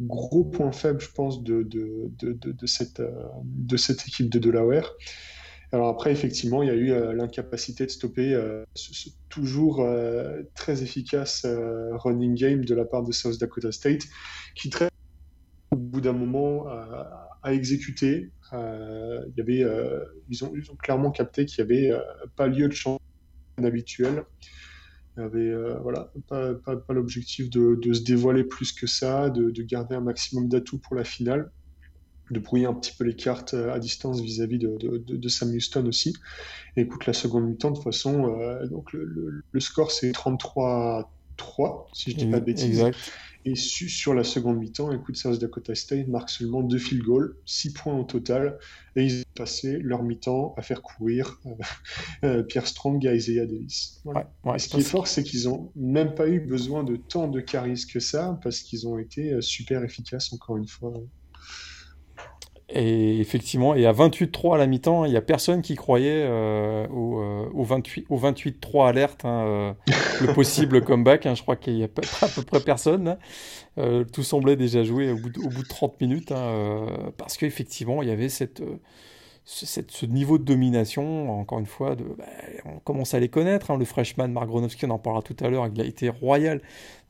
gros 0.00 0.44
points 0.44 0.72
faibles, 0.72 1.00
je 1.00 1.10
pense, 1.12 1.44
de, 1.44 1.62
de, 1.62 2.10
de, 2.18 2.32
de 2.32 2.66
cette, 2.66 3.02
de 3.44 3.76
cette 3.76 4.08
équipe 4.08 4.30
de 4.30 4.38
Delaware. 4.38 4.90
Alors 5.72 5.88
après, 5.88 6.12
effectivement, 6.12 6.62
il 6.62 6.66
y 6.66 6.70
a 6.70 6.74
eu 6.74 6.92
euh, 6.92 7.14
l'incapacité 7.14 7.86
de 7.86 7.90
stopper 7.90 8.34
euh, 8.34 8.62
ce, 8.74 9.08
toujours 9.30 9.80
euh, 9.80 10.42
très 10.54 10.82
efficace 10.82 11.46
running 11.46 12.34
game 12.34 12.64
de 12.64 12.74
la 12.74 12.84
part 12.84 13.02
de 13.02 13.10
South 13.10 13.40
Dakota 13.40 13.72
State, 13.72 14.02
qui 14.54 14.68
très 14.68 14.88
au 15.70 15.76
bout 15.76 16.02
d'un 16.02 16.12
moment 16.12 16.66
a 16.68 17.54
exécuté. 17.54 18.30
il 18.52 19.32
y 19.38 19.40
avait, 19.40 19.64
ils, 20.28 20.44
ont, 20.44 20.52
clairement 20.82 21.10
capté 21.10 21.46
qu'il 21.46 21.64
n'y 21.64 21.72
avait 21.72 21.98
pas 22.36 22.46
lieu 22.46 22.68
de 22.68 22.74
changement 22.74 23.00
habituel. 23.56 24.24
Il 25.16 25.20
n'y 25.20 25.24
avait 25.24 25.78
voilà, 25.80 26.12
pas, 26.28 26.82
l'objectif 26.90 27.48
de, 27.48 27.78
se 27.90 28.02
dévoiler 28.02 28.44
plus 28.44 28.72
que 28.72 28.86
ça, 28.86 29.30
de 29.30 29.62
garder 29.62 29.94
un 29.94 30.02
maximum 30.02 30.46
d'atouts 30.46 30.78
pour 30.78 30.94
la 30.94 31.04
finale 31.04 31.50
de 32.32 32.40
brouiller 32.40 32.66
un 32.66 32.74
petit 32.74 32.92
peu 32.96 33.04
les 33.04 33.14
cartes 33.14 33.54
euh, 33.54 33.72
à 33.72 33.78
distance 33.78 34.20
vis-à-vis 34.20 34.58
de, 34.58 34.76
de, 35.06 35.28
Sam 35.28 35.54
Houston 35.54 35.86
aussi. 35.86 36.14
Et 36.76 36.82
écoute, 36.82 37.06
la 37.06 37.12
seconde 37.12 37.46
mi-temps, 37.46 37.70
de 37.70 37.76
toute 37.76 37.84
façon, 37.84 38.40
euh, 38.40 38.66
donc 38.66 38.92
le, 38.92 39.60
score 39.60 39.90
c'est 39.90 40.10
33-3, 40.10 41.04
si 41.92 42.10
je 42.10 42.16
dis 42.16 42.26
pas 42.26 42.40
de 42.40 42.44
bêtises. 42.44 42.84
Et 43.44 43.56
sur 43.56 44.14
la 44.14 44.22
seconde 44.22 44.58
mi-temps, 44.58 44.92
écoute, 44.92 45.16
South 45.16 45.40
Dakota 45.40 45.74
State 45.74 46.06
marque 46.06 46.30
seulement 46.30 46.62
deux 46.62 46.78
field 46.78 47.02
goals, 47.02 47.36
6 47.44 47.72
points 47.72 47.98
au 47.98 48.04
total, 48.04 48.56
et 48.94 49.04
ils 49.04 49.20
ont 49.22 49.34
passé 49.34 49.78
leur 49.80 50.04
mi-temps 50.04 50.54
à 50.56 50.62
faire 50.62 50.80
courir 50.80 51.40
euh, 52.22 52.44
Pierre 52.48 52.68
Strong 52.68 53.04
et 53.04 53.16
Isaiah 53.16 53.46
Davis. 53.46 54.00
ce 54.58 54.68
qui 54.68 54.76
est 54.76 54.84
fort, 54.84 55.08
c'est 55.08 55.24
qu'ils 55.24 55.48
n'ont 55.48 55.72
même 55.74 56.14
pas 56.14 56.28
eu 56.28 56.38
besoin 56.38 56.84
de 56.84 56.94
tant 56.94 57.26
de 57.26 57.40
charisme 57.40 57.90
que 57.90 57.98
ça, 57.98 58.38
parce 58.44 58.60
qu'ils 58.60 58.86
ont 58.86 58.96
été 58.96 59.42
super 59.42 59.82
efficaces, 59.82 60.32
encore 60.32 60.56
une 60.56 60.68
fois. 60.68 60.94
Et 62.74 63.20
effectivement, 63.20 63.74
et 63.74 63.84
à 63.84 63.92
28-3 63.92 64.54
à 64.54 64.58
la 64.58 64.66
mi-temps, 64.66 65.04
il 65.04 65.10
n'y 65.10 65.16
a 65.16 65.22
personne 65.22 65.60
qui 65.60 65.74
croyait 65.74 66.24
euh, 66.24 66.86
au, 66.88 67.20
euh, 67.20 67.48
au 67.52 68.18
28-3 68.18 68.88
alerte, 68.88 69.24
hein, 69.24 69.44
euh, 69.44 69.72
le 70.20 70.32
possible 70.32 70.80
comeback. 70.84 71.26
Hein, 71.26 71.34
je 71.34 71.42
crois 71.42 71.56
qu'il 71.56 71.74
n'y 71.74 71.82
a 71.82 71.86
à 71.86 72.28
peu 72.28 72.42
près 72.42 72.60
personne. 72.60 73.18
Hein. 73.76 74.04
tout 74.12 74.22
semblait 74.22 74.56
déjà 74.56 74.84
joué 74.84 75.10
au 75.10 75.16
bout 75.16 75.30
de, 75.30 75.40
au 75.40 75.48
bout 75.48 75.62
de 75.62 75.68
30 75.68 76.00
minutes, 76.00 76.32
parce 77.18 77.36
qu'effectivement, 77.36 78.02
il 78.02 78.08
y 78.08 78.12
avait 78.12 78.30
ce, 78.30 78.46
niveau 80.06 80.38
de 80.38 80.44
domination, 80.44 81.40
encore 81.40 81.58
une 81.58 81.66
fois, 81.66 81.94
bah, 81.94 82.24
on 82.64 82.78
commence 82.78 83.12
à 83.12 83.20
les 83.20 83.28
connaître. 83.28 83.76
le 83.76 83.84
freshman 83.84 84.28
Mark 84.28 84.46
Gronowski, 84.46 84.86
on 84.86 84.90
en 84.90 84.98
parlera 84.98 85.22
tout 85.22 85.36
à 85.44 85.48
l'heure, 85.48 85.68
il 85.74 85.80
a 85.80 85.84
été 85.84 86.08
royal 86.08 86.62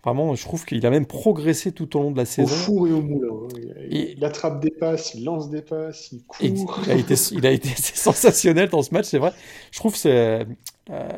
Vraiment, 0.05 0.35
je 0.35 0.43
trouve 0.43 0.65
qu'il 0.65 0.85
a 0.85 0.91
même 0.91 1.07
progressé 1.07 1.71
tout 1.71 1.97
au 1.97 2.03
long 2.03 2.11
de 2.11 2.17
la 2.17 2.25
saison. 2.25 2.53
Au 2.53 2.57
four 2.57 2.89
et 2.89 2.93
au 2.93 3.03
moulin. 3.03 3.29
Hein. 3.33 3.63
Il, 3.89 4.25
attrape 4.25 4.61
des 4.61 4.73
passes, 4.73 5.15
il 5.15 5.25
lance 5.25 5.49
des 5.49 5.63
passes, 5.63 6.11
il 6.11 6.25
court. 6.25 6.39
il, 6.43 6.91
a 6.91 6.95
été, 6.95 7.15
il 7.31 7.47
a 7.47 7.53
été 7.53 7.69
sensationnel 7.77 8.69
dans 8.69 8.83
ce 8.83 8.93
match, 8.93 9.07
c'est 9.07 9.19
vrai. 9.19 9.33
Je 9.71 9.79
trouve 9.79 9.95
que 9.95 10.45
euh, 10.91 11.09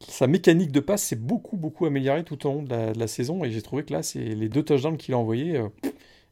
sa 0.00 0.26
mécanique 0.26 0.72
de 0.72 0.80
passe 0.80 1.04
s'est 1.04 1.16
beaucoup, 1.16 1.56
beaucoup 1.56 1.86
améliorée 1.86 2.22
tout 2.22 2.46
au 2.46 2.52
long 2.52 2.62
de 2.62 2.98
la, 2.98 3.06
saison. 3.06 3.44
Et 3.44 3.50
j'ai 3.50 3.62
trouvé 3.62 3.84
que 3.84 3.94
là, 3.94 4.02
c'est 4.02 4.20
les 4.20 4.50
deux 4.50 4.62
touchdowns 4.62 4.98
qu'il 4.98 5.14
a 5.14 5.18
envoyés. 5.18 5.56
Euh, 5.56 5.68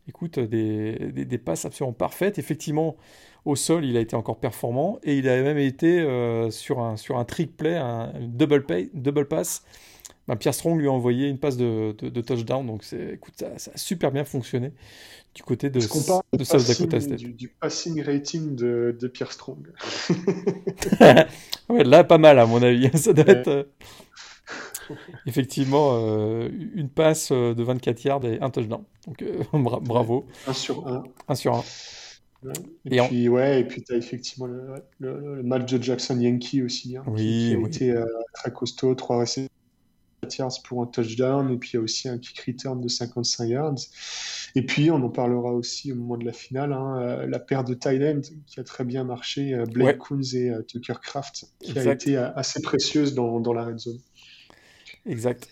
écoute, 0.07 0.39
des, 0.39 0.99
des, 1.13 1.39
passes 1.39 1.65
absolument 1.65 1.95
parfaites. 1.95 2.39
Effectivement, 2.39 2.97
au 3.47 3.57
sol, 3.57 3.87
il 3.87 3.97
a 3.97 4.01
été 4.01 4.17
encore 4.17 4.37
performant. 4.37 4.99
Et 5.03 5.17
il 5.17 5.29
a 5.31 5.43
même 5.43 5.57
été 5.57 6.01
euh, 6.01 6.51
sur, 6.51 6.81
un, 6.81 6.99
sur 6.99 7.17
un 7.17 7.25
trick 7.25 7.57
play, 7.57 7.75
un 7.75 8.13
double, 8.21 8.67
pay, 8.67 8.91
double 8.93 9.27
pass 9.27 9.63
bah, 10.29 10.37
Pierre 10.37 10.55
Strong 10.55 10.81
lui 10.81 10.89
a 10.89 10.93
envoyé 10.93 11.29
une 11.29 11.39
passe 11.39 11.57
de, 11.57 11.93
touchdown, 11.93 12.67
donc 12.67 12.85
écoute, 12.93 13.35
ça, 13.37 13.71
a 13.73 13.77
super 13.77 14.11
bien 14.11 14.25
fonctionné 14.25 14.73
du 15.35 15.43
côté 15.43 15.69
de, 15.69 15.79
de 15.79 16.45
South 16.45 16.67
Dakota 16.67 17.01
State. 17.01 17.21
Du, 17.21 17.49
passing 17.49 18.03
rating 18.03 18.57
de, 18.57 18.97
de 18.99 19.07
Pierre 19.09 19.33
Strong. 19.33 19.71
ouais, 21.69 21.85
là, 21.85 22.05
pas 22.05 22.19
mal 22.19 22.39
à 22.39 22.47
mon 22.47 22.63
avis. 22.63 22.91
Ça 22.97 23.13
doit 23.13 23.29
être 23.29 23.49
euh, 23.49 23.65
effectivement 25.27 25.91
euh, 25.93 26.49
une 26.75 26.89
passe 26.89 27.31
euh, 27.33 27.55
de 27.55 27.63
24 27.63 28.05
yards 28.05 28.25
et 28.25 28.41
un 28.41 28.49
touchdown. 28.51 28.83
Donc 29.07 29.23
bravo. 29.83 30.27
1 30.47 30.53
sur 30.55 30.89
1. 30.89 31.05
1 31.29 31.35
sur 31.35 31.55
1. 31.55 31.63
Et, 32.91 33.01
puis, 33.01 33.29
ouais, 33.29 33.61
et 33.61 33.65
puis 33.65 33.83
tu 33.83 33.93
as 33.93 33.97
effectivement 33.97 34.47
le, 34.99 35.43
match 35.43 35.71
de 35.73 35.83
Jackson 35.83 36.19
Yankee 36.21 36.63
aussi, 36.63 36.97
hein, 36.97 37.05
qui, 37.17 37.55
a 37.55 37.67
été 37.67 37.91
euh, 37.91 38.05
très 38.33 38.53
costaud, 38.53 38.95
trois 38.95 39.19
réceptions 39.21 39.51
yards 40.35 40.63
pour 40.65 40.83
un 40.83 40.87
touchdown, 40.87 41.51
et 41.51 41.57
puis 41.57 41.71
il 41.73 41.77
y 41.77 41.79
a 41.79 41.83
aussi 41.83 42.09
un 42.09 42.19
kick 42.19 42.41
return 42.41 42.81
de 42.81 42.89
55 42.89 43.45
yards. 43.45 43.75
Et 44.55 44.63
puis 44.63 44.91
on 44.91 44.97
en 44.97 45.11
parlera 45.11 45.53
aussi 45.53 45.93
au 45.93 45.97
moment 45.97 46.17
de 46.17 46.25
la 46.25 46.33
finale, 46.33 46.73
hein, 46.73 46.99
euh, 47.01 47.27
la 47.27 47.39
paire 47.39 47.65
de 47.65 47.75
Thailand 47.75 48.23
qui 48.47 48.61
a 48.61 48.65
très 48.65 48.85
bien 48.85 49.05
marché, 49.05 49.55
euh, 49.55 49.65
Blake 49.67 49.99
Coons 49.99 50.35
et 50.35 50.53
Tucker 50.67 50.95
Craft, 51.03 51.47
qui 51.61 51.79
a 51.79 51.93
été 51.93 52.17
assez 52.17 52.61
précieuse 52.63 53.15
dans, 53.15 53.41
dans 53.41 53.53
la 53.53 53.65
red 53.65 53.79
zone. 53.79 53.99
Exact. 55.05 55.49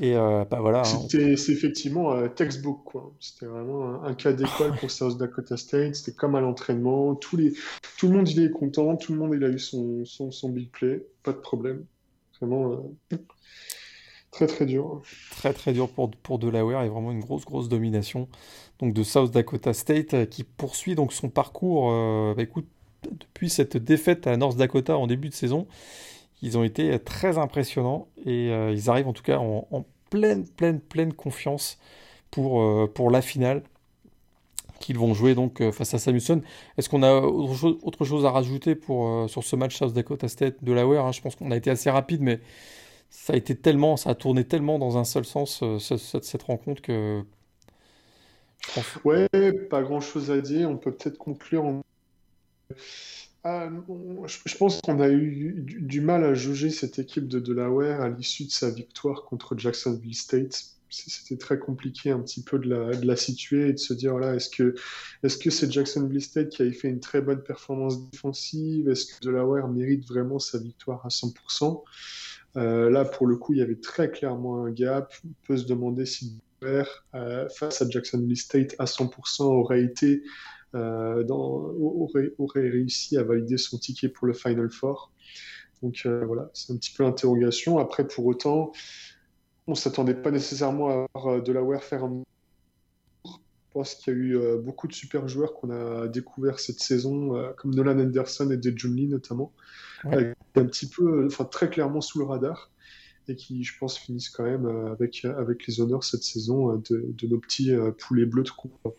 Et 0.00 0.16
euh, 0.16 0.44
bah 0.50 0.58
voilà. 0.60 0.80
Hein. 0.80 1.06
C'est 1.10 1.52
effectivement 1.52 2.12
un 2.12 2.28
textbook, 2.28 2.82
quoi. 2.84 3.12
C'était 3.20 3.46
vraiment 3.46 4.02
un, 4.02 4.14
cas 4.14 4.32
d'école 4.32 4.74
pour 4.76 4.90
South 4.90 5.18
Dakota 5.18 5.56
State. 5.56 5.96
C'était 5.96 6.16
comme 6.16 6.34
à 6.34 6.40
l'entraînement. 6.40 7.14
Tous 7.14 7.36
les, 7.36 7.52
tout 7.98 8.08
le 8.08 8.16
monde 8.16 8.28
il 8.28 8.42
est 8.42 8.50
content. 8.50 8.96
Tout 8.96 9.12
le 9.12 9.18
monde 9.18 9.32
il 9.34 9.44
a 9.44 9.48
eu 9.48 9.58
son, 9.58 10.04
son, 10.04 10.30
son 10.30 10.48
big 10.48 10.70
play. 10.70 11.06
Pas 11.22 11.32
de 11.32 11.38
problème. 11.38 11.84
Vraiment 12.40 12.72
euh, 13.12 13.16
très 14.32 14.48
très 14.48 14.66
dur. 14.66 15.02
Très 15.30 15.52
très 15.52 15.72
dur 15.72 15.88
pour, 15.88 16.10
pour 16.10 16.40
Delaware 16.40 16.82
et 16.82 16.88
vraiment 16.88 17.12
une 17.12 17.20
grosse 17.20 17.44
grosse 17.44 17.68
domination 17.68 18.28
donc 18.80 18.92
de 18.94 19.02
South 19.04 19.30
Dakota 19.30 19.72
State 19.72 20.14
euh, 20.14 20.26
qui 20.26 20.42
poursuit 20.42 20.96
donc 20.96 21.12
son 21.12 21.28
parcours. 21.28 21.90
Bah, 22.34 22.42
écoute, 22.42 22.66
depuis 23.04 23.50
cette 23.50 23.76
défaite 23.76 24.26
à 24.26 24.36
North 24.36 24.56
Dakota 24.56 24.96
en 24.98 25.06
début 25.06 25.28
de 25.28 25.34
saison 25.34 25.68
ils 26.42 26.58
ont 26.58 26.64
été 26.64 26.98
très 26.98 27.38
impressionnants 27.38 28.08
et 28.26 28.50
euh, 28.50 28.72
ils 28.72 28.90
arrivent 28.90 29.08
en 29.08 29.12
tout 29.12 29.22
cas 29.22 29.38
en, 29.38 29.86
pleine, 30.10 30.46
pleine, 30.46 30.80
pleine 30.80 31.12
confiance 31.14 31.78
pour, 32.30 32.60
euh, 32.60 32.90
pour 32.92 33.10
la 33.10 33.22
finale 33.22 33.62
qu'ils 34.80 34.98
vont 34.98 35.14
jouer 35.14 35.34
donc 35.36 35.60
euh, 35.60 35.70
face 35.70 35.94
à 35.94 35.98
Samuelson. 35.98 36.42
Est-ce 36.76 36.88
qu'on 36.88 37.04
a 37.04 37.20
autre 37.20 38.04
chose, 38.04 38.26
à 38.26 38.30
rajouter 38.32 38.74
pour, 38.74 39.30
sur 39.30 39.44
ce 39.44 39.54
match 39.54 39.76
South 39.76 39.92
Dakota 39.94 40.26
State 40.28 40.62
de 40.62 40.72
la 40.72 40.82
hein? 40.82 41.12
Je 41.12 41.20
pense 41.20 41.36
qu'on 41.36 41.52
a 41.52 41.56
été 41.56 41.70
assez 41.70 41.88
rapide, 41.88 42.20
mais 42.20 42.40
ça 43.12 44.10
a 44.10 44.14
tourné 44.14 44.44
tellement 44.44 44.78
dans 44.78 44.96
un 44.98 45.04
seul 45.04 45.24
sens 45.24 45.62
cette, 45.78 46.24
cette, 46.24 46.42
rencontre 46.42 46.82
que. 46.82 47.22
Ouais, 49.04 49.28
pas 49.70 49.82
grand 49.82 50.00
chose 50.00 50.30
à 50.30 50.40
dire. 50.40 50.70
On 50.70 50.76
peut 50.76 50.92
peut-être 50.92 51.18
conclure 51.18 51.82
ah, 53.44 53.68
je 54.26 54.56
pense 54.56 54.80
qu'on 54.80 55.00
a 55.00 55.08
eu 55.08 55.54
du, 55.56 56.00
mal 56.00 56.22
à 56.24 56.32
juger 56.32 56.70
cette 56.70 57.00
équipe 57.00 57.26
de 57.26 57.40
Delaware 57.40 58.00
à 58.00 58.08
l'issue 58.08 58.44
de 58.44 58.50
sa 58.50 58.70
victoire 58.70 59.24
contre 59.24 59.58
Jacksonville 59.58 60.14
State. 60.14 60.76
C'était 60.90 61.38
très 61.38 61.58
compliqué 61.58 62.10
un 62.10 62.20
petit 62.20 62.42
peu 62.42 62.58
de 62.58 62.68
la, 62.68 62.94
de 62.94 63.04
la 63.04 63.16
situer 63.16 63.70
et 63.70 63.72
de 63.72 63.78
se 63.78 63.94
dire 63.94 64.12
voilà, 64.12 64.36
est-ce 64.36 64.48
que 64.48 64.74
est-ce 65.24 65.38
que 65.38 65.50
c'est 65.50 65.72
Jacksonville 65.72 66.20
State 66.20 66.50
qui 66.50 66.62
avait 66.62 66.72
fait 66.72 66.88
une 66.88 67.00
très 67.00 67.20
bonne 67.20 67.42
performance 67.42 68.08
défensive? 68.10 68.88
Est-ce 68.88 69.06
que 69.06 69.24
Delaware 69.24 69.66
mérite 69.68 70.06
vraiment 70.06 70.38
sa 70.38 70.58
victoire 70.58 71.04
à 71.04 71.08
100% 71.08 71.82
euh, 72.56 72.90
Là, 72.90 73.04
pour 73.04 73.26
le 73.26 73.36
coup, 73.36 73.52
il 73.52 73.58
y 73.58 73.62
avait 73.62 73.80
très 73.80 74.10
clairement 74.10 74.64
un 74.64 74.70
gap. 74.70 75.12
On 75.24 75.46
peut 75.46 75.56
se 75.56 75.66
demander 75.66 76.06
si 76.06 76.38
Delaware, 76.60 77.04
euh, 77.14 77.48
face 77.48 77.82
à 77.82 77.88
Jacksonville 77.88 78.36
State 78.36 78.74
à 78.78 78.84
100%, 78.84 79.44
aurait 79.44 79.82
été 79.82 80.22
euh, 80.74 81.26
aurait, 81.28 82.32
aurait, 82.38 82.68
réussi 82.68 83.18
à 83.18 83.22
valider 83.22 83.58
son 83.58 83.78
ticket 83.78 84.08
pour 84.08 84.26
le 84.26 84.32
Final 84.32 84.70
Four. 84.70 85.12
Donc 85.82 86.02
euh, 86.06 86.24
voilà, 86.24 86.50
c'est 86.54 86.72
un 86.72 86.76
petit 86.76 86.92
peu 86.94 87.02
l'interrogation. 87.02 87.78
Après, 87.78 88.06
pour 88.06 88.24
autant, 88.26 88.72
on 89.66 89.74
s'attendait 89.74 90.14
pas 90.14 90.30
nécessairement 90.30 90.88
à 90.88 91.06
avoir 91.14 91.34
euh, 91.34 91.40
Delaware 91.40 91.84
faire 91.84 92.04
un 92.04 92.22
pense 93.72 93.94
qu'il 93.94 94.12
y 94.12 94.16
a 94.16 94.18
eu 94.18 94.38
beaucoup 94.62 94.88
de 94.88 94.92
super 94.92 95.28
joueurs 95.28 95.54
qu'on 95.54 95.70
a 95.70 96.08
découvert 96.08 96.60
cette 96.60 96.80
saison, 96.80 97.52
comme 97.56 97.74
Nolan 97.74 97.98
Anderson 97.98 98.50
et 98.50 98.56
Dejun 98.56 98.94
Lee 98.94 99.08
notamment, 99.08 99.52
un 100.04 100.64
petit 100.64 100.88
peu, 100.88 101.26
enfin 101.26 101.44
très 101.44 101.70
clairement 101.70 102.00
sous 102.00 102.18
le 102.18 102.24
radar, 102.24 102.70
et 103.28 103.36
qui, 103.36 103.64
je 103.64 103.78
pense, 103.78 103.98
finissent 103.98 104.30
quand 104.30 104.44
même 104.44 104.66
avec, 104.92 105.24
avec 105.24 105.66
les 105.66 105.80
honneurs 105.80 106.04
cette 106.04 106.24
saison 106.24 106.76
de, 106.76 107.06
de 107.08 107.26
nos 107.26 107.38
petits 107.38 107.72
poulets 107.98 108.26
bleus 108.26 108.44
de 108.44 108.50
combat. 108.50 108.94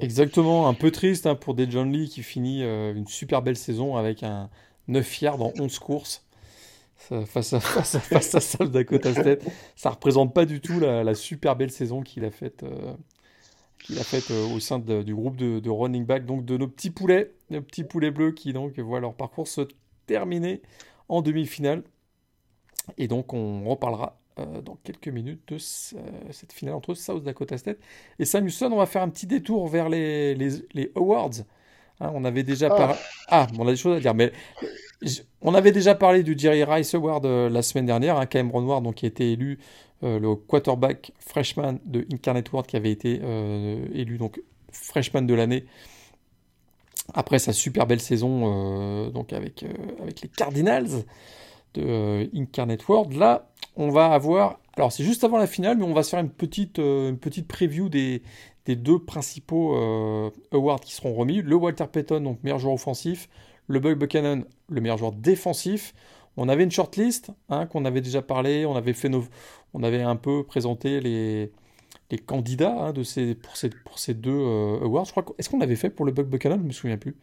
Exactement, 0.00 0.68
un 0.68 0.74
peu 0.74 0.90
triste 0.90 1.26
hein, 1.26 1.34
pour 1.34 1.54
Dejon 1.54 1.84
Lee 1.84 2.08
qui 2.08 2.22
finit 2.22 2.62
euh, 2.64 2.94
une 2.94 3.06
super 3.06 3.42
belle 3.42 3.56
saison 3.56 3.96
avec 3.96 4.22
un 4.22 4.50
9 4.88 5.22
yards 5.22 5.42
en 5.42 5.52
11 5.58 5.78
courses 5.78 6.26
face 7.26 7.52
à, 7.52 7.60
face 7.60 8.34
à, 8.34 8.40
South 8.40 8.70
Dakota 8.70 9.12
State. 9.12 9.44
Ça 9.76 9.90
représente 9.90 10.34
pas 10.34 10.44
du 10.44 10.60
tout 10.60 10.80
la, 10.80 11.14
super 11.14 11.54
belle 11.54 11.70
saison 11.70 12.02
qu'il 12.02 12.24
a 12.24 12.30
faite 12.30 12.64
euh, 12.64 12.94
qu'il 13.78 13.98
a 13.98 14.04
faite 14.04 14.30
euh, 14.30 14.54
au 14.54 14.60
sein 14.60 14.78
du 14.78 15.14
groupe 15.14 15.36
de, 15.36 15.70
running 15.70 16.04
back, 16.04 16.24
donc 16.24 16.44
de 16.44 16.56
nos 16.56 16.68
petits 16.68 16.90
poulets, 16.90 17.32
nos 17.50 17.62
petits 17.62 17.84
poulets 17.84 18.10
bleus 18.10 18.32
qui 18.32 18.52
donc 18.52 18.78
voient 18.78 19.00
leur 19.00 19.14
parcours 19.14 19.48
se 19.48 19.62
terminer 20.06 20.62
en 21.08 21.22
demi-finale. 21.22 21.82
Et 22.98 23.08
donc 23.08 23.32
on 23.32 23.68
reparlera 23.68 24.18
euh, 24.38 24.60
dans 24.60 24.76
quelques 24.84 25.08
minutes 25.08 25.42
de 25.48 25.56
euh, 25.56 25.98
cette 26.30 26.52
finale 26.52 26.74
entre 26.74 26.94
South 26.94 27.22
Dakota 27.22 27.58
State 27.58 27.78
et 28.18 28.24
Sam 28.24 28.44
Houston. 28.44 28.70
On 28.72 28.76
va 28.76 28.86
faire 28.86 29.02
un 29.02 29.08
petit 29.08 29.26
détour 29.26 29.66
vers 29.68 29.88
les, 29.88 30.34
les, 30.34 30.92
awards. 30.94 31.30
Hein, 32.00 32.10
on 32.14 32.24
avait 32.24 32.42
déjà 32.42 32.68
parlé. 32.68 32.94
Ah. 33.28 33.46
ah, 33.48 33.52
on 33.58 33.66
a 33.66 33.70
des 33.70 33.76
choses 33.76 33.96
à 33.96 34.00
dire, 34.00 34.14
mais 34.14 34.32
on 35.42 35.54
avait 35.54 35.72
déjà 35.72 35.94
parlé 35.94 36.22
du 36.22 36.34
Jerry 36.36 36.64
Rice 36.64 36.94
Award 36.94 37.26
euh, 37.26 37.48
la 37.48 37.62
semaine 37.62 37.86
dernière, 37.86 38.18
hein, 38.18 38.26
Cameron 38.26 38.64
Ward, 38.64 38.82
donc, 38.82 38.96
qui 38.96 39.06
a 39.06 39.08
été 39.08 39.32
élu 39.32 39.58
le 40.02 40.34
quarterback 40.34 41.12
freshman 41.18 41.78
de 41.86 42.06
Incarnate 42.12 42.52
World, 42.52 42.68
qui 42.68 42.76
avait 42.76 42.92
été 42.92 43.14
élu 43.94 44.18
donc 44.18 44.42
freshman 44.70 45.22
de 45.22 45.32
l'année 45.32 45.64
après 47.14 47.38
sa 47.38 47.54
super 47.54 47.86
belle 47.86 48.02
saison 48.02 49.10
avec, 49.32 49.64
les 50.22 50.28
Cardinals 50.28 51.04
de 51.74 52.28
Incarnate 52.34 52.86
World. 52.86 53.14
Là, 53.14 53.48
on 53.76 53.90
va 53.90 54.06
avoir. 54.06 54.58
Alors, 54.76 54.92
c'est 54.92 55.04
juste 55.04 55.24
avant 55.24 55.38
la 55.38 55.46
finale, 55.46 55.78
mais 55.78 55.84
on 55.84 55.94
va 55.94 56.02
se 56.02 56.10
faire 56.10 56.20
une 56.20 56.30
petite, 56.30 56.78
euh, 56.78 57.10
une 57.10 57.44
preview 57.46 57.88
des, 57.88 58.22
deux 58.66 58.98
principaux 58.98 59.76
euh, 59.76 60.30
awards 60.52 60.80
qui 60.80 60.92
seront 60.92 61.14
remis. 61.14 61.42
Le 61.42 61.54
Walter 61.54 61.86
Payton, 61.90 62.20
donc 62.20 62.42
meilleur 62.42 62.58
joueur 62.58 62.74
offensif. 62.74 63.28
Le 63.68 63.80
Buck 63.80 63.98
Buchanan, 63.98 64.44
le 64.68 64.80
meilleur 64.80 64.98
joueur 64.98 65.12
défensif. 65.12 65.94
On 66.36 66.48
avait 66.48 66.64
une 66.64 66.70
shortlist 66.70 67.30
hein, 67.48 67.66
qu'on 67.66 67.84
avait 67.84 68.00
déjà 68.00 68.22
parlé. 68.22 68.66
On 68.66 68.76
avait, 68.76 68.92
fait 68.92 69.08
nos, 69.08 69.24
on 69.74 69.82
avait 69.82 70.02
un 70.02 70.16
peu 70.16 70.44
présenté 70.44 71.00
les, 71.00 71.50
les 72.10 72.18
candidats 72.18 72.76
hein, 72.78 72.92
de 72.92 73.02
ces, 73.02 73.34
pour, 73.34 73.56
ces, 73.56 73.70
pour 73.70 73.98
ces 73.98 74.14
deux 74.14 74.30
euh, 74.30 74.84
awards. 74.84 75.06
Je 75.06 75.10
crois 75.12 75.24
est-ce 75.38 75.48
qu'on 75.48 75.58
l'avait 75.58 75.76
fait 75.76 75.90
pour 75.90 76.04
le 76.04 76.12
Buck 76.12 76.28
Buchanan? 76.28 76.58
Je 76.58 76.62
ne 76.62 76.68
me 76.68 76.72
souviens 76.72 76.98
plus. 76.98 77.16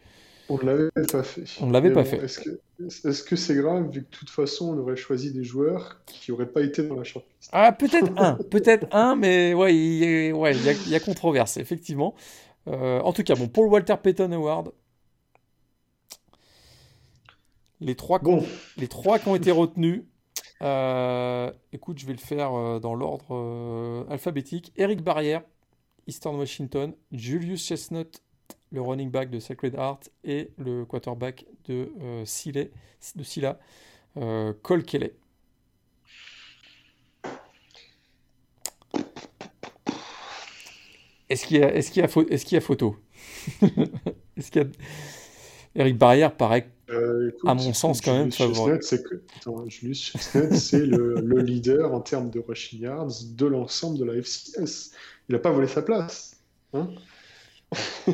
On 0.48 0.58
ne 0.58 0.64
l'avait 0.64 0.90
pas 1.10 1.22
fait. 1.22 1.44
On 1.60 1.70
l'avait 1.70 1.92
pas 1.92 2.04
fait. 2.04 2.18
Est-ce 2.22 3.22
que 3.22 3.36
c'est 3.36 3.54
grave, 3.54 3.90
vu 3.90 4.00
que 4.00 4.10
de 4.10 4.10
toute 4.10 4.28
façon, 4.30 4.74
on 4.74 4.78
aurait 4.78 4.96
choisi 4.96 5.32
des 5.32 5.42
joueurs 5.42 6.00
qui 6.06 6.30
n'auraient 6.30 6.50
pas 6.50 6.60
été 6.60 6.82
dans 6.82 6.96
la 6.96 7.04
shortlist? 7.04 7.48
Ah, 7.52 7.72
peut-être 7.72 8.12
un, 8.16 8.34
peut-être 8.50 8.86
un, 8.94 9.16
mais 9.16 9.54
ouais, 9.54 9.74
il 9.74 10.34
ouais, 10.34 10.54
y, 10.54 10.94
a, 10.94 11.00
controverse, 11.00 11.56
effectivement. 11.56 12.14
Euh, 12.68 13.00
en 13.00 13.12
tout 13.14 13.22
cas, 13.22 13.34
bon, 13.34 13.48
pour 13.48 13.64
le 13.64 13.70
Walter 13.70 13.94
Payton 14.02 14.32
Award, 14.32 14.72
les 17.84 17.94
trois, 17.94 18.20
les 18.76 18.88
trois 18.88 19.18
qui 19.18 19.28
ont 19.28 19.36
été 19.36 19.50
retenus, 19.50 20.02
euh, 20.62 21.52
écoute, 21.72 21.98
je 21.98 22.06
vais 22.06 22.12
le 22.14 22.18
faire 22.18 22.54
euh, 22.54 22.80
dans 22.80 22.94
l'ordre 22.94 24.06
alphabétique. 24.10 24.72
Eric 24.76 25.02
Barrière, 25.02 25.42
Eastern 26.06 26.36
Washington, 26.36 26.94
Julius 27.12 27.66
Chestnut, 27.66 28.22
le 28.74 28.80
running 28.80 29.10
back 29.10 29.30
de 29.30 29.38
Sacred 29.38 29.74
Heart 29.74 30.10
et 30.24 30.50
le 30.58 30.84
quarterback 30.84 31.46
de, 31.66 31.92
euh, 32.00 32.24
de 33.16 33.22
Silla, 33.22 33.58
euh, 34.16 34.52
Cole 34.62 34.84
Kelly. 34.84 35.10
Est-ce 41.28 41.46
qu'il 41.46 41.56
y, 41.56 41.60
est 41.60 41.96
y, 41.96 42.00
a 42.00 42.60
photo? 42.60 42.96
Est-ce 44.36 44.50
qu'il 44.50 44.62
y 44.62 44.64
a... 44.64 44.68
Eric 45.76 45.98
Barrière 45.98 46.36
paraît, 46.36 46.68
euh, 46.90 47.30
à 47.46 47.54
mon 47.54 47.72
sens, 47.72 48.00
quand 48.00 48.16
même 48.16 48.32
favorable. 48.32 48.78
C'est 48.82 49.02
Julius 49.68 50.16
c'est 50.16 50.86
le, 50.86 51.14
le, 51.20 51.40
leader 51.40 51.92
en 51.92 52.00
termes 52.00 52.30
de 52.30 52.40
rushing 52.40 52.80
yards 52.80 53.24
de 53.34 53.46
l'ensemble 53.46 53.98
de 53.98 54.04
la 54.04 54.14
FCS. 54.14 54.92
Il 55.28 55.32
n'a 55.32 55.38
pas 55.38 55.50
volé 55.50 55.66
sa 55.66 55.82
place. 55.82 56.36
Hein 56.72 56.88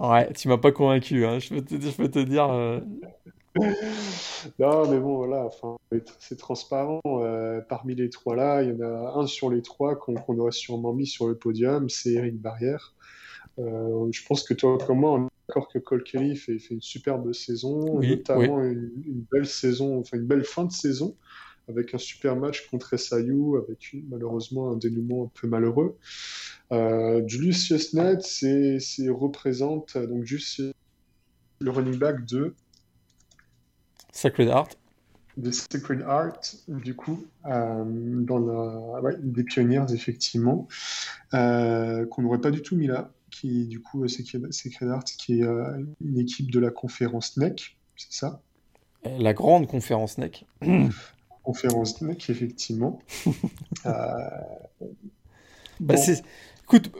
ouais, 0.00 0.32
tu 0.34 0.48
m'as 0.48 0.58
pas 0.58 0.72
convaincu, 0.72 1.24
hein. 1.24 1.38
je, 1.38 1.48
peux 1.48 1.62
te, 1.62 1.80
je 1.80 1.90
peux 1.90 2.10
te 2.10 2.18
dire. 2.18 2.50
Euh. 2.50 2.80
Non, 4.58 4.88
mais 4.90 5.00
bon, 5.00 5.16
voilà, 5.16 5.44
enfin, 5.44 5.76
c'est 6.18 6.38
transparent. 6.38 7.00
Euh, 7.06 7.60
parmi 7.62 7.94
les 7.94 8.10
trois 8.10 8.36
là, 8.36 8.62
il 8.62 8.68
y 8.68 8.72
en 8.72 8.80
a 8.80 9.18
un 9.18 9.26
sur 9.26 9.50
les 9.50 9.62
trois 9.62 9.96
qu'on 9.96 10.38
aurait 10.38 10.52
sûrement 10.52 10.92
mis 10.92 11.06
sur 11.06 11.26
le 11.26 11.36
podium, 11.36 11.88
c'est 11.88 12.12
Eric 12.12 12.38
Barrière. 12.38 12.94
Euh, 13.58 14.08
je 14.12 14.24
pense 14.26 14.42
que 14.42 14.52
toi, 14.52 14.76
comme 14.86 15.00
moi, 15.00 15.12
on 15.12 15.28
d'accord 15.48 15.68
que 15.68 15.78
Cole 15.78 16.02
Kelly 16.02 16.36
fait, 16.36 16.58
fait, 16.58 16.74
une 16.74 16.82
superbe 16.82 17.32
saison, 17.32 18.00
notamment 18.00 18.62
Une, 18.62 19.24
belle 19.30 19.46
saison, 19.46 19.98
enfin 20.00 20.16
une 20.16 20.26
belle 20.26 20.44
fin 20.44 20.64
de 20.64 20.72
saison 20.72 21.16
avec 21.68 21.94
un 21.94 21.98
super 21.98 22.36
match 22.36 22.68
contre 22.68 22.96
SIU, 22.96 23.56
avec 23.58 23.96
malheureusement 24.08 24.70
un 24.70 24.76
dénouement 24.76 25.24
un 25.24 25.30
peu 25.34 25.48
malheureux. 25.48 25.96
Euh, 26.72 27.22
Julius 27.26 27.66
Chestnut, 27.66 28.22
c'est, 28.22 28.78
représente 29.08 29.96
donc 29.96 30.24
juste 30.24 30.62
le 31.60 31.70
running 31.70 31.98
back 31.98 32.24
de 32.24 32.54
Sacred 34.12 34.48
Heart. 34.48 34.78
De 35.36 35.50
Sacred 35.50 36.00
Heart, 36.00 36.64
du 36.68 36.94
coup, 36.94 37.26
euh, 37.44 37.84
dans 37.84 38.38
la, 38.38 39.12
des 39.18 39.44
pionniers, 39.44 39.84
effectivement, 39.92 40.66
euh, 41.34 42.06
qu'on 42.06 42.22
n'aurait 42.22 42.40
pas 42.40 42.50
du 42.50 42.62
tout 42.62 42.76
mis 42.76 42.86
là, 42.86 43.10
qui, 43.40 43.66
du 43.66 43.80
coup, 43.80 44.06
Sacred, 44.08 44.52
Sacred 44.52 44.88
Heart, 44.90 45.12
qui 45.18 45.40
est 45.40 45.44
une 46.00 46.18
équipe 46.18 46.50
de 46.50 46.58
la 46.58 46.70
conférence 46.70 47.36
NEC, 47.36 47.76
c'est 47.96 48.12
ça? 48.12 48.40
La 49.18 49.32
grande 49.34 49.66
conférence 49.66 50.18
NEC. 50.18 50.46
conférence 51.42 52.00
NEC, 52.02 52.30
effectivement. 52.30 53.00
bah, 55.80 55.94
Écoute, 56.68 56.90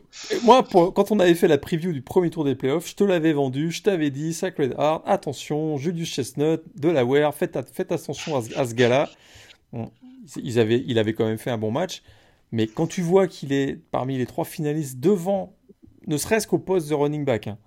moi, 0.44 0.64
quand 0.72 1.11
on 1.11 1.18
avait 1.18 1.35
fait 1.35 1.49
la 1.49 1.59
preview 1.59 1.92
du 1.92 2.01
premier 2.01 2.31
tour 2.31 2.44
des 2.44 2.55
playoffs, 2.55 2.88
je 2.88 2.94
te 2.94 3.03
l'avais 3.03 3.33
vendu, 3.33 3.72
je 3.72 3.83
t'avais 3.83 4.11
dit, 4.11 4.33
Sacred 4.33 4.77
Heart, 4.79 5.03
attention, 5.07 5.77
Julius 5.77 6.09
Chestnut, 6.09 6.61
Delaware, 6.77 7.35
faites, 7.35 7.59
faites 7.72 7.90
attention 7.90 8.37
à, 8.37 8.42
ce 8.42 8.75
gars-là. 8.75 9.11
ils 10.37 10.61
avaient, 10.61 10.85
il 10.87 11.01
avait 11.01 11.14
quand 11.14 11.27
même 11.27 11.38
fait 11.38 11.51
un 11.51 11.59
bon 11.59 11.72
match, 11.72 12.05
mais 12.53 12.68
quand 12.68 12.87
tu 12.87 13.03
vois 13.03 13.27
qu'il 13.27 13.53
est 13.53 13.77
parmi 13.90 14.18
les 14.18 14.27
trois 14.27 14.44
finalistes 14.44 15.01
devant, 15.01 15.56
ne 16.07 16.16
serait-ce 16.16 16.47
qu'au 16.47 16.59
poste 16.59 16.88
de 16.88 16.95
running 16.95 17.25
back, 17.25 17.49
hein, 17.49 17.59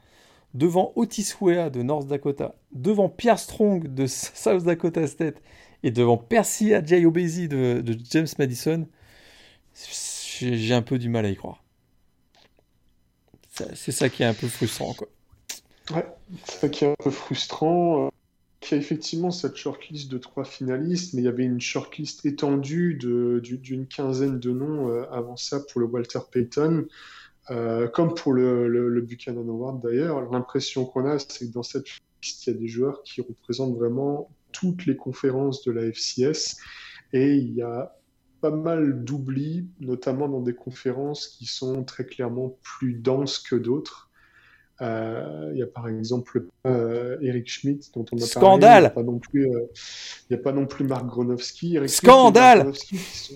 devant 0.54 0.94
Otis 0.96 1.34
Wea 1.42 1.70
de 1.70 1.82
North 1.82 2.08
Dakota, 2.08 2.56
devant 2.72 3.10
Pierre 3.10 3.40
Strong 3.40 3.94
de 3.94 4.06
South 4.08 4.64
Dakota 4.64 5.08
State 5.08 5.42
et 5.84 5.92
devant 5.92 6.18
Percy 6.18 6.74
Ajayi 6.74 7.48
de, 7.48 7.84
James 8.12 8.28
Madison, 8.38 8.88
j'ai 10.40 10.74
un 10.74 10.82
peu 10.82 10.98
du 10.98 11.10
mal 11.10 11.26
à 11.26 11.30
y 11.30 11.36
croire. 11.36 11.64
C'est 13.74 13.92
ça 13.92 14.08
qui 14.08 14.24
est 14.24 14.26
un 14.26 14.34
peu 14.34 14.48
frustrant. 14.48 14.96
Ouais, 15.92 16.06
c'est 16.46 16.60
ça 16.60 16.70
qui 16.70 16.86
est 16.86 16.92
un 16.92 16.96
peu 17.04 17.12
frustrant. 17.12 18.06
Euh, 18.06 18.10
il 18.64 18.72
y 18.72 18.74
a 18.76 18.78
effectivement 18.78 19.32
cette 19.32 19.56
shortlist 19.56 20.12
de 20.12 20.18
trois 20.18 20.46
finalistes, 20.46 21.14
mais 21.14 21.22
il 21.22 21.26
y 21.26 21.30
avait 21.30 21.44
une 21.44 21.60
shortlist 21.60 22.26
étendue 22.26 22.96
d'une 22.96 23.88
quinzaine 23.88 24.40
de 24.40 24.52
noms 24.52 24.90
euh, 24.90 25.06
avant 25.12 25.38
ça 25.38 25.60
pour 25.60 25.82
le 25.82 25.88
Walter 25.88 26.20
Payton, 26.32 26.86
euh, 27.52 27.88
comme 27.88 28.14
pour 28.14 28.34
le, 28.34 28.68
le, 28.68 29.02
Buchanan 29.02 29.48
Award 29.48 29.82
d'ailleurs. 29.82 30.30
L'impression 30.32 30.86
qu'on 30.86 31.06
a, 31.06 31.18
c'est 31.20 31.48
que 31.48 31.54
dans 31.54 31.64
cette 31.64 31.88
liste, 32.22 32.48
il 32.48 32.54
y 32.54 32.56
a 32.56 32.60
des 32.60 32.68
joueurs 32.68 33.02
qui 33.04 33.22
représentent 33.22 33.76
vraiment 33.76 34.30
toutes 34.52 34.86
les 34.86 34.96
conférences 34.96 35.64
de 35.64 35.72
la 35.72 35.84
FCS, 35.92 36.58
et 37.14 37.36
il 37.36 37.54
y 37.54 37.62
a 37.62 37.96
pas 38.42 38.52
mal 38.52 39.04
d'oublis, 39.04 39.68
notamment 39.80 40.30
dans 40.30 40.42
des 40.42 40.56
conférences 40.56 41.28
qui 41.28 41.46
sont 41.46 41.84
très 41.84 42.06
clairement 42.06 42.58
plus 42.62 42.94
denses 42.94 43.40
que 43.40 43.56
d'autres. 43.56 44.10
Euh, 44.82 45.52
il 45.54 45.60
y 45.60 45.64
a 45.64 45.68
par 45.68 45.90
exemple 45.90 46.48
euh, 46.66 47.18
Eric 47.22 47.50
Schmidt 47.50 47.90
dont 47.94 48.06
on 48.14 48.18
a 48.18 48.22
Scandale. 48.22 48.94
parlé. 48.94 49.10
Il 49.34 49.42
n'y 49.42 50.36
a, 50.36 50.40
a, 50.40 50.42
pas 50.42 50.54
non 50.54 50.66
plus 50.66 50.86
Marc 50.86 51.06
Gronowski. 51.06 51.78
Scandale 51.88 52.72
qui 52.72 52.98
sont, 52.98 53.36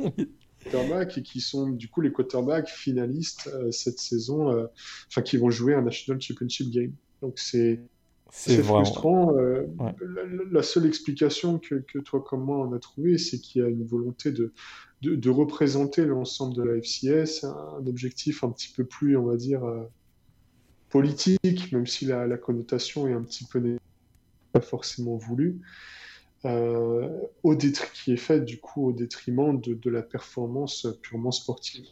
et 0.66 1.22
qui 1.22 1.40
sont 1.40 1.70
du 1.70 1.88
coup 1.88 2.00
les 2.00 2.12
quarterbacks 2.12 2.68
finalistes 2.68 3.50
euh, 3.54 3.70
cette 3.70 3.98
saison, 3.98 4.68
enfin 5.08 5.22
qui 5.22 5.36
vont 5.36 5.50
jouer 5.50 5.74
un 5.74 5.82
National 5.82 6.20
Championship 6.20 6.70
Game. 6.70 6.92
Donc 7.22 7.38
c'est 7.38 7.80
c'est 8.32 8.62
frustrant. 8.62 9.36
Euh, 9.36 9.66
la, 10.50 10.62
seule 10.62 10.86
explication 10.86 11.58
que, 11.58 11.74
que, 11.76 11.98
toi 11.98 12.22
comme 12.22 12.44
moi 12.44 12.58
on 12.58 12.72
a 12.72 12.78
trouvé, 12.78 13.18
c'est 13.18 13.38
qu'il 13.38 13.60
y 13.60 13.64
a 13.64 13.68
une 13.68 13.84
volonté 13.84 14.30
de, 14.30 14.52
de, 15.02 15.16
de 15.16 15.30
représenter 15.30 16.04
l'ensemble 16.04 16.54
de 16.54 16.62
la 16.62 16.76
FCS, 16.80 17.44
un 17.44 17.84
objectif 17.86 18.44
un 18.44 18.50
petit 18.50 18.72
peu 18.72 18.84
plus, 18.84 19.16
on 19.16 19.24
va 19.24 19.36
dire, 19.36 19.64
euh, 19.64 19.82
politique, 20.90 21.72
même 21.72 21.86
si 21.86 22.06
la, 22.06 22.26
la, 22.26 22.36
connotation 22.36 23.08
est 23.08 23.12
un 23.12 23.22
petit 23.22 23.44
peu 23.44 23.78
pas 24.52 24.60
forcément 24.60 25.16
voulue, 25.16 25.60
euh, 26.44 27.08
au 27.42 27.54
qui 27.56 28.12
est 28.12 28.16
fait 28.16 28.40
du 28.40 28.58
coup 28.58 28.88
au 28.88 28.92
détriment 28.92 29.60
de, 29.60 29.74
de 29.74 29.90
la 29.90 30.02
performance 30.02 30.86
purement 31.02 31.32
sportive. 31.32 31.86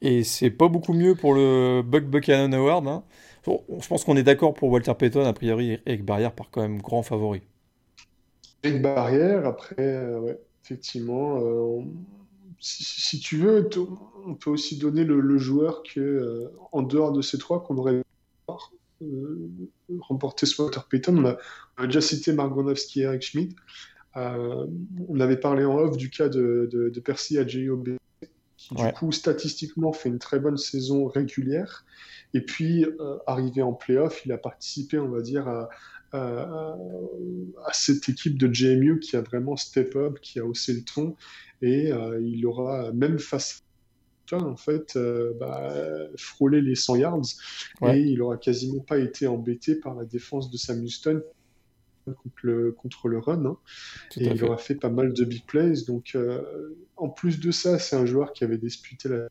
Et 0.00 0.22
c'est 0.22 0.50
pas 0.50 0.68
beaucoup 0.68 0.92
mieux 0.92 1.14
pour 1.14 1.34
le 1.34 1.82
Buck 1.82 2.04
Buchanan 2.04 2.52
Award. 2.54 2.86
Hein 2.86 3.04
je 3.46 3.88
pense 3.88 4.04
qu'on 4.04 4.16
est 4.16 4.22
d'accord 4.22 4.54
pour 4.54 4.70
Walter 4.70 4.94
Payton, 4.94 5.24
a 5.24 5.32
priori, 5.32 5.78
Eric 5.86 6.04
Barrière 6.04 6.32
par 6.32 6.50
quand 6.50 6.62
même 6.62 6.80
grand 6.80 7.02
favori. 7.02 7.42
Eric 8.62 8.82
Barrière, 8.82 9.46
après, 9.46 9.74
euh, 9.78 10.34
effectivement, 10.64 11.40
euh, 11.42 11.82
si, 12.60 13.20
tu 13.20 13.36
veux, 13.36 13.68
on 14.26 14.34
peut 14.34 14.50
aussi 14.50 14.78
donner 14.78 15.04
le, 15.04 15.38
joueur 15.38 15.82
qui 15.82 16.00
euh, 16.00 16.48
en 16.72 16.82
dehors 16.82 17.12
de 17.12 17.20
ces 17.20 17.36
trois 17.38 17.62
qu'on 17.62 17.76
aurait 17.76 18.02
remporté 20.00 20.46
ce 20.46 20.60
Walter 20.60 20.80
Payton. 20.88 21.18
On 21.18 21.82
a, 21.82 21.86
déjà 21.86 22.00
cité 22.00 22.32
Margonovski 22.32 23.00
et 23.00 23.04
Eric 23.04 23.22
Schmidt. 23.22 23.54
on 24.14 25.20
avait 25.20 25.38
parlé 25.38 25.64
en 25.64 25.76
off 25.78 25.96
du 25.96 26.10
cas 26.10 26.28
de, 26.28 26.68
de, 26.70 27.00
Percy 27.00 27.38
Adjeyob, 27.38 27.96
qui 28.56 28.74
du 28.74 28.92
coup 28.92 29.12
statistiquement 29.12 29.92
fait 29.92 30.08
une 30.08 30.18
très 30.18 30.38
bonne 30.38 30.56
saison 30.56 31.06
régulière 31.06 31.84
et 32.34 32.40
puis, 32.40 32.84
euh, 32.84 33.16
arrivé 33.26 33.62
en 33.62 33.72
playoff, 33.72 34.26
il 34.26 34.32
a 34.32 34.38
participé, 34.38 34.98
on 34.98 35.08
va 35.08 35.22
dire, 35.22 35.48
à, 35.48 35.68
cette 37.72 38.08
équipe 38.08 38.38
de 38.38 38.52
JMU 38.52 39.00
qui 39.00 39.16
a 39.16 39.20
vraiment 39.20 39.56
step 39.56 39.96
up, 39.96 40.20
qui 40.20 40.38
a 40.38 40.44
haussé 40.44 40.74
le 40.74 40.82
ton. 40.82 41.16
Et 41.62 41.90
euh, 41.92 42.20
il 42.22 42.44
aura, 42.46 42.92
même 42.92 43.18
face 43.18 43.63
en 44.32 44.56
fait, 44.56 44.96
euh, 44.96 45.32
bah, 45.38 45.72
les 46.50 46.74
100 46.74 46.96
yards. 46.96 47.22
Et 47.82 48.00
il 48.00 48.22
aura 48.22 48.36
quasiment 48.36 48.80
pas 48.80 48.98
été 48.98 49.26
embêté 49.26 49.74
par 49.74 49.94
la 49.94 50.04
défense 50.04 50.50
de 50.50 50.56
Sam 50.56 50.82
Houston 50.82 51.22
contre 52.04 52.20
le, 52.42 52.72
contre 52.72 53.08
le 53.08 53.18
run. 53.18 53.44
Hein. 53.46 53.56
Et 54.16 54.26
il 54.26 54.44
aura 54.44 54.58
fait 54.58 54.74
pas 54.74 54.90
mal 54.90 55.12
de 55.12 55.24
big 55.24 55.46
plays. 55.46 55.84
Donc, 55.86 56.16
en 56.96 57.08
plus 57.08 57.40
de 57.40 57.50
ça, 57.50 57.78
c'est 57.78 57.96
un 57.96 58.06
joueur 58.06 58.32
qui 58.32 58.44
avait 58.44 58.58
disputé 58.58 59.08
la 59.08 59.28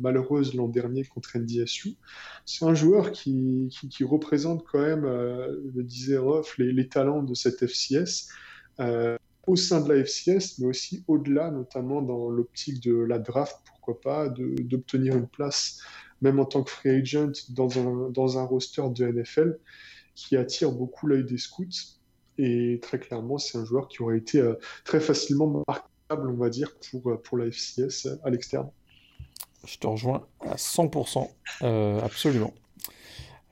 malheureuse 0.00 0.54
l'an 0.54 0.68
dernier 0.68 1.04
contre 1.04 1.38
NDSU. 1.38 1.96
C'est 2.44 2.64
un 2.64 2.74
joueur 2.74 3.12
qui, 3.12 3.68
qui, 3.90 4.04
représente 4.04 4.64
quand 4.64 4.80
même, 4.80 5.04
euh, 5.04 5.60
le 5.74 5.82
disait 5.82 6.18
les, 6.58 6.72
les, 6.72 6.88
talents 6.88 7.22
de 7.22 7.34
cette 7.34 7.66
FCS. 7.66 8.28
Euh, 8.80 9.16
au 9.46 9.56
sein 9.56 9.80
de 9.80 9.92
la 9.92 10.04
FCS, 10.04 10.58
mais 10.60 10.66
aussi 10.66 11.04
au-delà, 11.08 11.50
notamment 11.50 12.00
dans 12.00 12.30
l'optique 12.30 12.80
de 12.80 12.94
la 12.94 13.18
draft, 13.18 13.58
pourquoi 13.82 14.00
pas, 14.00 14.28
d'obtenir 14.28 15.16
une 15.16 15.26
place, 15.26 15.80
même 16.20 16.38
en 16.38 16.44
tant 16.44 16.62
que 16.62 16.70
free 16.70 16.90
agent, 16.90 17.32
dans 17.50 17.78
un, 17.78 18.10
dans 18.10 18.38
un 18.38 18.44
roster 18.44 18.82
de 18.94 19.06
NFL 19.06 19.58
qui 20.14 20.36
attire 20.36 20.72
beaucoup 20.72 21.06
l'œil 21.06 21.24
des 21.24 21.38
scouts. 21.38 21.98
Et 22.38 22.78
très 22.80 22.98
clairement, 22.98 23.38
c'est 23.38 23.58
un 23.58 23.64
joueur 23.64 23.88
qui 23.88 24.02
aurait 24.02 24.18
été 24.18 24.38
euh, 24.38 24.54
très 24.84 25.00
facilement 25.00 25.62
marquable, 25.66 26.30
on 26.30 26.36
va 26.36 26.48
dire, 26.48 26.74
pour, 26.90 27.20
pour 27.22 27.38
la 27.38 27.46
FCS 27.50 28.08
à 28.24 28.30
l'externe. 28.30 28.70
Je 29.64 29.78
te 29.78 29.86
rejoins 29.86 30.26
à 30.40 30.56
100%, 30.56 31.28
euh, 31.62 32.00
absolument. 32.00 32.52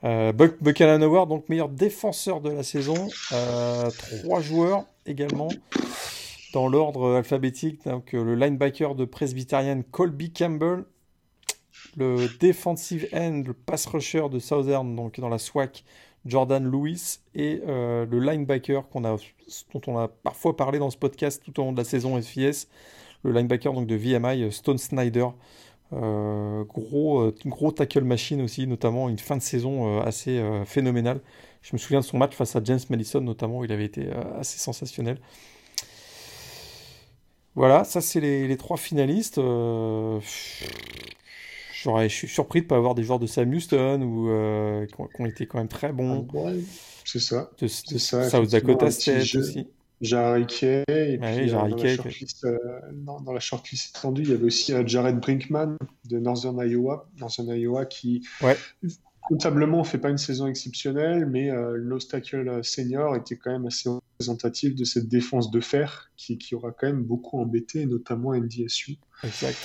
Euh, 0.03 0.33
Buck, 0.33 0.57
Buchanan 0.61 0.99
donc 1.27 1.49
meilleur 1.49 1.69
défenseur 1.69 2.41
de 2.41 2.51
la 2.51 2.63
saison. 2.63 3.09
Euh, 3.33 3.91
trois 4.23 4.41
joueurs 4.41 4.85
également 5.07 5.49
dans 6.53 6.69
l'ordre 6.69 7.17
alphabétique. 7.17 7.85
Donc, 7.85 8.13
le 8.13 8.35
linebacker 8.35 8.95
de 8.95 9.05
Presbyterian 9.05 9.83
Colby 9.91 10.33
Campbell, 10.33 10.85
le 11.97 12.27
defensive 12.39 13.09
end, 13.13 13.43
le 13.47 13.55
pass 13.55 13.87
rusher 13.87 14.29
de 14.31 14.39
Southern, 14.39 14.95
donc 14.95 15.19
dans 15.21 15.29
la 15.29 15.39
SWAC, 15.39 15.85
Jordan 16.27 16.65
Lewis, 16.65 17.19
et 17.35 17.63
le 17.67 18.19
linebacker 18.19 18.85
dont 18.93 19.81
on 19.87 19.99
a 19.99 20.09
parfois 20.09 20.57
parlé 20.57 20.79
dans 20.79 20.91
ce 20.91 20.99
podcast 20.99 21.43
tout 21.45 21.59
au 21.61 21.65
long 21.65 21.73
de 21.73 21.79
la 21.79 21.85
saison 21.85 22.21
FIS, 22.21 22.69
le 23.23 23.33
linebacker 23.33 23.73
donc 23.73 23.87
de 23.87 23.97
VMI, 23.97 24.53
Stone 24.53 24.79
Snyder. 24.79 25.29
Euh, 25.93 26.63
gros, 26.65 27.21
euh, 27.21 27.35
gros 27.47 27.73
tackle 27.73 28.05
machine 28.05 28.41
aussi, 28.43 28.67
notamment 28.67 29.09
une 29.09 29.19
fin 29.19 29.37
de 29.37 29.43
saison 29.43 29.99
euh, 29.99 30.03
assez 30.03 30.43
phénoménale. 30.65 31.21
Je 31.63 31.71
me 31.73 31.79
souviens 31.79 32.01
de 32.01 32.05
son 32.05 32.19
match 32.19 32.35
face 32.35 32.57
à 32.57 32.61
James 32.65 32.81
Madison, 32.89 33.21
notamment, 33.21 33.65
il 33.65 33.73
avait 33.73 33.85
été 33.85 34.09
assez 34.39 34.59
sensationnel. 34.59 35.19
Voilà, 37.55 37.85
ça 37.85 38.01
c'est 38.01 38.21
les, 38.21 38.57
trois 38.57 38.77
finalistes. 38.77 39.37
je 39.37 40.21
suis 42.09 42.29
surpris 42.29 42.61
de 42.61 42.65
ne 42.65 42.69
pas 42.69 42.77
avoir 42.77 42.95
des 42.95 43.03
joueurs 43.03 43.19
de 43.19 43.27
Sam 43.27 43.53
Houston 43.53 44.03
ou 44.03 44.87
qui, 44.87 44.95
ont, 45.19 45.27
été 45.27 45.47
quand 45.47 45.59
même 45.59 45.69
très 45.69 45.93
bons. 45.93 46.27
Ah, 46.35 46.53
c'est 47.05 47.21
ça. 47.21 47.51
De, 47.61 47.67
ça. 47.67 48.31
South 48.31 48.51
Dakota 48.51 48.91
State 48.91 49.35
aussi. 49.35 49.67
Et 50.03 50.07
puis 50.07 50.67
euh, 50.67 51.19
euh, 52.45 52.59
dans, 52.93 53.33
la 53.33 53.41
shortlist, 53.41 53.97
étendue, 53.97 54.23
il 54.23 54.31
y 54.31 54.33
avait 54.33 54.45
aussi 54.45 54.73
euh, 54.73 54.83
Jared 54.87 55.21
Brinkman 55.21 55.77
de 56.09 56.19
Northern 56.19 56.57
Iowa, 56.59 57.07
Northern 57.19 57.49
Iowa 57.49 57.85
qui, 57.85 58.27
comptablement, 59.21 59.81
on 59.81 59.85
fait 59.85 59.99
pas 59.99 60.09
une 60.09 60.19
saison 60.19 60.47
exceptionnelle, 60.47 61.27
mais 61.27 61.51
euh, 61.51 61.75
l'Ostacle 61.77 62.65
senior 62.65 63.15
était 63.17 63.37
quand 63.37 63.53
même 63.53 63.67
assez 63.67 63.91
représentatif 64.21 64.75
de 64.75 64.85
cette 64.85 65.09
défense 65.09 65.51
de 65.51 65.61
fer 65.61 66.11
qui, 66.17 66.37
qui 66.37 66.55
aura 66.55 66.73
quand 66.73 66.87
même 66.87 67.03
beaucoup 67.03 67.41
embêté, 67.41 67.87
notamment 67.87 68.35
NDSU. 68.35 68.99
Exact. 69.25 69.57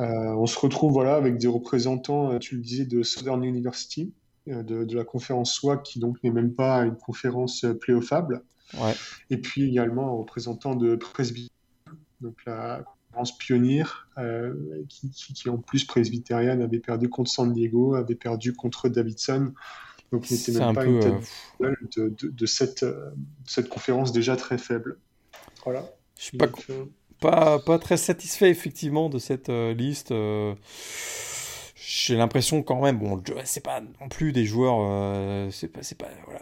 Euh, 0.00 0.04
on 0.36 0.46
se 0.46 0.58
retrouve 0.58 0.92
voilà, 0.92 1.16
avec 1.16 1.38
des 1.38 1.46
représentants, 1.46 2.32
euh, 2.32 2.38
tu 2.38 2.56
le 2.56 2.62
disais, 2.62 2.84
de 2.84 3.02
Southern 3.02 3.42
University, 3.42 4.12
de, 4.46 4.84
de, 4.84 4.96
la 4.96 5.04
conférence 5.04 5.54
SWAC, 5.54 5.82
qui 5.82 6.00
donc 6.00 6.22
n'est 6.22 6.30
même 6.30 6.52
pas 6.52 6.84
une 6.84 6.96
conférence 6.96 7.64
playoffable. 7.80 8.42
Ouais. 8.74 8.92
Et 9.30 9.38
puis 9.38 9.64
également 9.70 10.08
un 10.08 10.18
représentant 10.18 10.74
de 10.74 10.96
Presbyterian, 10.96 11.48
donc 12.20 12.36
la 12.44 12.84
conférence 13.06 13.38
pionnière, 13.38 14.08
euh, 14.18 14.52
qui, 14.90 15.10
qui, 15.10 15.32
qui, 15.32 15.48
en 15.48 15.56
plus 15.56 15.84
presbytérienne 15.84 16.60
avait 16.60 16.80
perdu 16.80 17.08
contre 17.08 17.30
San 17.30 17.54
Diego, 17.54 17.94
avait 17.94 18.16
perdu 18.16 18.52
contre 18.52 18.90
Davidson. 18.90 19.54
Donc 20.14 20.30
n'était 20.30 20.52
même 20.52 20.74
pas 20.74 20.84
peu, 20.84 20.90
une 20.90 21.00
tête 21.00 21.12
euh... 21.62 21.74
de, 21.96 22.08
de, 22.08 22.28
de, 22.28 22.46
cette, 22.46 22.84
euh, 22.84 23.10
cette 23.46 23.68
conférence 23.68 24.12
déjà 24.12 24.36
très 24.36 24.58
faible. 24.58 24.98
Voilà. 25.64 25.84
Je 26.16 26.24
suis 26.24 26.38
pas, 26.38 26.46
donc, 26.46 26.64
euh... 26.70 26.84
pas, 27.20 27.58
pas, 27.58 27.78
très 27.80 27.96
satisfait 27.96 28.48
effectivement 28.48 29.08
de 29.08 29.18
cette 29.18 29.48
euh, 29.48 29.74
liste. 29.74 30.14
J'ai 31.76 32.16
l'impression 32.16 32.62
quand 32.62 32.80
même, 32.80 32.98
bon, 32.98 33.20
c'est 33.44 33.64
pas 33.64 33.80
non 34.00 34.08
plus 34.08 34.32
des 34.32 34.44
joueurs, 34.44 35.52
c'est 35.52 35.68
pas, 35.68 35.82
c'est 35.82 35.98
pas, 35.98 36.08
voilà, 36.26 36.40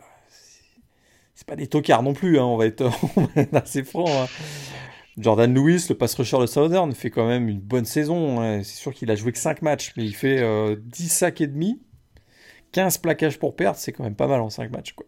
c'est 1.34 1.46
pas 1.46 1.56
des 1.56 1.66
tocards 1.66 2.02
non 2.02 2.12
plus, 2.12 2.38
hein, 2.38 2.44
on 2.44 2.56
va 2.56 2.66
être, 2.66 2.82
on 3.16 3.22
va 3.22 3.42
être 3.42 3.54
assez 3.54 3.82
franc. 3.82 4.04
Hein. 4.08 4.26
Jordan 5.18 5.52
Lewis, 5.52 5.86
le 5.88 5.94
pass 5.94 6.14
rusher 6.14 6.38
de 6.38 6.46
Southern, 6.46 6.92
fait 6.94 7.10
quand 7.10 7.26
même 7.26 7.48
une 7.48 7.60
bonne 7.60 7.84
saison. 7.84 8.40
Hein. 8.40 8.62
C'est 8.62 8.76
sûr 8.76 8.94
qu'il 8.94 9.10
a 9.10 9.14
joué 9.14 9.32
que 9.32 9.38
5 9.38 9.62
matchs, 9.62 9.92
mais 9.96 10.04
il 10.04 10.14
fait 10.14 10.40
euh, 10.40 10.76
10 10.78 11.08
sacs 11.08 11.40
et 11.40 11.46
demi, 11.46 11.80
15 12.72 12.98
plaquages 12.98 13.38
pour 13.38 13.54
perdre, 13.54 13.78
c'est 13.78 13.92
quand 13.92 14.04
même 14.04 14.16
pas 14.16 14.26
mal 14.26 14.40
en 14.40 14.50
5 14.50 14.70
matchs. 14.70 14.92
Quoi. 14.92 15.06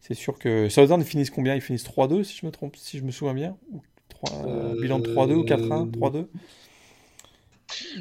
C'est 0.00 0.14
sûr 0.14 0.38
que 0.38 0.68
Southern, 0.68 1.00
ils 1.00 1.06
finissent 1.06 1.30
combien? 1.30 1.54
Ils 1.54 1.60
finissent 1.60 1.84
3-2, 1.84 2.24
si 2.24 2.38
je 2.38 2.46
me 2.46 2.50
trompe, 2.50 2.76
si 2.76 2.98
je 2.98 3.04
me 3.04 3.10
souviens 3.10 3.34
bien? 3.34 3.56
Ou 3.72 3.82
3, 4.08 4.46
euh, 4.46 4.80
bilan 4.80 4.98
de 4.98 5.08
3-2 5.08 5.34
ou 5.34 5.44
4-1 5.44 5.90
3-2 5.90 6.26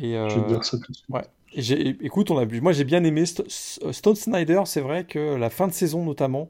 et 0.01 0.17
euh, 0.17 0.29
Je 0.29 0.39
vais 0.39 0.47
dire 0.47 0.63
ça 0.63 0.77
tout 0.77 0.91
de 0.91 0.95
suite. 0.95 1.09
Ouais. 1.09 1.21
Et 1.53 1.61
j'ai, 1.61 1.89
écoute, 2.01 2.29
on 2.31 2.37
a, 2.37 2.45
moi 2.61 2.73
j'ai 2.73 2.83
bien 2.83 3.03
aimé 3.03 3.25
St 3.25 3.43
Stone 3.91 4.15
Snyder, 4.15 4.61
c'est 4.65 4.81
vrai 4.81 5.03
que 5.03 5.35
la 5.35 5.49
fin 5.49 5.67
de 5.67 5.73
saison 5.73 6.03
notamment, 6.03 6.49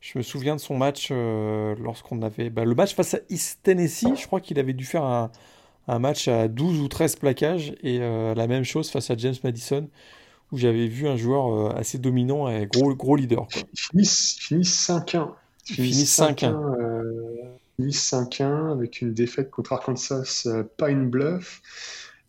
je 0.00 0.18
me 0.18 0.22
souviens 0.22 0.56
de 0.56 0.60
son 0.60 0.76
match 0.76 1.08
euh, 1.10 1.76
lorsqu'on 1.80 2.22
avait. 2.22 2.50
Bah, 2.50 2.64
le 2.64 2.74
match 2.74 2.94
face 2.94 3.14
à 3.14 3.18
East 3.30 3.60
Tennessee, 3.62 4.16
je 4.16 4.26
crois 4.26 4.40
qu'il 4.40 4.58
avait 4.58 4.72
dû 4.72 4.84
faire 4.84 5.04
un, 5.04 5.30
un, 5.86 5.98
match 6.00 6.26
à 6.26 6.48
12 6.48 6.80
ou 6.80 6.88
13 6.88 7.16
plaquages. 7.16 7.74
Et 7.84 8.00
euh, 8.00 8.34
la 8.34 8.48
même 8.48 8.64
chose 8.64 8.90
face 8.90 9.10
à 9.10 9.16
James 9.16 9.36
Madison, 9.44 9.88
où 10.52 10.58
j'avais 10.58 10.86
vu 10.86 11.08
un 11.08 11.16
joueur 11.16 11.52
euh, 11.52 11.74
assez 11.74 11.98
dominant 11.98 12.48
et 12.48 12.66
gros, 12.66 12.94
gros 12.94 13.16
leader. 13.16 13.48
Quoi. 13.48 13.62
Ils 13.72 13.80
finissent, 13.80 14.36
finissent 14.38 14.88
5-1. 14.88 15.30
Ils 15.70 15.74
finissent 15.74 16.18
5-1. 16.18 17.56
Ils 17.78 17.84
finissent 17.84 18.12
5-1 18.12 18.72
avec 18.72 19.00
une 19.00 19.12
défaite 19.12 19.50
contre 19.50 19.72
Arkansas 19.72 20.46
Pine 20.76 21.08
Bluff. 21.08 21.62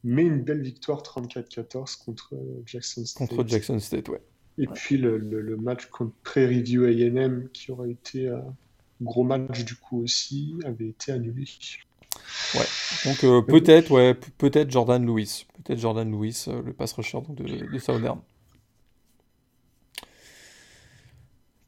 Mais 0.05 0.23
une 0.23 0.41
belle 0.41 0.61
victoire 0.61 1.01
34-14 1.01 2.03
contre 2.03 2.33
Jackson 2.65 3.05
State. 3.05 3.29
Contre 3.29 3.47
Jackson 3.47 3.79
State, 3.79 4.09
ouais. 4.09 4.21
Et 4.57 4.67
ouais. 4.67 4.73
puis 4.73 4.97
le, 4.97 5.17
le, 5.17 5.41
le, 5.41 5.57
match 5.57 5.85
contre 5.87 6.13
Prairie 6.23 6.61
View 6.61 6.85
AM, 6.85 7.47
qui 7.53 7.71
aurait 7.71 7.91
été 7.91 8.27
un 8.27 8.53
gros 9.01 9.23
match 9.23 9.63
du 9.63 9.75
coup 9.75 10.01
aussi, 10.03 10.55
avait 10.65 10.89
été 10.89 11.11
annulé. 11.11 11.45
Ouais, 12.55 12.65
donc 13.05 13.23
euh, 13.23 13.41
peut-être 13.41 13.91
ouais, 13.91 14.13
peut-être 14.13 14.69
Jordan 14.71 15.05
Lewis. 15.05 15.45
Peut-être 15.63 15.79
Jordan 15.79 16.09
Lewis, 16.09 16.45
euh, 16.47 16.61
le 16.61 16.73
pass 16.73 16.93
rusher 16.93 17.19
donc, 17.21 17.35
de, 17.35 17.65
de 17.65 17.79
Southern. 17.79 18.21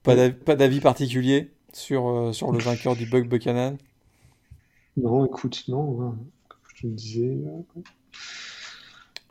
Pas 0.03 0.55
d'avis 0.55 0.81
particulier 0.81 1.51
sur, 1.73 2.07
euh, 2.07 2.31
sur 2.31 2.51
le 2.51 2.59
vainqueur 2.59 2.95
du 2.95 3.05
Bug 3.05 3.27
Buchanan? 3.27 3.77
Non, 4.97 5.25
écoute, 5.25 5.63
non. 5.67 6.01
Hein, 6.01 6.17
comme 6.47 6.59
je 6.67 6.81
te 6.81 6.87
le 6.87 6.93
disais. 6.93 7.37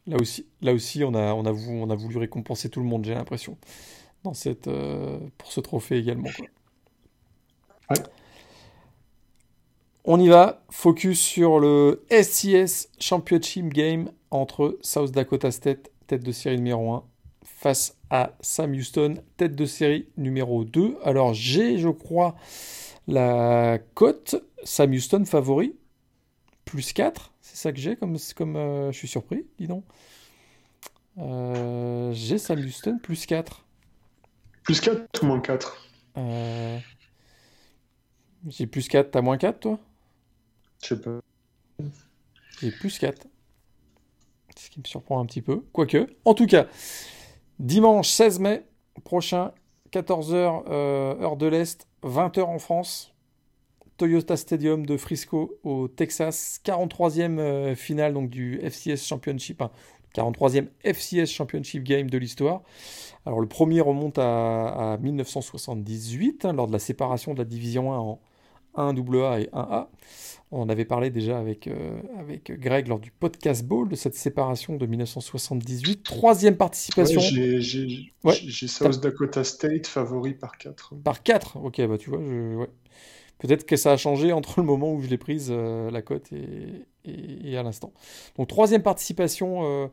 Là 0.07 0.17
aussi, 0.21 0.47
là 0.61 0.75
aussi 0.75 1.03
on, 1.05 1.15
a, 1.15 1.33
on, 1.33 1.47
a 1.47 1.53
voulu, 1.53 1.81
on 1.81 1.89
a 1.89 1.95
voulu 1.95 2.19
récompenser 2.19 2.69
tout 2.69 2.81
le 2.81 2.87
monde, 2.87 3.05
j'ai 3.05 3.15
l'impression, 3.15 3.57
dans 4.23 4.35
cette, 4.35 4.69
euh, 4.69 5.19
pour 5.39 5.51
ce 5.51 5.61
trophée 5.61 5.97
également. 5.97 6.29
Quoi. 6.37 6.47
Ouais. 7.91 8.03
On 10.07 10.21
y 10.21 10.29
va, 10.29 10.63
focus 10.71 11.19
sur 11.19 11.59
le 11.59 12.05
SCS 12.11 12.91
Championship 13.01 13.73
Game 13.73 14.11
entre 14.31 14.77
South 14.83 15.11
Dakota 15.13 15.51
State, 15.51 15.91
tête 16.07 16.23
de 16.23 16.31
série 16.31 16.57
numéro 16.57 16.93
1, 16.93 17.05
face 17.43 17.97
à 18.11 18.37
Sam 18.43 18.73
Houston, 18.73 19.15
tête 19.39 19.57
de 19.57 19.65
série 19.65 20.07
numéro 20.19 20.65
2. 20.65 20.99
Alors 21.05 21.33
j'ai, 21.33 21.79
je 21.79 21.89
crois, 21.89 22.37
la 23.09 23.79
cote, 23.95 24.37
Sam 24.63 24.91
Houston 24.93 25.25
favori, 25.25 25.75
plus 26.67 26.93
4. 26.93 27.33
C'est 27.41 27.57
ça 27.57 27.73
que 27.73 27.79
j'ai, 27.79 27.97
comme, 27.97 28.19
comme 28.37 28.57
euh, 28.57 28.93
je 28.93 28.99
suis 28.99 29.09
surpris, 29.09 29.47
dis 29.59 29.69
donc. 29.69 29.85
Euh, 31.17 32.13
j'ai 32.13 32.37
Sam 32.37 32.59
Houston 32.59 32.99
plus 33.03 33.25
4. 33.25 33.65
Plus 34.65 34.83
4 34.83 35.23
ou 35.23 35.27
moins 35.27 35.41
4 35.41 35.89
euh, 36.19 36.79
J'ai 38.49 38.67
plus 38.67 38.87
4, 38.87 39.11
t'as 39.11 39.23
moins 39.23 39.39
4 39.39 39.61
toi? 39.61 39.79
Je 40.85 40.95
pas. 40.95 41.21
J'ai 42.61 42.71
plus 42.71 42.99
4. 42.99 43.27
Ce 44.57 44.71
qui 44.71 44.81
me 44.81 44.85
surprend 44.85 45.19
un 45.19 45.27
petit 45.27 45.41
peu. 45.41 45.65
Quoique. 45.73 46.07
En 46.25 46.35
tout 46.35 46.47
cas, 46.47 46.67
dimanche 47.59 48.11
16 48.11 48.39
mai 48.41 48.63
prochain, 49.03 49.53
14h 49.93 50.65
euh, 50.69 51.21
heure 51.21 51.37
de 51.37 51.47
l'Est, 51.47 51.89
20h 52.03 52.43
en 52.43 52.59
France. 52.59 53.13
Toyota 53.97 54.37
Stadium 54.37 54.85
de 54.85 54.97
Frisco 54.97 55.57
au 55.63 55.87
Texas, 55.87 56.61
43e 56.65 57.39
euh, 57.39 57.75
finale 57.77 58.29
du 58.29 58.59
FCS 58.61 59.07
Championship, 59.07 59.63
hein, 59.63 59.71
43e 60.17 60.67
FCS 60.83 61.31
Championship 61.31 61.85
Game 61.85 62.11
de 62.11 62.19
l'histoire. 62.19 62.63
Alors 63.25 63.41
le 63.41 63.47
premier 63.47 63.81
remonte 63.81 64.19
à, 64.19 64.95
à 64.95 64.97
1978 64.99 66.45
hein, 66.45 66.53
lors 66.55 66.67
de 66.67 66.73
la 66.73 66.81
séparation 66.81 67.35
de 67.35 67.39
la 67.39 67.45
division 67.45 67.93
1 67.93 67.99
en 67.99 68.21
1AA 68.77 69.41
et 69.43 69.49
1A. 69.53 69.89
On 70.51 70.61
en 70.61 70.69
avait 70.69 70.85
parlé 70.85 71.11
déjà 71.11 71.39
avec, 71.39 71.67
euh, 71.67 72.01
avec 72.19 72.53
Greg 72.61 72.87
lors 72.87 73.01
du 73.01 73.11
podcast 73.11 73.65
Ball 73.65 73.89
de 73.89 73.97
cette 73.97 74.15
séparation 74.15 74.77
de 74.77 74.87
1978. 74.87 76.05
Troisième 76.05 76.57
participation. 76.57 77.21
Ouais, 77.21 77.61
J'ai 77.61 78.13
ouais. 78.23 78.35
South 78.35 79.01
Dakota 79.01 79.43
State 79.43 79.87
favori 79.87 80.35
par 80.35 80.57
4. 80.57 80.95
Par 81.03 81.23
4 81.23 81.57
Ok, 81.57 81.81
bah 81.87 81.99
tu 81.99 82.11
vois, 82.11 82.21
je, 82.21 82.55
ouais. 82.57 82.71
Peut-être 83.39 83.67
que 83.67 83.77
ça 83.77 83.93
a 83.93 83.97
changé 83.97 84.33
entre 84.33 84.61
le 84.61 84.67
moment 84.67 84.93
où 84.93 85.03
je 85.03 85.09
l'ai 85.09 85.19
prise, 85.19 85.49
euh, 85.51 85.91
la 85.91 86.03
cote, 86.03 86.33
et, 86.33 86.87
et, 87.05 87.51
et, 87.51 87.57
à 87.57 87.63
l'instant. 87.63 87.93
Donc, 88.39 88.49
troisième 88.49 88.83
participation 88.83 89.65
euh, 89.65 89.89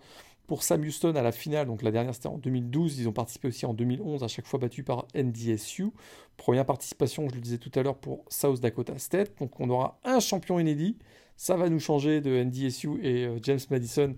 pour 0.51 0.63
Sam 0.63 0.81
Houston 0.81 1.15
à 1.15 1.21
la 1.21 1.31
finale. 1.31 1.65
Donc, 1.65 1.81
la 1.81 1.91
dernière, 1.91 2.13
c'était 2.13 2.27
en 2.27 2.37
2012. 2.37 2.99
Ils 2.99 3.07
ont 3.07 3.13
participé 3.13 3.47
aussi 3.47 3.65
en 3.65 3.73
2011, 3.73 4.21
à 4.21 4.27
chaque 4.27 4.45
fois 4.45 4.59
battus 4.59 4.83
par 4.83 5.07
NDSU. 5.15 5.91
Première 6.35 6.65
participation, 6.65 7.29
je 7.29 7.35
le 7.35 7.39
disais 7.39 7.57
tout 7.57 7.71
à 7.73 7.81
l'heure, 7.83 7.95
pour 7.95 8.25
South 8.27 8.59
Dakota 8.59 8.97
State. 8.97 9.31
Donc, 9.39 9.61
on 9.61 9.69
aura 9.69 9.97
un 10.03 10.19
champion 10.19 10.59
inédit. 10.59 10.97
Ça 11.37 11.55
va 11.55 11.69
nous 11.69 11.79
changer 11.79 12.19
de 12.19 12.43
NDSU 12.43 12.99
et 13.01 13.27
euh, 13.27 13.39
James 13.43 13.61
Madison 13.69 14.13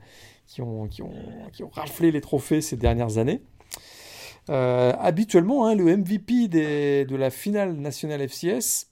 qui 0.47 0.63
ont, 0.63 0.87
qui, 0.87 1.03
ont, 1.03 1.13
qui 1.53 1.61
ont 1.61 1.69
raflé 1.69 2.09
les 2.09 2.21
trophées 2.21 2.61
ces 2.61 2.77
dernières 2.77 3.19
années. 3.19 3.43
Euh, 4.49 4.91
habituellement, 4.97 5.67
hein, 5.67 5.75
le 5.75 5.95
MVP 5.95 6.47
des, 6.47 7.05
de 7.05 7.15
la 7.15 7.29
finale 7.29 7.73
nationale 7.75 8.27
FCS 8.27 8.87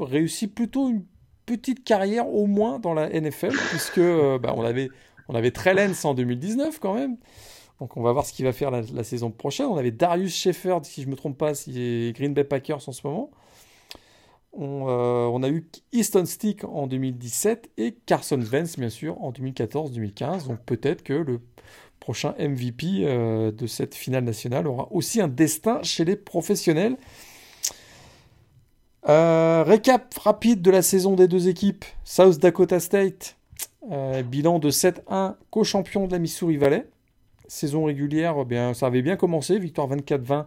réussit 0.00 0.52
plutôt 0.52 0.88
une 0.88 1.04
petite 1.46 1.82
carrière 1.82 2.28
au 2.28 2.46
moins 2.46 2.78
dans 2.78 2.94
la 2.94 3.08
NFL, 3.08 3.52
puisque 3.70 3.98
euh, 3.98 4.38
bah, 4.38 4.54
on 4.56 4.64
avait, 4.64 4.88
on 5.30 5.34
avait 5.36 5.52
Trellens 5.52 6.04
en 6.04 6.14
2019 6.14 6.80
quand 6.80 6.94
même. 6.94 7.16
Donc 7.78 7.96
on 7.96 8.02
va 8.02 8.12
voir 8.12 8.26
ce 8.26 8.32
qu'il 8.32 8.44
va 8.44 8.52
faire 8.52 8.70
la, 8.70 9.04
saison 9.04 9.30
prochaine. 9.30 9.66
On 9.66 9.76
avait 9.76 9.92
Darius 9.92 10.34
Shepard, 10.34 10.84
si 10.84 11.02
je 11.02 11.06
ne 11.06 11.12
me 11.12 11.16
trompe 11.16 11.38
pas, 11.38 11.54
si 11.54 12.12
Green 12.14 12.34
Bay 12.34 12.44
Packers 12.44 12.88
en 12.88 12.92
ce 12.92 13.06
moment. 13.06 13.30
On, 14.52 14.88
euh, 14.88 15.46
a 15.46 15.48
eu 15.48 15.68
Easton 15.92 16.26
Stick 16.26 16.64
en 16.64 16.88
2017 16.88 17.70
et 17.78 17.92
Carson 18.04 18.40
Wentz, 18.40 18.76
bien 18.76 18.90
sûr, 18.90 19.22
en 19.22 19.30
2014-2015. 19.30 20.48
Donc 20.48 20.58
peut-être 20.66 21.04
que 21.04 21.12
le 21.12 21.40
prochain 22.00 22.34
MVP 22.38 23.04
euh, 23.04 23.52
de 23.52 23.66
cette 23.68 23.94
finale 23.94 24.24
nationale 24.24 24.66
aura 24.66 24.88
aussi 24.90 25.20
un 25.20 25.28
destin 25.28 25.80
chez 25.84 26.04
les 26.04 26.16
professionnels. 26.16 26.96
Euh, 29.08 29.62
récap 29.64 30.12
rapide 30.18 30.60
de 30.60 30.72
la 30.72 30.82
saison 30.82 31.14
des 31.14 31.28
deux 31.28 31.48
équipes. 31.48 31.84
South 32.04 32.38
Dakota 32.38 32.80
State, 32.80 33.36
euh, 33.90 34.22
bilan 34.22 34.58
de 34.58 34.70
7-1, 34.70 35.36
co-champion 35.50 36.06
de 36.06 36.12
la 36.12 36.18
Missouri 36.18 36.56
Valley. 36.56 36.86
Saison 37.48 37.84
régulière, 37.84 38.36
eh 38.50 38.74
ça 38.74 38.86
avait 38.86 39.02
bien 39.02 39.16
commencé, 39.16 39.58
victoire 39.58 39.88
24-20 39.88 40.46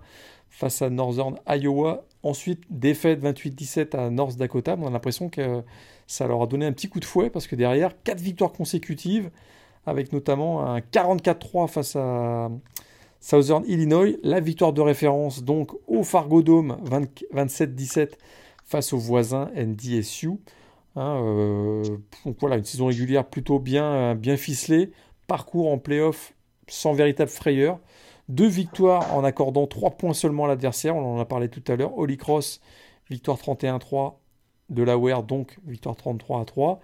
face 0.49 0.81
à 0.81 0.89
Northern 0.89 1.37
Iowa. 1.47 2.05
Ensuite, 2.21 2.61
défaite 2.69 3.21
28-17 3.21 3.97
à 3.97 4.09
North 4.09 4.37
Dakota. 4.37 4.77
On 4.79 4.87
a 4.87 4.89
l'impression 4.89 5.29
que 5.29 5.63
ça 6.07 6.27
leur 6.27 6.41
a 6.41 6.47
donné 6.47 6.65
un 6.65 6.71
petit 6.71 6.87
coup 6.87 6.99
de 6.99 7.05
fouet 7.05 7.29
parce 7.29 7.47
que 7.47 7.55
derrière, 7.55 7.91
4 8.03 8.19
victoires 8.19 8.53
consécutives, 8.53 9.29
avec 9.85 10.13
notamment 10.13 10.65
un 10.65 10.79
44-3 10.79 11.67
face 11.67 11.95
à 11.97 12.49
Southern 13.19 13.63
Illinois, 13.67 14.17
la 14.23 14.39
victoire 14.39 14.73
de 14.73 14.81
référence 14.81 15.43
donc 15.43 15.71
au 15.87 16.03
Fargo 16.03 16.41
Dome 16.41 16.77
27-17 17.33 18.11
face 18.65 18.93
aux 18.93 18.97
voisins 18.97 19.49
NDSU. 19.55 20.31
Hein, 20.95 21.17
euh, 21.23 21.83
donc 22.25 22.37
voilà, 22.39 22.57
une 22.57 22.63
saison 22.63 22.87
régulière 22.87 23.25
plutôt 23.25 23.59
bien, 23.59 24.15
bien 24.15 24.37
ficelée. 24.37 24.91
Parcours 25.27 25.71
en 25.71 25.77
playoff 25.77 26.33
sans 26.67 26.93
véritable 26.93 27.31
frayeur. 27.31 27.79
Deux 28.29 28.47
victoires 28.47 29.13
en 29.15 29.23
accordant 29.23 29.67
trois 29.67 29.91
points 29.91 30.13
seulement 30.13 30.45
à 30.45 30.47
l'adversaire. 30.47 30.95
On 30.95 31.17
en 31.17 31.19
a 31.19 31.25
parlé 31.25 31.49
tout 31.49 31.63
à 31.67 31.75
l'heure. 31.75 31.97
Holy 31.97 32.17
Cross, 32.17 32.61
victoire 33.09 33.37
31-3. 33.37 34.15
De 34.69 34.81
la 34.81 34.97
Ware, 34.97 35.23
donc 35.23 35.57
victoire 35.65 35.95
33 35.95 36.45
3 36.45 36.79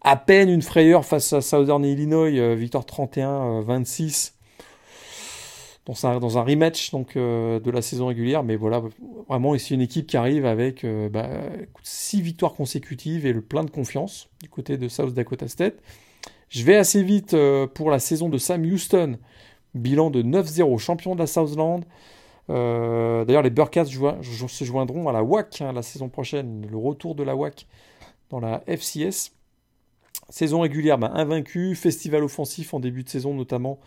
à 0.00 0.16
peine 0.16 0.48
une 0.48 0.62
frayeur 0.62 1.04
face 1.04 1.32
à 1.32 1.40
Southern 1.40 1.84
Illinois, 1.84 2.30
euh, 2.38 2.54
victoire 2.54 2.84
31-26 2.84 4.32
dans 5.88 6.38
un, 6.38 6.42
rematch 6.42 6.90
donc, 6.90 7.16
euh, 7.16 7.60
de 7.60 7.70
la 7.70 7.80
saison 7.80 8.08
régulière. 8.08 8.44
Mais 8.44 8.56
voilà, 8.56 8.82
vraiment 9.26 9.54
ici 9.54 9.74
une 9.74 9.80
équipe 9.80 10.06
qui 10.06 10.18
arrive 10.18 10.44
avec 10.44 10.80
6 10.80 10.86
euh, 10.86 11.08
bah, 11.08 11.28
victoires 12.12 12.52
consécutives 12.52 13.24
et 13.24 13.32
le 13.32 13.40
plein 13.40 13.64
de 13.64 13.70
confiance 13.70 14.28
du 14.42 14.50
côté 14.50 14.76
de 14.76 14.86
South 14.88 15.14
Dakota 15.14 15.48
State. 15.48 15.76
Je 16.50 16.62
vais 16.62 16.76
assez 16.76 17.02
vite 17.02 17.36
pour 17.74 17.90
la 17.90 17.98
saison 17.98 18.28
de 18.28 18.38
Sam 18.38 18.64
Houston, 18.64 19.18
bilan 19.74 20.10
de 20.10 20.22
9-0, 20.22 20.78
champion 20.78 21.14
de 21.14 21.20
la 21.20 21.26
Southland. 21.26 21.80
D'ailleurs, 22.48 23.42
les 23.42 23.50
Burkats 23.50 23.84
se 23.84 24.64
joindront 24.64 25.08
à 25.08 25.12
la 25.12 25.22
WAC 25.22 25.60
hein, 25.60 25.72
la 25.72 25.82
saison 25.82 26.08
prochaine, 26.08 26.66
le 26.70 26.76
retour 26.78 27.14
de 27.14 27.22
la 27.22 27.36
WAC 27.36 27.66
dans 28.30 28.40
la 28.40 28.62
FCS. 28.66 29.32
Saison 30.30 30.60
régulière, 30.60 30.96
bah, 30.96 31.10
invaincu. 31.14 31.74
Festival 31.74 32.22
offensif 32.24 32.72
en 32.72 32.80
début 32.80 33.04
de 33.04 33.10
saison, 33.10 33.34
notamment 33.34 33.78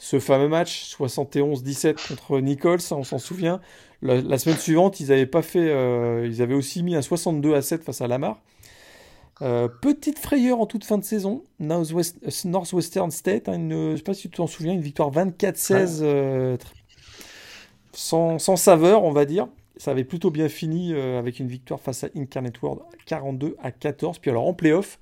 ce 0.00 0.18
fameux 0.18 0.48
match 0.48 0.96
71-17 0.98 2.08
contre 2.08 2.40
Nichols, 2.40 2.80
on 2.90 3.04
s'en 3.04 3.18
souvient. 3.18 3.60
La, 4.00 4.38
semaine 4.38 4.56
suivante, 4.56 4.98
ils 4.98 5.12
avaient 5.12 5.26
pas 5.26 5.42
fait, 5.42 5.68
euh, 5.68 6.26
ils 6.26 6.40
avaient 6.40 6.54
aussi 6.54 6.82
mis 6.82 6.96
un 6.96 7.02
62 7.02 7.54
à 7.54 7.60
7 7.60 7.84
face 7.84 8.00
à 8.00 8.08
Lamar. 8.08 8.40
Euh, 9.42 9.68
petite 9.68 10.18
frayeur 10.18 10.58
en 10.58 10.64
toute 10.64 10.84
fin 10.84 10.96
de 10.96 11.04
saison, 11.04 11.44
Northwestern 11.58 13.10
State, 13.10 13.50
hein, 13.50 13.58
je 13.58 13.90
ne 13.90 13.96
sais 13.96 14.02
pas 14.02 14.14
si 14.14 14.22
tu 14.22 14.30
t'en 14.30 14.46
souviens, 14.46 14.72
une 14.72 14.80
victoire 14.80 15.10
24-16 15.12 15.98
euh, 16.00 16.56
sans, 17.92 18.38
sans, 18.38 18.56
saveur, 18.56 19.04
on 19.04 19.12
va 19.12 19.26
dire. 19.26 19.48
Ça 19.76 19.90
avait 19.90 20.04
plutôt 20.04 20.30
bien 20.30 20.48
fini 20.48 20.94
avec 20.94 21.40
une 21.40 21.48
victoire 21.48 21.80
face 21.80 22.04
à 22.04 22.08
Incarnate 22.16 22.60
World 22.62 22.82
42 23.04 23.56
à 23.62 23.70
14. 23.70 24.18
Puis 24.18 24.30
alors 24.30 24.46
en 24.46 24.54
playoff, 24.54 24.98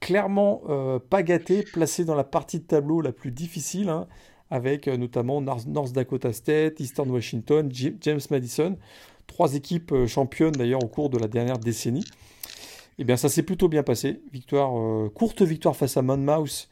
clairement 0.00 0.62
euh, 0.68 0.98
pas 0.98 1.22
gâté, 1.22 1.62
placé 1.62 2.04
dans 2.04 2.14
la 2.14 2.24
partie 2.24 2.60
de 2.60 2.64
tableau 2.64 3.00
la 3.00 3.12
plus 3.12 3.30
difficile, 3.30 3.88
hein, 3.88 4.06
avec 4.50 4.88
euh, 4.88 4.96
notamment 4.96 5.40
North, 5.40 5.92
Dakota 5.92 6.32
State, 6.32 6.80
Eastern 6.80 7.10
Washington, 7.10 7.70
James 7.72 8.20
Madison, 8.30 8.76
trois 9.26 9.54
équipes 9.54 9.92
euh, 9.92 10.06
championnes 10.06 10.52
d'ailleurs 10.52 10.82
au 10.82 10.88
cours 10.88 11.10
de 11.10 11.18
la 11.18 11.28
dernière 11.28 11.58
décennie. 11.58 12.04
Eh 12.98 13.04
bien 13.04 13.16
ça 13.16 13.28
s'est 13.28 13.42
plutôt 13.42 13.68
bien 13.68 13.82
passé. 13.82 14.20
Victoire, 14.32 14.72
courte 15.12 15.42
victoire 15.42 15.76
face 15.76 15.96
à 15.96 16.02
Monmouth 16.02 16.68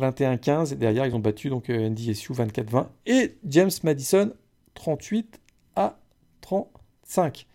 21-15 0.00 0.72
et 0.72 0.76
derrière 0.76 1.06
ils 1.06 1.14
ont 1.14 1.20
battu 1.20 1.50
donc 1.50 1.68
NDSU 1.68 2.32
24-20 2.32 2.86
et 3.06 3.36
James 3.44 3.70
Madison 3.84 4.32
38 4.74 5.40
à 5.76 6.00
35. 6.40 7.46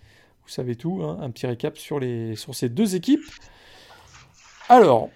Vous 0.41 0.49
savez 0.49 0.77
tout, 0.77 1.01
hein, 1.03 1.17
un 1.19 1.31
petit 1.31 1.47
récap 1.47 1.77
sur, 1.77 1.99
sur 2.35 2.55
ces 2.55 2.69
deux 2.69 2.95
équipes. 2.95 3.25
Alors, 4.69 5.09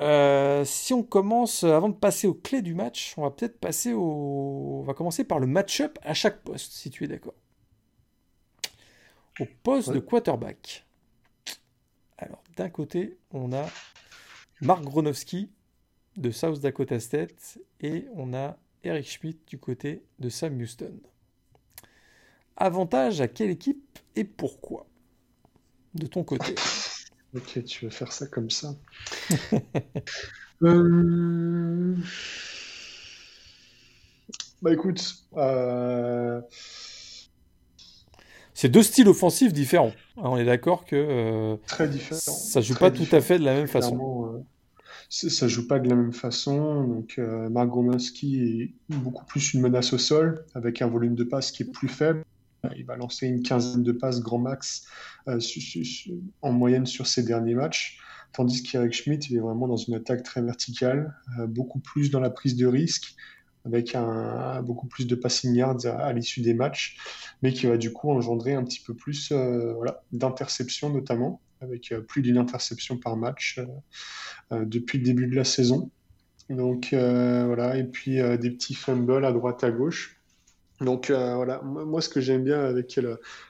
euh, 0.00 0.64
si 0.64 0.92
on 0.92 1.02
commence, 1.02 1.64
avant 1.64 1.88
de 1.88 1.94
passer 1.94 2.26
aux 2.26 2.34
clés 2.34 2.62
du 2.62 2.74
match, 2.74 3.14
on 3.16 3.22
va 3.22 3.30
peut-être 3.30 3.58
passer 3.58 3.92
au. 3.92 4.80
On 4.80 4.82
va 4.82 4.94
commencer 4.94 5.24
par 5.24 5.38
le 5.38 5.46
match-up 5.46 5.98
à 6.02 6.14
chaque 6.14 6.42
poste, 6.42 6.72
si 6.72 6.90
tu 6.90 7.04
es 7.04 7.08
d'accord. 7.08 7.34
Au 9.40 9.46
poste 9.62 9.90
de 9.90 10.00
quarterback. 10.00 10.84
Alors, 12.16 12.42
d'un 12.56 12.68
côté, 12.68 13.18
on 13.30 13.52
a 13.52 13.66
Mark 14.60 14.82
Gronowski 14.82 15.50
de 16.16 16.32
South 16.32 16.60
Dakota 16.60 16.98
State 16.98 17.58
et 17.80 18.06
on 18.14 18.34
a 18.34 18.56
Eric 18.82 19.08
Schmidt 19.08 19.38
du 19.46 19.58
côté 19.58 20.02
de 20.18 20.28
Sam 20.28 20.60
Houston. 20.60 20.98
Avantage 22.56 23.20
à 23.20 23.28
quelle 23.28 23.50
équipe 23.50 24.00
et 24.16 24.24
pourquoi? 24.24 24.86
De 25.94 26.06
ton 26.06 26.24
côté. 26.24 26.56
Ok, 27.34 27.64
tu 27.64 27.84
veux 27.84 27.90
faire 27.90 28.12
ça 28.12 28.26
comme 28.26 28.50
ça. 28.50 28.74
Euh, 30.62 31.94
bah 34.60 34.72
écoute, 34.72 35.24
euh, 35.36 36.40
C'est 38.54 38.68
deux 38.68 38.82
styles 38.82 39.06
offensifs 39.06 39.52
différents. 39.52 39.92
Hein, 40.16 40.22
on 40.24 40.36
est 40.36 40.44
d'accord 40.44 40.84
que 40.84 40.96
euh, 40.96 41.56
très 41.68 41.86
différent. 41.86 42.18
ça 42.18 42.60
joue 42.60 42.74
pas 42.74 42.90
tout 42.90 43.06
à 43.12 43.20
fait 43.20 43.38
de 43.38 43.44
la 43.44 43.54
même 43.54 43.68
façon. 43.68 44.44
ça 45.08 45.46
joue 45.46 45.68
pas 45.68 45.78
de 45.78 45.88
la 45.88 45.94
même 45.94 46.12
façon. 46.12 46.82
Donc, 46.82 47.18
Mark 47.18 47.70
est 48.24 48.72
beaucoup 48.88 49.24
plus 49.26 49.54
une 49.54 49.60
menace 49.60 49.92
au 49.92 49.98
sol, 49.98 50.44
avec 50.54 50.82
un 50.82 50.88
volume 50.88 51.14
de 51.14 51.22
passe 51.22 51.52
qui 51.52 51.62
est 51.62 51.70
plus 51.70 51.86
faible. 51.86 52.24
Il 52.76 52.84
va 52.84 52.96
lancer 52.96 53.26
une 53.26 53.42
quinzaine 53.42 53.82
de 53.82 53.92
passes 53.92 54.20
grand 54.20 54.38
max 54.38 54.86
euh, 55.28 55.38
en 56.42 56.52
moyenne 56.52 56.86
sur 56.86 57.06
ses 57.06 57.22
derniers 57.22 57.54
matchs. 57.54 57.98
Tandis 58.32 58.62
qu'Eric 58.62 58.92
Schmidt, 58.92 59.34
est 59.34 59.38
vraiment 59.38 59.68
dans 59.68 59.76
une 59.76 59.94
attaque 59.94 60.22
très 60.22 60.42
verticale, 60.42 61.14
euh, 61.38 61.46
beaucoup 61.46 61.78
plus 61.78 62.10
dans 62.10 62.20
la 62.20 62.30
prise 62.30 62.56
de 62.56 62.66
risque, 62.66 63.14
avec 63.64 63.96
beaucoup 64.62 64.86
plus 64.86 65.06
de 65.06 65.14
passing 65.14 65.54
yards 65.54 65.84
à, 65.84 66.12
l'issue 66.14 66.40
des 66.40 66.54
matchs, 66.54 66.96
mais 67.42 67.52
qui 67.52 67.66
va 67.66 67.76
du 67.76 67.92
coup 67.92 68.10
engendrer 68.10 68.54
un 68.54 68.64
petit 68.64 68.80
peu 68.80 68.94
plus 68.94 69.30
euh, 69.30 69.74
d'interceptions 70.10 70.88
notamment, 70.88 71.42
avec 71.60 71.92
plus 72.06 72.22
d'une 72.22 72.38
interception 72.38 72.96
par 72.96 73.16
match 73.16 73.60
depuis 74.50 74.98
le 74.98 75.04
début 75.04 75.26
de 75.26 75.36
la 75.36 75.44
saison. 75.44 75.90
Donc 76.48 76.88
voilà, 76.92 77.76
et 77.76 77.84
puis 77.84 78.16
des 78.16 78.50
petits 78.50 78.74
fumbles 78.74 79.24
à 79.24 79.32
droite 79.32 79.62
à 79.64 79.70
gauche. 79.70 80.17
Donc 80.80 81.10
euh, 81.10 81.34
voilà, 81.34 81.60
moi 81.62 82.00
ce 82.00 82.08
que 82.08 82.20
j'aime 82.20 82.44
bien 82.44 82.60
avec 82.60 82.98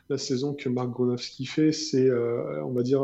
la, 0.08 0.18
saison 0.18 0.54
que 0.54 0.68
Marc 0.68 0.88
Gronowski 0.88 1.44
fait, 1.44 1.72
c'est, 1.72 2.08
euh, 2.08 2.64
on 2.64 2.72
va 2.72 2.82
dire, 2.82 3.02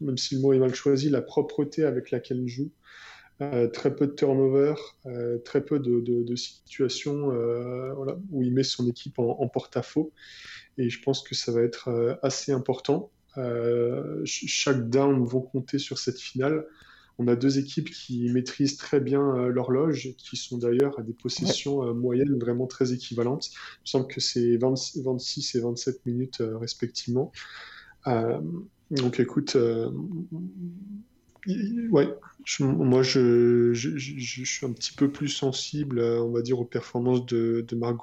même 0.00 0.18
si 0.18 0.34
le 0.34 0.42
mot 0.42 0.52
est 0.52 0.58
mal 0.58 0.74
choisi, 0.74 1.08
la 1.08 1.22
propreté 1.22 1.84
avec 1.84 2.10
laquelle 2.10 2.40
il 2.40 2.48
joue. 2.48 2.70
Euh, 3.40 3.66
très 3.66 3.96
peu 3.96 4.06
de 4.06 4.12
turnover, 4.12 4.74
très 5.44 5.64
peu 5.64 5.80
de, 5.80 6.36
situations 6.36 7.28
voilà, 7.96 8.18
où 8.30 8.42
il 8.42 8.52
met 8.52 8.62
son 8.62 8.86
équipe 8.86 9.18
en, 9.18 9.48
porte-à-faux. 9.48 10.12
Et 10.76 10.90
je 10.90 11.02
pense 11.02 11.22
que 11.22 11.34
ça 11.34 11.50
va 11.50 11.62
être 11.62 12.18
assez 12.22 12.52
important. 12.52 13.10
chaque 14.24 14.90
down 14.90 15.24
vont 15.24 15.40
compter 15.40 15.78
sur 15.78 15.98
cette 15.98 16.20
finale. 16.20 16.66
On 17.18 17.28
a 17.28 17.36
deux 17.36 17.58
équipes 17.58 17.90
qui 17.90 18.28
maîtrisent 18.30 18.76
très 18.76 19.00
bien 19.00 19.22
euh, 19.36 19.48
l'horloge, 19.48 20.14
qui 20.18 20.36
sont 20.36 20.58
d'ailleurs 20.58 20.98
à 20.98 21.02
des 21.02 21.12
possessions 21.12 21.84
euh, 21.84 21.94
moyennes 21.94 22.38
vraiment 22.38 22.66
très 22.66 22.92
équivalentes. 22.92 23.50
Il 23.52 23.82
me 23.82 23.86
semble 23.86 24.06
que 24.08 24.20
c'est 24.20 24.56
26 24.56 25.54
et 25.54 25.60
27 25.60 26.06
minutes 26.06 26.40
euh, 26.40 26.58
respectivement. 26.58 27.30
donc 28.90 29.20
écoute, 29.20 29.56
ouais, 31.46 32.08
moi 32.60 33.02
je, 33.02 33.72
suis 33.74 34.66
un 34.66 34.72
petit 34.72 34.92
peu 34.92 35.10
plus 35.10 35.28
sensible, 35.28 36.00
on 36.00 36.30
va 36.30 36.42
dire, 36.42 36.58
aux 36.58 36.64
performances 36.64 37.24
de, 37.26 37.64
de 37.66 37.76
Mark 37.76 37.96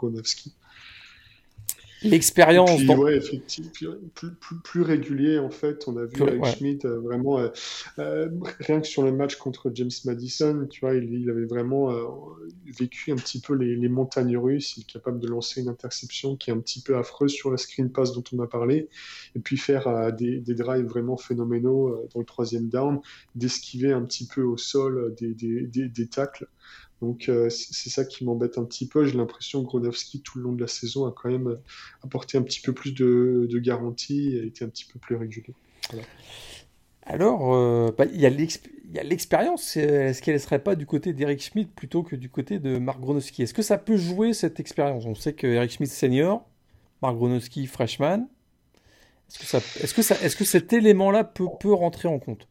L'expérience. 2.03 2.81
Ouais, 2.83 3.17
effectivement, 3.17 3.93
plus, 4.15 4.31
plus, 4.63 4.81
régulier 4.81 5.37
en 5.37 5.51
fait. 5.51 5.87
On 5.87 5.97
a 5.97 6.05
vu 6.05 6.21
avec 6.23 6.43
Schmidt 6.45 6.85
euh, 6.85 6.99
vraiment, 6.99 7.39
euh, 7.39 7.49
euh, 7.99 8.29
rien 8.59 8.81
que 8.81 8.87
sur 8.87 9.03
le 9.03 9.11
match 9.11 9.35
contre 9.35 9.71
James 9.75 9.91
Madison, 10.05 10.67
tu 10.69 10.81
vois, 10.81 10.95
il, 10.95 11.29
avait 11.29 11.45
vraiment 11.45 11.93
vécu 12.77 13.11
un 13.11 13.15
petit 13.15 13.39
peu 13.39 13.53
les, 13.53 13.87
montagnes 13.87 14.37
russes. 14.37 14.77
Il 14.77 14.81
est 14.81 14.91
capable 14.91 15.19
de 15.19 15.27
lancer 15.27 15.61
une 15.61 15.69
interception 15.69 16.35
qui 16.35 16.49
est 16.49 16.53
un 16.53 16.59
petit 16.59 16.81
peu 16.81 16.97
affreuse 16.97 17.31
sur 17.33 17.51
la 17.51 17.57
screen 17.57 17.91
pass 17.91 18.13
dont 18.13 18.23
on 18.33 18.39
a 18.39 18.47
parlé, 18.47 18.89
et 19.35 19.39
puis 19.39 19.57
faire 19.57 20.11
des, 20.13 20.39
des, 20.39 20.55
drives 20.55 20.85
vraiment 20.85 21.17
phénoménaux 21.17 22.07
dans 22.13 22.19
le 22.19 22.25
troisième 22.25 22.69
down, 22.69 22.99
d'esquiver 23.35 23.91
un 23.91 24.01
petit 24.01 24.25
peu 24.25 24.41
au 24.41 24.57
sol 24.57 25.13
des, 25.19 25.33
des, 25.33 25.87
des 25.87 26.07
tacles. 26.07 26.47
Donc 27.01 27.29
euh, 27.29 27.49
c'est 27.49 27.89
ça 27.89 28.05
qui 28.05 28.23
m'embête 28.23 28.57
un 28.57 28.63
petit 28.63 28.87
peu. 28.87 29.05
J'ai 29.05 29.17
l'impression 29.17 29.63
que 29.63 29.67
Gronowski, 29.67 30.21
tout 30.21 30.37
le 30.37 30.43
long 30.43 30.53
de 30.53 30.61
la 30.61 30.67
saison, 30.67 31.07
a 31.07 31.11
quand 31.11 31.29
même 31.29 31.57
apporté 32.03 32.37
un 32.37 32.43
petit 32.43 32.61
peu 32.61 32.73
plus 32.73 32.93
de, 32.93 33.47
de 33.49 33.59
garantie 33.59 34.35
et 34.35 34.41
a 34.41 34.43
été 34.43 34.63
un 34.63 34.69
petit 34.69 34.85
peu 34.85 34.99
plus 34.99 35.15
régulier. 35.15 35.55
Alors, 37.03 37.55
euh, 37.55 37.91
bah, 37.97 38.05
il 38.05 38.21
y 38.21 38.27
a 38.27 39.03
l'expérience. 39.03 39.75
Est-ce 39.75 40.21
qu'elle 40.21 40.35
ne 40.35 40.39
serait 40.39 40.63
pas 40.63 40.75
du 40.75 40.85
côté 40.85 41.13
d'Eric 41.13 41.41
Schmidt 41.41 41.71
plutôt 41.75 42.03
que 42.03 42.15
du 42.15 42.29
côté 42.29 42.59
de 42.59 42.77
Marc 42.77 42.99
Gronowski? 42.99 43.43
Est-ce 43.43 43.55
que 43.55 43.63
ça 43.63 43.79
peut 43.79 43.97
jouer 43.97 44.33
cette 44.33 44.59
expérience? 44.59 45.05
On 45.05 45.15
sait 45.15 45.33
que 45.33 45.47
Eric 45.47 45.71
Schmidt 45.71 45.91
senior, 45.91 46.45
Marc 47.01 47.15
Gronowski 47.15 47.65
freshman. 47.65 48.27
Est-ce 49.29 49.39
que, 49.39 49.45
ça, 49.45 49.57
est-ce 49.57 49.93
que, 49.93 50.01
ça, 50.01 50.15
est-ce 50.21 50.35
que 50.35 50.43
cet 50.43 50.73
élément-là 50.73 51.23
peut, 51.23 51.47
peut 51.59 51.73
rentrer 51.73 52.07
en 52.07 52.19
compte? 52.19 52.47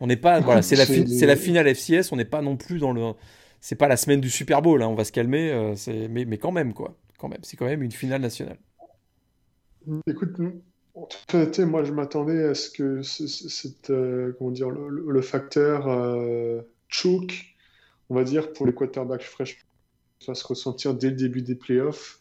On 0.00 0.06
n'est 0.06 0.16
pas, 0.16 0.40
voilà, 0.40 0.62
c'est 0.62 0.76
la, 0.76 0.84
c'est 0.84 1.26
la 1.26 1.36
finale 1.36 1.74
FCS. 1.74 2.12
On 2.12 2.16
n'est 2.16 2.24
pas 2.24 2.42
non 2.42 2.56
plus 2.56 2.78
dans 2.78 2.92
le 2.92 3.12
c'est 3.60 3.76
pas 3.76 3.88
la 3.88 3.96
semaine 3.96 4.20
du 4.20 4.30
Super 4.30 4.62
Bowl, 4.62 4.82
hein, 4.82 4.88
on 4.88 4.94
va 4.94 5.04
se 5.04 5.12
calmer, 5.12 5.74
mais, 6.10 6.24
mais 6.24 6.38
quand 6.38 6.52
même, 6.52 6.74
quoi. 6.74 6.96
Quand 7.18 7.28
même, 7.28 7.40
c'est 7.42 7.56
quand 7.56 7.66
même 7.66 7.82
une 7.82 7.92
finale 7.92 8.20
nationale. 8.20 8.58
Écoute, 10.06 10.38
moi 10.38 11.84
je 11.84 11.92
m'attendais 11.92 12.44
à 12.44 12.54
ce 12.54 12.70
que 12.70 13.02
cette, 13.02 13.92
comment 14.38 14.50
dire, 14.50 14.70
le, 14.70 15.22
facteur 15.22 15.88
choke, 16.88 17.56
on 18.08 18.14
va 18.14 18.24
dire, 18.24 18.52
pour 18.52 18.66
les 18.66 18.74
quarterbacks 18.74 19.22
fraîches 19.22 19.58
se 20.20 20.46
ressentir 20.46 20.94
dès 20.94 21.10
le 21.10 21.16
début 21.16 21.42
des 21.42 21.54
playoffs. 21.54 22.20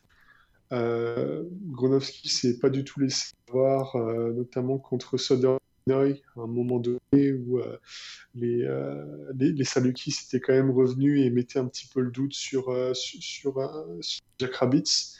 Euh, 0.73 1.43
Gronowski 1.71 2.29
s'est 2.29 2.59
pas 2.59 2.69
du 2.69 2.83
tout 2.83 2.99
laissé 2.99 3.33
voir, 3.49 3.95
euh, 3.95 4.33
notamment 4.33 4.77
contre 4.77 5.17
À 5.91 6.41
un 6.41 6.47
moment 6.47 6.79
donné 6.79 7.33
où 7.33 7.59
euh, 7.59 7.77
les, 8.35 8.63
euh, 8.63 9.05
les, 9.35 9.51
les 9.51 9.63
Salukis 9.63 10.15
étaient 10.25 10.39
quand 10.39 10.53
même 10.53 10.71
revenus 10.71 11.25
et 11.25 11.29
mettaient 11.29 11.59
un 11.59 11.67
petit 11.67 11.87
peu 11.87 12.01
le 12.01 12.11
doute 12.11 12.33
sur, 12.33 12.65
sur, 12.95 13.21
sur, 13.21 14.21
Jack 14.39 14.55
Rabbits. 14.55 15.15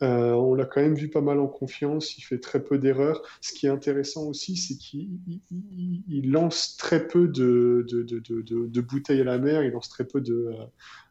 on 0.00 0.54
l'a 0.54 0.66
quand 0.66 0.80
même 0.80 0.94
vu 0.94 1.08
pas 1.08 1.20
mal 1.20 1.40
en 1.40 1.46
confiance, 1.46 2.18
il 2.18 2.22
fait 2.22 2.38
très 2.38 2.62
peu 2.62 2.78
d'erreurs. 2.78 3.22
Ce 3.40 3.52
qui 3.52 3.66
est 3.66 3.70
intéressant 3.70 4.24
aussi, 4.24 4.56
c'est 4.56 4.76
qu'il 4.76 6.30
lance 6.30 6.76
très 6.76 7.06
peu 7.06 7.28
de, 7.28 7.86
de, 7.88 8.02
de, 8.02 8.20
de, 8.20 8.80
bouteilles 8.80 9.20
à 9.20 9.24
la 9.24 9.38
mer, 9.38 9.62
il 9.62 9.72
lance 9.72 9.88
très 9.88 10.04
peu 10.04 10.20
de, 10.20 10.52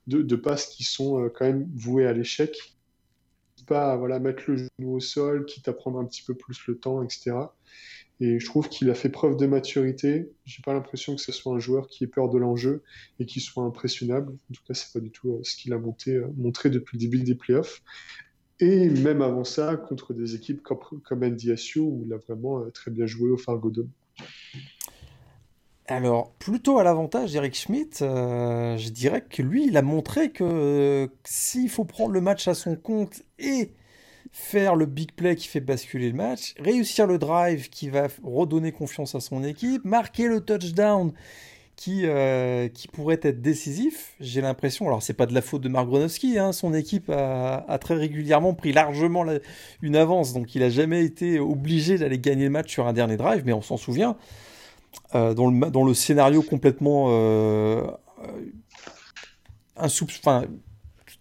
de, 0.07 0.35
passes 0.35 0.67
qui 0.67 0.83
sont 0.83 1.29
quand 1.35 1.45
même 1.45 1.67
vouées 1.73 2.05
à 2.05 2.13
l'échec 2.13 2.73
pas 3.63 3.95
voilà, 3.97 4.19
mettre 4.19 4.43
le 4.47 4.57
genou 4.57 4.95
au 4.95 4.99
sol, 4.99 5.45
quitte 5.45 5.67
à 5.67 5.73
prendre 5.73 5.99
un 5.99 6.05
petit 6.05 6.23
peu 6.23 6.33
plus 6.33 6.67
le 6.67 6.77
temps, 6.77 7.03
etc. 7.03 7.35
Et 8.23 8.39
je 8.39 8.45
trouve 8.45 8.69
qu'il 8.69 8.89
a 8.89 8.93
fait 8.93 9.09
preuve 9.09 9.35
de 9.35 9.45
maturité. 9.45 10.31
J'ai 10.45 10.61
pas 10.61 10.71
l'impression 10.71 11.13
que 11.13 11.21
ce 11.21 11.33
soit 11.33 11.53
un 11.53 11.59
joueur 11.59 11.89
qui 11.89 12.05
ait 12.05 12.07
peur 12.07 12.29
de 12.29 12.37
l'enjeu 12.37 12.81
et 13.19 13.25
qui 13.25 13.41
soit 13.41 13.65
impressionnable. 13.65 14.31
En 14.31 14.53
tout 14.53 14.61
cas, 14.65 14.73
c'est 14.73 14.93
pas 14.93 15.01
du 15.01 15.11
tout 15.11 15.33
euh, 15.33 15.39
ce 15.43 15.57
qu'il 15.57 15.73
a 15.73 15.75
euh, 15.75 16.27
montré 16.37 16.69
depuis 16.69 16.97
le 16.97 17.01
début 17.01 17.21
des 17.21 17.35
playoffs. 17.35 17.81
Et 18.61 18.87
même 18.87 19.21
avant 19.21 19.43
ça, 19.43 19.75
contre 19.75 20.13
des 20.13 20.35
équipes 20.35 20.63
comme, 20.63 20.79
comme 21.03 21.25
NDSU, 21.25 21.79
où 21.79 22.03
il 22.05 22.13
a 22.13 22.17
vraiment 22.17 22.61
euh, 22.61 22.69
très 22.69 22.91
bien 22.91 23.05
joué 23.05 23.29
au 23.29 23.35
Fargo 23.35 23.69
Dome. 23.69 23.89
Alors, 25.87 26.31
plutôt 26.35 26.79
à 26.79 26.85
l'avantage 26.85 27.33
d'Eric 27.33 27.55
Schmidt, 27.55 27.97
je 27.99 28.89
dirais 28.89 29.25
que 29.29 29.41
lui, 29.41 29.67
il 29.67 29.75
a 29.75 29.81
montré 29.81 30.31
que 30.31 31.09
s'il 31.25 31.69
faut 31.69 31.83
prendre 31.83 32.13
le 32.13 32.21
match 32.21 32.47
à 32.47 32.53
son 32.53 32.77
compte 32.77 33.21
et 33.37 33.73
faire 34.33 34.75
le 34.75 34.87
big 34.87 35.11
play 35.11 35.35
qui 35.35 35.47
fait 35.47 35.61
basculer 35.61 36.09
le 36.09 36.15
match, 36.15 36.55
réussir 36.59 37.05
le 37.05 37.19
drive 37.19 37.69
qui 37.69 37.87
va 37.87 38.07
redonner 38.23 38.71
confiance 38.71 39.13
à 39.13 39.19
son 39.19 39.43
équipe, 39.43 39.85
marquer 39.85 40.27
le 40.27 40.41
touchdown 40.41 41.13
qui, 41.75 42.01
euh, 42.05 42.67
qui 42.67 42.87
pourrait 42.87 43.19
être 43.21 43.41
décisif, 43.41 44.15
j'ai 44.19 44.41
l'impression, 44.41 44.87
alors 44.87 45.03
c'est 45.03 45.13
pas 45.13 45.27
de 45.27 45.35
la 45.35 45.41
faute 45.41 45.61
de 45.61 45.69
Mark 45.69 45.87
Gronowski, 45.87 46.39
hein, 46.39 46.51
son 46.51 46.73
équipe 46.73 47.09
a, 47.09 47.77
très 47.79 47.93
régulièrement 47.93 48.55
pris 48.55 48.73
largement 48.73 49.23
une 49.81 49.95
avance, 49.95 50.33
donc 50.33 50.55
il 50.55 50.63
a 50.63 50.69
jamais 50.69 51.03
été 51.05 51.39
obligé 51.39 51.97
d'aller 51.99 52.17
gagner 52.17 52.45
le 52.45 52.49
match 52.49 52.71
sur 52.71 52.87
un 52.87 52.93
dernier 52.93 53.17
drive, 53.17 53.43
mais 53.45 53.53
on 53.53 53.61
s'en 53.61 53.77
souvient. 53.77 54.17
Euh, 55.15 55.33
dans, 55.33 55.49
le, 55.49 55.69
dans, 55.69 55.83
le, 55.83 55.93
scénario 55.93 56.41
complètement 56.41 57.07
euh, 57.09 57.83
euh 59.77 59.87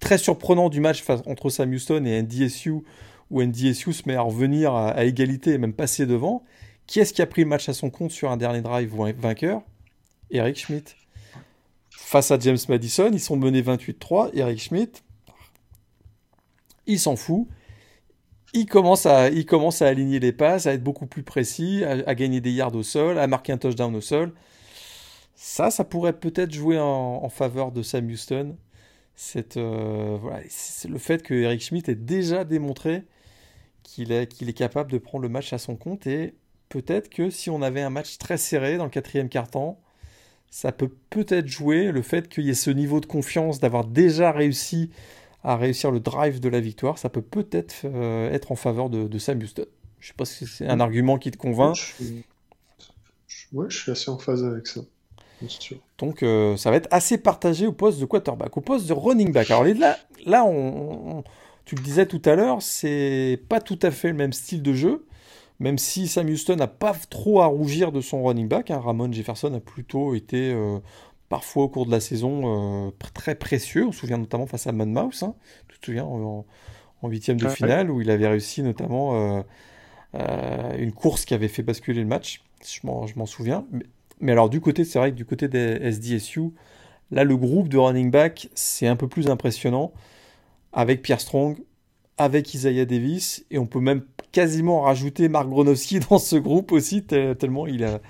très 0.02 0.18
surprenant 0.18 0.68
du 0.68 0.80
match 0.80 1.02
entre 1.26 1.48
Sam 1.48 1.72
Houston 1.72 2.04
et 2.04 2.20
NDSU, 2.22 2.82
où 3.30 3.42
NDSU 3.42 3.92
se 3.92 4.02
met 4.06 4.16
à 4.16 4.20
revenir 4.20 4.74
à, 4.74 5.04
égalité 5.04 5.52
et 5.52 5.58
même 5.58 5.72
passer 5.72 6.04
devant. 6.04 6.44
Qui 6.86 7.00
est-ce 7.00 7.14
qui 7.14 7.22
a 7.22 7.26
pris 7.26 7.42
le 7.42 7.48
match 7.48 7.68
à 7.68 7.72
son 7.72 7.88
compte 7.88 8.10
sur 8.10 8.30
un 8.30 8.36
dernier 8.36 8.60
drive 8.60 8.94
vainqueur? 9.18 9.62
Eric 10.30 10.58
Schmidt. 10.58 10.94
Face 11.90 12.30
à 12.30 12.38
James 12.38 12.58
Madison, 12.68 13.10
ils 13.12 13.20
sont 13.20 13.36
menés 13.36 13.62
28-3. 13.62 14.30
Eric 14.34 14.60
Schmidt, 14.60 15.00
il 16.86 16.98
s'en 16.98 17.16
fout 17.16 17.48
il 18.54 18.66
commence 18.66 19.06
à 19.06 19.86
aligner 19.86 20.20
les 20.20 20.32
passes, 20.32 20.66
à 20.66 20.74
être 20.74 20.82
beaucoup 20.82 21.06
plus 21.06 21.22
précis, 21.22 21.84
à, 21.84 22.14
gagner 22.14 22.40
des 22.40 22.52
yards 22.52 22.74
au 22.74 22.82
sol, 22.82 23.18
à 23.18 23.26
marquer 23.26 23.52
un 23.52 23.58
touchdown 23.58 23.94
au 23.94 24.00
sol. 24.00 24.32
Ça, 25.34 25.70
ça 25.70 25.84
pourrait 25.84 26.12
peut-être 26.12 26.52
jouer 26.52 26.78
en, 26.78 27.28
faveur 27.28 27.72
de 27.72 27.82
Sam 27.82 28.06
Houston. 28.08 28.56
C'est 29.14 29.56
euh, 29.56 30.16
voilà, 30.20 30.40
le 30.88 30.98
fait 30.98 31.22
que 31.22 31.34
Eric 31.34 31.62
Schmidt 31.62 31.90
ait 31.90 31.94
déjà 31.94 32.44
démontré 32.44 33.04
qu'il 33.82 34.12
est, 34.12 34.26
qu'il 34.26 34.48
est 34.48 34.54
capable 34.54 34.90
de 34.90 34.98
prendre 34.98 35.22
le 35.22 35.28
match 35.28 35.52
à 35.52 35.58
son 35.58 35.76
compte 35.76 36.06
et 36.06 36.34
peut-être 36.68 37.08
que 37.08 37.30
si 37.30 37.50
on 37.50 37.62
avait 37.62 37.82
un 37.82 37.90
match 37.90 38.18
très 38.18 38.38
serré 38.38 38.78
dans 38.78 38.84
le 38.84 38.90
quatrième 38.90 39.28
quart-temps, 39.28 39.78
ça 40.50 40.72
peut 40.72 40.90
peut-être 41.10 41.46
jouer 41.46 41.92
le 41.92 42.02
fait 42.02 42.28
qu'il 42.28 42.44
y 42.44 42.50
ait 42.50 42.54
ce 42.54 42.70
niveau 42.70 43.00
de 43.00 43.06
confiance 43.06 43.60
d'avoir 43.60 43.84
déjà 43.84 44.32
réussi 44.32 44.90
à 45.44 45.56
réussir 45.56 45.90
le 45.90 46.00
drive 46.00 46.40
de 46.40 46.48
la 46.48 46.60
victoire, 46.60 46.98
ça 46.98 47.08
peut 47.08 47.22
peut-être 47.22 47.82
euh, 47.84 48.30
être 48.30 48.52
en 48.52 48.56
faveur 48.56 48.90
de, 48.90 49.18
Sam 49.18 49.38
Houston. 49.38 49.64
Je 49.98 50.08
sais 50.08 50.14
pas 50.14 50.24
si 50.24 50.46
c'est 50.46 50.68
un 50.68 50.80
argument 50.80 51.18
qui 51.18 51.30
te 51.30 51.36
convainc. 51.36 51.76
Ouais, 53.52 53.66
je 53.68 53.78
suis, 53.78 53.90
assez 53.90 54.10
en 54.10 54.18
phase 54.18 54.44
avec 54.44 54.66
ça. 54.66 54.80
Donc 55.98 56.22
euh, 56.22 56.56
ça 56.56 56.70
va 56.70 56.76
être 56.76 56.88
assez 56.90 57.18
partagé 57.18 57.66
au 57.66 57.72
poste 57.72 58.00
de 58.00 58.04
quarterback. 58.04 58.56
Au 58.56 58.60
poste 58.60 58.86
de 58.88 58.92
running 58.92 59.32
back, 59.32 59.50
alors 59.50 59.64
là, 59.64 59.98
là 60.26 60.44
on, 60.44 61.24
tu 61.64 61.74
le 61.74 61.82
disais 61.82 62.06
tout 62.06 62.22
à 62.24 62.34
l'heure, 62.34 62.62
c'est 62.62 63.40
pas 63.48 63.60
tout 63.60 63.78
à 63.82 63.90
fait 63.90 64.08
le 64.08 64.14
même 64.14 64.32
style 64.32 64.62
de 64.62 64.72
jeu. 64.72 65.06
Même 65.60 65.78
si 65.78 66.08
Sam 66.08 66.28
Houston 66.28 66.56
n'a 66.56 66.66
pas 66.66 66.92
trop 67.08 67.40
à 67.40 67.46
rougir 67.46 67.92
de 67.92 68.00
son 68.00 68.24
running 68.24 68.48
back, 68.48 68.72
hein, 68.72 68.80
Ramon 68.80 69.12
Jefferson 69.12 69.54
a 69.54 69.60
plutôt 69.60 70.14
été 70.14 70.52
euh, 70.52 70.80
parfois 71.32 71.64
au 71.64 71.68
cours 71.68 71.86
de 71.86 71.90
la 71.90 72.00
saison 72.00 72.88
euh, 72.88 72.90
très 73.14 73.34
précieux. 73.34 73.86
On 73.86 73.92
se 73.92 74.00
souvient 74.00 74.18
notamment 74.18 74.46
face 74.46 74.66
à 74.66 74.72
Monmouth, 74.72 75.22
hein. 75.22 75.34
tu 75.68 75.78
te 75.78 75.86
souviens, 75.86 76.04
en 76.04 76.44
huitième 77.08 77.38
de 77.38 77.48
finale, 77.48 77.90
où 77.90 78.02
il 78.02 78.10
avait 78.10 78.28
réussi 78.28 78.62
notamment 78.62 79.14
euh, 79.14 79.42
euh, 80.14 80.76
une 80.76 80.92
course 80.92 81.24
qui 81.24 81.32
avait 81.32 81.48
fait 81.48 81.62
basculer 81.62 82.00
le 82.00 82.06
match. 82.06 82.42
Je 82.62 82.80
m'en 82.84 83.26
souviens. 83.26 83.64
Mais, 83.72 83.84
alors 84.30 84.48
du 84.48 84.60
côté, 84.60 84.84
c'est 84.84 84.98
vrai 84.98 85.10
que 85.10 85.16
du 85.16 85.24
côté 85.24 85.48
des 85.48 85.90
SDSU, 85.90 86.52
là 87.10 87.24
le 87.24 87.36
groupe 87.36 87.68
de 87.68 87.78
running 87.78 88.10
back, 88.10 88.48
c'est 88.54 88.86
un 88.86 88.96
peu 88.96 89.08
plus 89.08 89.28
impressionnant 89.28 89.92
avec 90.72 91.02
Pierre 91.02 91.20
Strong, 91.20 91.58
avec 92.18 92.54
Isaiah 92.54 92.84
Davis, 92.86 93.44
et 93.50 93.58
on 93.58 93.66
peut 93.66 93.80
même 93.80 94.04
quasiment 94.32 94.82
rajouter 94.82 95.28
Mark 95.28 95.48
Gronowski 95.48 96.00
dans 96.10 96.18
ce 96.18 96.36
groupe 96.36 96.72
aussi, 96.72 97.04
tellement 97.04 97.66
il 97.66 98.00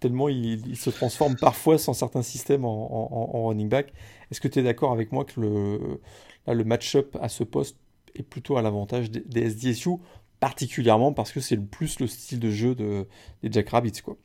tellement 0.00 0.28
il, 0.28 0.76
se 0.76 0.90
transforme 0.90 1.36
parfois 1.36 1.76
sans 1.76 1.92
certains 1.92 2.22
systèmes 2.22 2.64
en, 2.64 3.46
running 3.46 3.68
back. 3.68 3.92
Est-ce 4.30 4.40
que 4.40 4.48
tu 4.48 4.60
es 4.60 4.62
d'accord 4.62 4.92
avec 4.92 5.12
moi 5.12 5.24
que 5.24 5.40
le, 5.40 6.00
le 6.46 6.64
match-up 6.64 7.16
à 7.20 7.28
ce 7.28 7.44
poste 7.44 7.76
est 8.14 8.22
plutôt 8.22 8.56
à 8.56 8.62
l'avantage 8.62 9.10
des, 9.10 9.50
SDSU, 9.50 9.96
particulièrement 10.40 11.12
parce 11.12 11.32
que 11.32 11.40
c'est 11.40 11.56
le 11.56 11.64
plus 11.64 12.00
le 12.00 12.06
style 12.06 12.38
de 12.38 12.50
jeu 12.50 12.74
de, 12.74 13.06
des 13.42 13.50
Jack 13.50 13.70
Rabbits 13.70 14.02
quoi? 14.04 14.16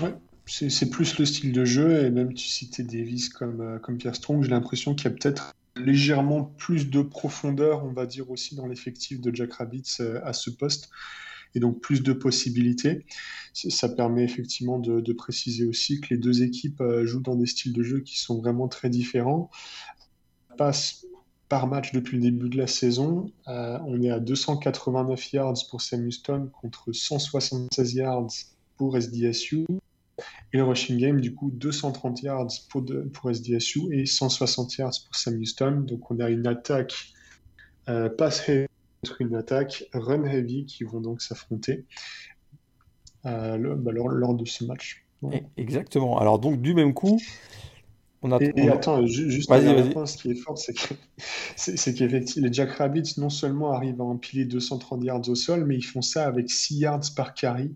Ouais, 0.00 0.14
c'est 0.46 0.90
plus 0.90 1.18
le 1.18 1.26
style 1.26 1.52
de 1.52 1.64
jeu, 1.64 2.04
et 2.04 2.10
même 2.10 2.34
tu 2.34 2.46
citais 2.46 2.82
Davis 2.82 3.28
comme, 3.28 3.60
euh, 3.60 3.78
comme 3.78 3.98
Pierre 3.98 4.16
Strong, 4.16 4.42
j'ai 4.42 4.50
l'impression 4.50 4.94
qu'il 4.94 5.10
y 5.10 5.12
a 5.12 5.16
peut-être 5.16 5.52
légèrement 5.76 6.44
plus 6.44 6.90
de 6.90 7.02
profondeur, 7.02 7.84
on 7.84 7.92
va 7.92 8.06
dire 8.06 8.30
aussi, 8.30 8.54
dans 8.54 8.66
l'effectif 8.66 9.20
de 9.20 9.34
Jack 9.34 9.54
Rabbits 9.54 9.96
euh, 10.00 10.20
à 10.24 10.32
ce 10.32 10.50
poste 10.50 10.90
et 11.54 11.60
donc 11.60 11.80
plus 11.80 12.02
de 12.02 12.14
possibilités. 12.14 13.04
Ça 13.52 13.88
permet 13.90 14.24
effectivement 14.24 14.78
de, 14.78 15.12
préciser 15.12 15.66
aussi 15.66 16.00
que 16.00 16.14
les 16.14 16.16
deux 16.16 16.42
équipes 16.42 16.80
euh, 16.80 17.04
jouent 17.06 17.20
dans 17.20 17.36
des 17.36 17.46
styles 17.46 17.74
de 17.74 17.82
jeu 17.82 18.00
qui 18.00 18.18
sont 18.18 18.38
vraiment 18.38 18.68
très 18.68 18.88
différents. 18.88 19.50
Passe 20.56 21.06
par 21.50 21.66
match 21.66 21.92
depuis 21.92 22.16
le 22.16 22.22
début 22.22 22.48
de 22.48 22.56
la 22.56 22.66
saison, 22.66 23.30
on 23.46 24.00
est 24.00 24.10
à 24.10 24.20
289 24.20 25.32
yards 25.34 25.58
pour 25.68 25.82
Sam 25.82 26.06
Houston 26.06 26.50
contre 26.50 26.92
176 26.92 27.92
yards 27.92 28.30
pour 28.82 28.96
SDSU. 29.00 29.64
Et 30.52 30.56
le 30.56 30.64
rushing 30.64 30.98
game, 30.98 31.20
du 31.20 31.36
coup, 31.36 31.52
230 31.52 32.22
yards 32.22 32.48
pour, 32.68 32.84
pour 33.12 33.30
SDSU 33.30 33.80
et 33.92 34.06
160 34.06 34.76
yards 34.76 34.90
pour 35.06 35.14
Sam 35.14 35.38
Houston. 35.38 35.84
Donc 35.86 36.10
on 36.10 36.18
a 36.18 36.28
une 36.28 36.48
attaque 36.48 37.12
euh, 37.88 38.08
pass 38.08 38.50
une 39.20 39.34
attaque 39.36 39.84
run 39.92 40.24
heavy 40.24 40.66
qui 40.66 40.82
vont 40.82 41.00
donc 41.00 41.22
s'affronter 41.22 41.84
euh, 43.24 43.76
bah, 43.76 43.92
lors, 43.92 44.34
de 44.34 44.44
ce 44.44 44.64
match. 44.64 45.04
Exactement. 45.56 46.18
Alors 46.18 46.40
donc 46.40 46.60
du 46.60 46.74
même 46.74 46.92
coup, 46.92 47.20
on 48.22 48.32
a. 48.32 48.40
Et, 48.40 48.68
attends, 48.68 49.06
juste 49.06 49.50
un 49.50 49.90
point, 49.90 50.06
ce 50.06 50.16
qui 50.16 50.32
est 50.32 50.34
fort, 50.34 50.58
c'est 50.58 50.74
que 50.74 50.94
c'est 51.56 51.94
qu'effectivement 51.94 52.48
les 52.48 52.52
Jack 52.52 52.70
Rabbits 52.72 53.14
non 53.18 53.30
seulement 53.30 53.72
arrivent 53.72 54.00
à 54.00 54.04
empiler 54.04 54.44
230 54.44 55.04
yards 55.04 55.28
au 55.28 55.36
sol, 55.36 55.66
mais 55.66 55.76
ils 55.76 55.84
font 55.84 56.02
ça 56.02 56.26
avec 56.26 56.50
6 56.50 56.78
yards 56.78 57.14
par 57.14 57.34
carry 57.34 57.72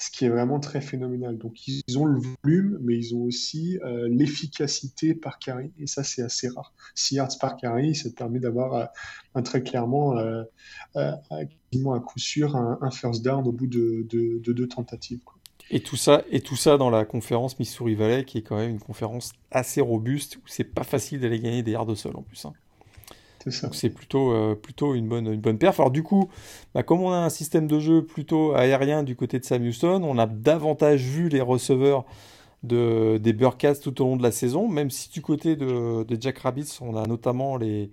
ce 0.00 0.10
qui 0.10 0.24
est 0.24 0.30
vraiment 0.30 0.58
très 0.60 0.80
phénoménal. 0.80 1.36
Donc 1.36 1.68
ils 1.68 1.98
ont 1.98 2.06
le 2.06 2.18
volume, 2.42 2.78
mais 2.80 2.96
ils 2.96 3.14
ont 3.14 3.22
aussi 3.22 3.78
euh, 3.84 4.08
l'efficacité 4.10 5.14
par 5.14 5.38
carry, 5.38 5.72
et 5.78 5.86
ça 5.86 6.02
c'est 6.02 6.22
assez 6.22 6.48
rare. 6.48 6.72
6 6.94 7.16
yards 7.16 7.38
par 7.38 7.56
carry, 7.56 7.94
ça 7.94 8.08
te 8.08 8.14
permet 8.14 8.40
d'avoir 8.40 8.90
euh, 9.36 9.42
très 9.42 9.62
clairement, 9.62 10.16
euh, 10.16 10.42
à 10.94 12.00
coup 12.00 12.18
sûr, 12.18 12.56
un, 12.56 12.90
first 12.90 13.22
down 13.22 13.46
au 13.46 13.52
bout 13.52 13.66
de, 13.66 14.06
deux 14.10 14.68
tentatives. 14.68 15.20
Et 15.70 15.80
tout 15.80 15.96
ça, 15.96 16.24
et 16.30 16.40
tout 16.40 16.56
ça 16.56 16.78
dans 16.78 16.90
la 16.90 17.04
conférence 17.04 17.58
Missouri 17.58 17.94
Valley, 17.94 18.24
qui 18.24 18.38
est 18.38 18.42
quand 18.42 18.56
même 18.56 18.70
une 18.70 18.80
conférence 18.80 19.32
assez 19.50 19.82
robuste, 19.82 20.36
où 20.36 20.40
c'est 20.46 20.64
pas 20.64 20.82
facile 20.82 21.20
d'aller 21.20 21.38
gagner 21.38 21.62
des 21.62 21.72
yards 21.72 21.86
de 21.86 21.94
sol 21.94 22.16
en 22.16 22.22
plus. 22.22 22.44
Hein. 22.46 22.54
C'est 23.48 23.90
plutôt, 23.90 24.32
euh, 24.32 24.54
plutôt 24.54 24.94
une 24.94 25.08
bonne, 25.08 25.26
une 25.26 25.40
bonne 25.40 25.58
perf. 25.58 25.80
Alors 25.80 25.90
du 25.90 26.02
coup, 26.02 26.28
bah, 26.74 26.82
comme 26.82 27.00
on 27.00 27.10
a 27.10 27.16
un 27.16 27.30
système 27.30 27.66
de 27.66 27.80
jeu 27.80 28.04
plutôt 28.04 28.54
aérien 28.54 29.02
du 29.02 29.16
côté 29.16 29.38
de 29.38 29.44
Sam 29.44 29.66
Houston, 29.66 30.02
on 30.04 30.18
a 30.18 30.26
davantage 30.26 31.02
vu 31.02 31.28
les 31.28 31.40
receveurs 31.40 32.04
de, 32.62 33.18
des 33.18 33.32
Burkats 33.32 33.76
tout 33.76 34.02
au 34.02 34.04
long 34.04 34.16
de 34.16 34.22
la 34.22 34.32
saison, 34.32 34.68
même 34.68 34.90
si 34.90 35.08
du 35.10 35.22
côté 35.22 35.56
de, 35.56 36.04
Jack 36.20 36.38
Rabbits, 36.38 36.78
on 36.82 36.96
a 36.96 37.06
notamment 37.06 37.56
les, 37.56 37.90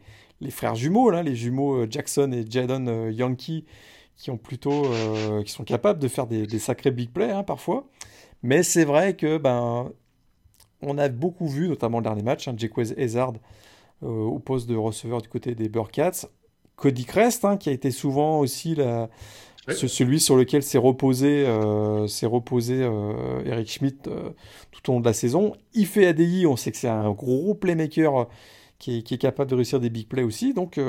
frères 0.50 0.76
jumeaux, 0.76 1.10
les 1.12 1.36
jumeaux 1.36 1.84
euh, 1.84 1.88
Jackson 1.90 2.32
et 2.34 2.46
Jadon 2.50 2.86
euh, 2.88 3.12
Yankee, 3.12 3.66
qui, 4.18 4.32
ont 4.32 4.38
plutôt, 4.38 4.84
qui 5.46 5.52
sont 5.52 5.64
capables 5.64 6.00
de 6.00 6.08
faire 6.08 6.26
des, 6.26 6.60
sacrés 6.60 6.90
big 6.90 7.12
plays 7.12 7.32
hein, 7.32 7.44
parfois. 7.44 7.88
Mais 8.42 8.64
c'est 8.64 8.84
vrai 8.84 9.16
que 9.16 9.38
ben, 9.38 9.92
on 10.82 10.98
a 10.98 11.08
beaucoup 11.08 11.48
vu, 11.48 11.70
notamment 11.70 12.00
le 12.00 12.04
dernier 12.04 12.24
match, 12.24 12.48
hein, 12.48 12.56
Hazard 12.98 13.34
au 14.02 14.40
poste 14.40 14.68
de 14.70 14.76
receveur 14.76 15.22
du 15.22 15.30
côté 15.30 15.56
des 15.56 15.70
Burkats. 15.70 16.28
Cody 16.76 17.06
Crest, 17.06 17.44
hein, 17.44 17.58
qui 17.58 17.70
a 17.70 17.72
été 17.72 17.90
souvent 17.90 18.40
aussi 18.40 18.76
la, 18.76 19.10
celui 19.74 20.20
sur 20.20 20.36
lequel 20.36 20.64
s'est 20.64 20.78
reposé, 20.78 21.46
euh, 21.48 22.08
reposé 22.24 22.84
euh, 22.84 23.44
Eric 23.46 23.70
Schmidt 23.70 24.10
tout 24.72 24.92
au 24.92 24.94
long 24.94 25.00
de 25.00 25.06
la 25.06 25.14
saison. 25.14 25.54
Il 25.74 25.88
fait 25.88 26.06
ADI, 26.06 26.46
on 26.46 26.56
sait 26.56 26.72
que 26.72 26.78
c'est 26.78 26.88
un 26.88 27.12
gros 27.12 27.56
playmaker 27.56 28.28
qui 28.80 28.98
est, 29.00 29.18
capable 29.18 29.50
de 29.50 29.56
réussir 29.56 29.80
des 29.80 29.90
big 29.90 30.08
plays 30.08 30.24
aussi. 30.24 30.54
Donc, 30.54 30.80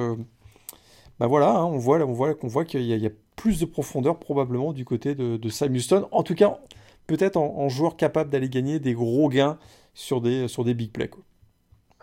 bah 1.18 1.26
voilà, 1.26 1.56
hein, 1.56 1.64
on 1.64 1.78
voit, 1.78 1.98
on 2.00 2.12
voit 2.12 2.34
qu'on 2.34 2.48
voit 2.48 2.64
qu'il 2.64 2.82
y, 2.82 3.06
a 3.06 3.10
plus 3.34 3.58
de 3.60 3.64
profondeur 3.64 4.18
probablement 4.18 4.72
du 4.72 4.84
côté 4.84 5.14
de, 5.14 5.48
Sam 5.48 5.72
Houston. 5.72 6.08
En 6.12 6.22
tout 6.22 6.34
cas, 6.34 6.58
peut-être 7.06 7.36
en, 7.36 7.68
joueur 7.68 7.96
capable 7.96 8.30
d'aller 8.30 8.48
gagner 8.48 8.78
des 8.78 8.92
gros 8.92 9.28
gains 9.28 9.58
sur 9.94 10.20
des, 10.20 10.46
sur 10.48 10.64
des 10.64 10.74
big 10.74 10.92
plays. 10.92 11.10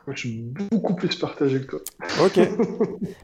Moi, 0.08 0.16
je 0.16 0.20
suis 0.20 0.42
beaucoup 0.72 0.96
plus 0.96 1.16
partagé 1.16 1.62
que 1.62 1.78
toi. 1.78 1.80
Ok. 2.24 2.40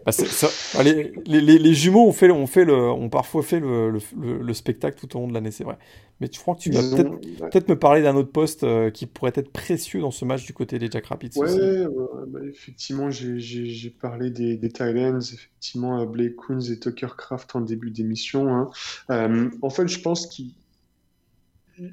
Bah, 0.04 0.84
les, 0.84 1.14
les, 1.26 1.60
les, 1.60 1.74
jumeaux 1.74 2.08
ont, 2.08 2.12
fait, 2.12 2.32
ont, 2.32 2.48
fait 2.48 2.66
le, 2.66 2.74
ont 2.74 3.10
parfois 3.10 3.44
fait 3.44 3.60
le, 3.60 3.92
le, 4.20 4.54
spectacle 4.54 4.98
tout 4.98 5.16
au 5.16 5.20
long 5.20 5.28
de 5.28 5.34
l'année, 5.34 5.52
c'est 5.52 5.64
vrai. 5.64 5.78
Mais 6.20 6.28
tu 6.28 6.40
crois 6.40 6.56
que 6.56 6.62
tu 6.62 6.72
vas 6.72 6.82
peut-être 6.82 7.70
me 7.70 7.78
parler 7.78 8.02
d'un 8.02 8.16
autre 8.16 8.32
poste 8.32 8.64
euh, 8.64 8.90
qui 8.90 9.06
pourrait 9.06 9.34
être 9.36 9.52
précieux 9.52 10.02
dans 10.02 10.10
ce 10.10 10.26
match 10.26 10.46
du 10.46 10.54
côté 10.54 10.80
des 10.80 10.90
Jack 10.90 11.06
Rapids 11.06 11.32
Ouais, 11.36 11.86
bah, 12.28 12.40
effectivement, 12.50 13.12
j'ai 13.12 13.96
parlé 14.02 14.32
des, 14.32 14.58
des 14.58 14.70
Thailands, 14.70 15.20
effectivement, 15.20 16.04
Blake 16.06 16.36
Coons 16.36 16.62
et 16.62 16.80
Tucker 16.80 17.14
Craft 17.16 17.56
en 17.56 17.62
début 17.62 17.92
d'émission. 17.92 18.54
Hein. 18.56 18.70
Euh, 19.12 19.50
en 19.62 19.70
fait, 19.70 19.88
je 19.88 20.00
pense 20.00 20.26
que 20.26 20.44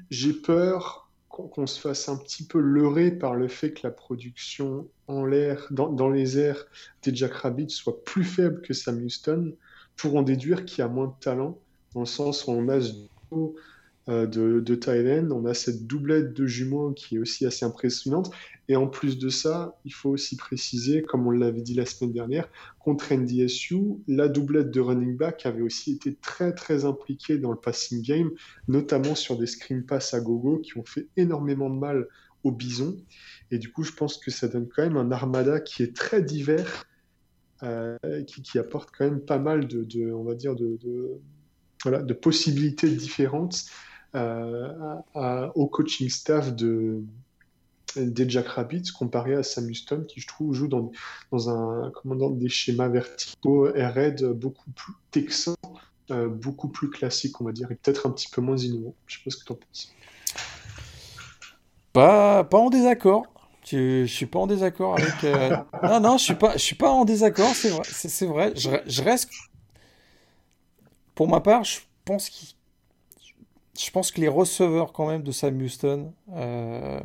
j'ai 0.09 0.33
peur 0.33 1.08
qu'on 1.47 1.67
se 1.67 1.79
fasse 1.79 2.09
un 2.09 2.17
petit 2.17 2.45
peu 2.45 2.59
leurrer 2.59 3.11
par 3.11 3.35
le 3.35 3.47
fait 3.47 3.73
que 3.73 3.81
la 3.83 3.91
production 3.91 4.87
en 5.07 5.25
l'air, 5.25 5.67
dans, 5.71 6.09
les 6.09 6.37
airs 6.37 6.65
des 7.03 7.15
Jack 7.15 7.33
Rabbits 7.33 7.69
soit 7.69 8.03
plus 8.03 8.23
faible 8.23 8.61
que 8.61 8.73
Sam 8.73 9.03
Houston, 9.03 9.55
pour 9.95 10.15
en 10.15 10.21
déduire 10.21 10.65
qu'il 10.65 10.79
y 10.79 10.81
a 10.81 10.87
moins 10.87 11.07
de 11.07 11.19
talent, 11.19 11.57
dans 11.93 12.01
le 12.01 12.05
sens 12.05 12.45
où 12.47 12.51
on 12.51 12.69
a 12.69 12.79
de, 14.09 14.59
de 14.59 14.75
Thailand. 14.75 15.31
On 15.31 15.45
a 15.45 15.53
cette 15.53 15.85
doublette 15.85 16.33
de 16.33 16.45
jumeaux 16.45 16.91
qui 16.93 17.15
est 17.15 17.19
aussi 17.19 17.45
assez 17.45 17.65
impressionnante. 17.65 18.31
Et 18.69 18.75
en 18.75 18.87
plus 18.87 19.17
de 19.17 19.29
ça, 19.29 19.79
il 19.83 19.93
faut 19.93 20.11
aussi 20.11 20.37
préciser, 20.37 21.01
comme 21.01 21.25
on 21.25 21.31
l'avait 21.31 21.61
dit 21.61 21.73
la 21.73 21.87
semaine 21.87 22.13
dernière, 22.13 22.47
contre 22.77 23.13
NDSU, 23.13 23.97
la 24.07 24.27
doublette 24.27 24.69
de 24.69 24.79
running 24.79 25.17
back 25.17 25.45
avait 25.47 25.63
aussi 25.63 25.93
été 25.93 26.15
très 26.15 26.53
très 26.53 26.85
impliquée 26.85 27.39
dans 27.39 27.51
le 27.51 27.57
passing 27.57 28.03
game, 28.03 28.29
notamment 28.67 29.15
sur 29.15 29.37
des 29.37 29.47
screen 29.47 29.83
pass 29.83 30.13
à 30.13 30.19
gogo 30.19 30.59
qui 30.59 30.77
ont 30.77 30.85
fait 30.85 31.07
énormément 31.17 31.69
de 31.69 31.79
mal 31.79 32.07
aux 32.43 32.51
bisons. 32.51 32.95
Et 33.51 33.57
du 33.57 33.71
coup, 33.71 33.83
je 33.83 33.91
pense 33.91 34.17
que 34.17 34.31
ça 34.31 34.47
donne 34.47 34.67
quand 34.67 34.83
même 34.83 34.97
un 34.97 35.11
armada 35.11 35.59
qui 35.59 35.81
est 35.81 35.95
très 35.95 36.21
divers, 36.21 36.85
euh, 37.63 37.97
qui, 38.27 38.59
apporte 38.59 38.89
quand 38.95 39.05
même 39.05 39.19
pas 39.19 39.39
mal 39.39 39.67
de, 39.67 40.11
on 40.11 40.23
va 40.23 40.35
dire, 40.35 40.55
de, 40.55 40.77
voilà, 41.83 42.01
de 42.01 42.13
possibilités 42.13 42.89
différentes 42.89 43.65
au 44.13 45.67
coaching 45.67 46.09
staff 46.09 46.55
de, 46.55 47.03
des 47.95 48.29
Jack 48.29 48.47
Rabbits 48.47 48.91
comparé 48.97 49.35
à 49.35 49.43
Sam 49.43 49.65
Houston 49.65 50.05
qui 50.07 50.21
je 50.21 50.27
trouve 50.27 50.53
joue 50.53 50.67
dans, 50.67 50.91
dans, 51.31 51.49
un, 51.49 51.91
comment, 51.91 52.29
des 52.29 52.49
schémas 52.49 52.87
verticaux 52.87 53.65
R-Red 53.65 54.33
beaucoup 54.33 54.69
plus 54.71 54.93
texans, 55.11 55.55
euh, 56.11 56.27
beaucoup 56.27 56.69
plus 56.69 56.89
classiques 56.89 57.39
on 57.41 57.45
va 57.45 57.51
dire 57.51 57.71
et 57.71 57.75
peut-être 57.75 58.07
un 58.07 58.11
petit 58.11 58.29
peu 58.29 58.41
moins 58.41 58.57
innovants. 58.57 58.95
Je 59.07 59.17
sais 59.17 59.21
pas 59.23 59.31
ce 59.31 59.37
que 59.37 59.45
tu 59.45 59.51
en 59.51 59.55
penses. 59.55 59.93
Pas, 61.93 62.43
pas 62.43 62.57
en 62.57 62.69
désaccord. 62.69 63.25
Je, 63.65 64.05
je 64.05 64.11
suis 64.11 64.25
pas 64.25 64.39
en 64.39 64.47
désaccord 64.47 64.97
avec. 64.97 65.23
Euh, 65.23 65.55
non, 65.83 65.99
non, 65.99 66.17
je 66.17 66.23
suis 66.23 66.35
pas, 66.35 66.53
je 66.53 66.63
suis 66.63 66.75
pas 66.75 66.89
en 66.89 67.05
désaccord. 67.05 67.53
C'est 67.53 67.69
vrai, 67.69 67.83
c'est, 67.85 68.25
vrai. 68.25 68.53
Je, 68.55 68.69
je, 68.85 69.03
reste. 69.03 69.29
Pour 71.13 71.27
ma 71.27 71.39
part, 71.39 71.63
je 71.63 71.79
pense 72.05 72.29
qu'il 72.29 72.47
je 73.79 73.91
pense 73.91 74.11
que 74.11 74.19
les 74.19 74.27
receveurs 74.27 74.91
quand 74.91 75.07
même 75.07 75.23
de 75.23 75.31
Sam 75.31 75.61
Houston 75.61 76.13
euh, 76.35 76.99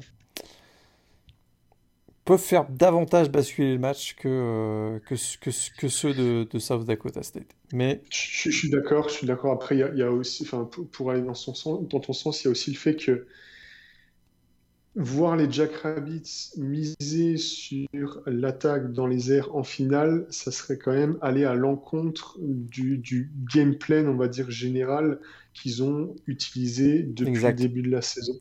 peuvent 2.25 2.41
faire 2.41 2.67
davantage 2.69 3.31
basculer 3.31 3.75
le 3.75 3.79
match 3.79 4.17
que, 4.17 4.29
euh, 4.29 4.99
que, 5.07 5.89
ceux 5.89 6.15
de, 6.15 6.59
South 6.59 6.85
Dakota 6.85 7.23
State. 7.23 7.55
Mais... 7.73 8.03
Je, 8.11 8.51
suis 8.51 8.71
d'accord, 8.71 9.09
je 9.09 9.15
suis 9.15 9.27
d'accord. 9.27 9.53
Après, 9.53 9.77
il 9.77 9.99
y, 9.99 10.03
a 10.03 10.11
aussi, 10.11 10.45
pour, 10.45 10.69
pour 10.69 11.11
aller 11.11 11.23
dans 11.23 11.33
ton 11.33 12.13
sens, 12.13 12.43
il 12.43 12.47
y 12.47 12.49
a 12.49 12.51
aussi 12.51 12.73
le 12.73 12.79
fait 12.79 12.97
que 12.97 13.27
voir 14.97 15.37
les 15.37 15.51
Jack 15.51 15.75
Rabbits 15.77 16.53
miser 16.57 17.37
sur 17.37 18.23
l'attaque 18.27 18.93
dans 18.93 19.07
les 19.07 19.33
airs 19.33 19.55
en 19.55 19.65
finale, 19.65 20.27
ça 20.31 20.53
serait 20.53 20.79
quand 20.79 20.93
même 20.93 21.19
aller 21.21 21.45
à 21.45 21.55
l'encontre 21.55 22.39
du, 22.41 22.99
du 22.99 23.33
game 23.53 23.77
plan, 23.77 24.07
on 24.07 24.17
va 24.17 24.29
dire, 24.29 24.51
général 24.51 25.19
qu'ils 25.53 25.83
ont 25.83 26.15
utilisé 26.27 27.03
depuis 27.03 27.43
le 27.43 27.53
début 27.53 27.83
de 27.83 27.91
la 27.91 28.03
saison. 28.03 28.35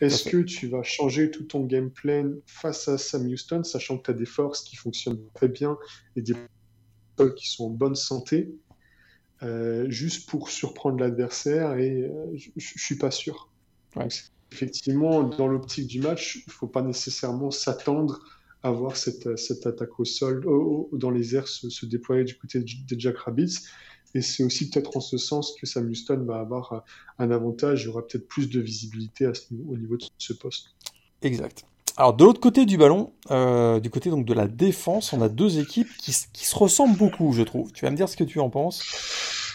Est-ce 0.00 0.28
que 0.28 0.38
tu 0.38 0.68
vas 0.68 0.82
changer 0.82 1.30
tout 1.30 1.44
ton 1.44 1.64
game 1.64 1.90
plan 1.90 2.32
face 2.46 2.88
à 2.88 2.98
Sam 2.98 3.26
Houston, 3.26 3.64
sachant 3.64 3.98
que 3.98 4.04
tu 4.04 4.10
as 4.12 4.14
des 4.14 4.26
forces 4.26 4.62
qui 4.62 4.76
fonctionnent 4.76 5.20
très 5.34 5.48
bien 5.48 5.76
et 6.16 6.22
des 6.22 6.34
qui 7.36 7.48
sont 7.48 7.66
en 7.66 7.70
bonne 7.70 7.94
santé, 7.94 8.54
euh, 9.42 9.88
juste 9.88 10.28
pour 10.28 10.50
surprendre 10.50 10.98
l'adversaire 10.98 11.78
Et 11.78 12.02
euh, 12.02 12.26
je 12.36 12.50
ne 12.54 12.60
suis 12.60 12.96
pas 12.96 13.10
sûr 13.10 13.50
effectivement, 14.52 15.22
dans 15.22 15.46
l'optique 15.46 15.86
du 15.86 16.00
match, 16.00 16.36
il 16.36 16.44
ne 16.48 16.52
faut 16.52 16.66
pas 16.66 16.82
nécessairement 16.82 17.50
s'attendre 17.50 18.20
à 18.62 18.70
voir 18.70 18.96
cette, 18.96 19.36
cette, 19.38 19.66
attaque 19.66 20.00
au 20.00 20.04
sol, 20.04 20.44
dans 20.92 21.10
les 21.10 21.36
airs 21.36 21.46
se, 21.46 21.86
déployer 21.86 22.24
du 22.24 22.36
côté 22.36 22.60
des 22.60 22.98
Jack 22.98 23.18
Rabbits. 23.18 23.58
Et 24.14 24.22
c'est 24.22 24.42
aussi 24.42 24.70
peut-être 24.70 24.96
en 24.96 25.00
ce 25.00 25.18
sens 25.18 25.54
que 25.60 25.66
Sam 25.66 25.88
Houston 25.88 26.24
va 26.26 26.38
avoir 26.38 26.84
un 27.18 27.30
avantage, 27.30 27.82
il 27.82 27.86
y 27.86 27.88
aura 27.88 28.06
peut-être 28.06 28.26
plus 28.26 28.48
de 28.48 28.60
visibilité 28.60 29.26
à 29.26 29.34
ce 29.34 29.52
niveau, 29.52 29.72
au 29.72 29.76
niveau 29.76 29.96
de 29.96 30.04
ce 30.18 30.32
poste. 30.32 30.68
Exact. 31.22 31.64
Alors 31.96 32.14
de 32.14 32.24
l'autre 32.24 32.40
côté 32.40 32.66
du 32.66 32.76
ballon, 32.76 33.12
euh, 33.30 33.80
du 33.80 33.88
côté 33.88 34.10
donc 34.10 34.26
de 34.26 34.34
la 34.34 34.48
défense, 34.48 35.12
on 35.12 35.22
a 35.22 35.28
deux 35.28 35.58
équipes 35.58 35.88
qui, 35.98 36.14
qui, 36.32 36.44
se 36.44 36.56
ressemblent 36.56 36.96
beaucoup, 36.96 37.32
je 37.32 37.42
trouve. 37.42 37.72
Tu 37.72 37.84
vas 37.84 37.90
me 37.90 37.96
dire 37.96 38.08
ce 38.08 38.16
que 38.16 38.24
tu 38.24 38.38
en 38.38 38.50
penses. 38.50 38.82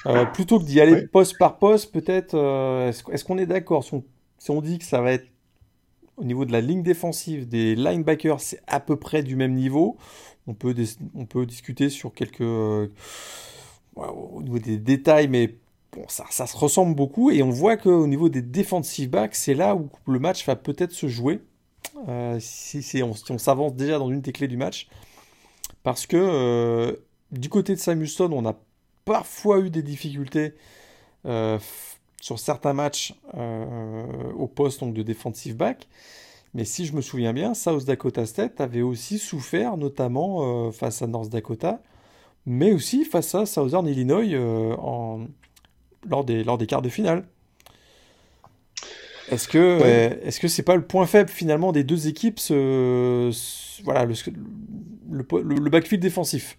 Euh, 0.07 0.25
plutôt 0.25 0.59
que 0.59 0.63
d'y 0.63 0.81
aller 0.81 1.07
poste 1.07 1.37
par 1.37 1.59
poste, 1.59 1.91
peut-être, 1.91 2.33
euh, 2.33 2.91
est-ce 3.11 3.23
qu'on 3.23 3.37
est, 3.37 3.45
d'accord 3.45 3.83
si 4.41 4.49
on 4.49 4.59
dit 4.59 4.79
que 4.79 4.85
ça 4.85 5.01
va 5.01 5.11
être 5.11 5.27
au 6.17 6.23
niveau 6.23 6.45
de 6.45 6.51
la 6.51 6.61
ligne 6.61 6.81
défensive 6.81 7.47
des 7.47 7.75
linebackers, 7.75 8.41
c'est 8.41 8.59
à 8.65 8.79
peu 8.79 8.95
près 8.95 9.21
du 9.21 9.35
même 9.35 9.53
niveau. 9.53 9.97
On 10.47 10.55
peut, 10.55 10.73
on 11.13 11.27
peut 11.27 11.45
discuter 11.45 11.89
sur 11.89 12.11
quelques. 12.11 12.41
Euh, 12.41 12.87
au 13.95 14.41
niveau 14.41 14.57
des 14.57 14.77
détails, 14.77 15.27
mais 15.27 15.57
bon, 15.91 16.05
ça, 16.07 16.25
ça, 16.31 16.47
se 16.47 16.57
ressemble 16.57 16.95
beaucoup. 16.95 17.29
Et 17.29 17.43
on 17.43 17.51
voit 17.51 17.77
qu'au 17.77 18.07
niveau 18.07 18.29
des 18.29 18.41
defensive 18.41 19.11
backs, 19.11 19.35
c'est 19.35 19.53
là 19.53 19.75
où 19.75 19.89
le 20.07 20.17
match 20.17 20.43
va 20.47 20.55
peut-être 20.55 20.91
se 20.91 21.07
jouer. 21.07 21.41
Euh, 22.09 22.37
si, 22.39 23.03
on, 23.03 23.13
s'avance 23.37 23.75
déjà 23.75 23.99
dans 23.99 24.09
une 24.09 24.21
des 24.21 24.31
clés 24.31 24.47
du 24.47 24.57
match. 24.57 24.87
Parce 25.83 26.07
que 26.07 26.17
euh, 26.17 26.95
du 27.31 27.49
côté 27.49 27.75
de 27.75 27.79
Sam 27.79 28.03
on 28.31 28.45
a 28.47 28.55
parfois 29.05 29.59
eu 29.59 29.69
des 29.69 29.83
difficultés 29.83 30.55
sur 32.21 32.39
certains 32.39 32.73
matchs 32.73 33.15
euh, 33.35 34.05
au 34.37 34.47
poste 34.47 34.79
donc, 34.79 34.93
de 34.93 35.03
defensive 35.03 35.57
back. 35.57 35.89
Mais 36.53 36.65
si 36.65 36.85
je 36.85 36.93
me 36.93 37.01
souviens 37.01 37.33
bien, 37.33 37.53
South 37.53 37.85
Dakota 37.85 38.25
State 38.25 38.61
avait 38.61 38.81
aussi 38.81 39.17
souffert, 39.17 39.75
notamment 39.75 40.67
euh, 40.67 40.71
face 40.71 41.01
à 41.01 41.07
North 41.07 41.29
Dakota, 41.29 41.81
mais 42.45 42.71
aussi 42.71 43.05
face 43.05 43.33
à 43.35 43.45
Southern 43.45 43.87
Illinois 43.87 44.33
euh, 44.33 44.75
en, 44.77 45.27
lors, 46.07 46.23
des, 46.23 46.43
lors 46.43 46.57
des 46.57 46.67
quarts 46.67 46.81
de 46.81 46.89
finale. 46.89 47.25
Est-ce 49.29 49.47
que 49.47 49.79
est-ce 50.25 50.41
que 50.41 50.49
c'est 50.49 50.63
pas 50.63 50.75
le 50.75 50.85
point 50.85 51.05
faible 51.05 51.29
finalement 51.29 51.71
des 51.71 51.85
deux 51.85 52.07
équipes, 52.07 52.37
ce, 52.37 53.31
voilà 53.83 54.03
le, 54.03 54.13
le, 55.09 55.69
backfield 55.69 56.01
défensif? 56.01 56.57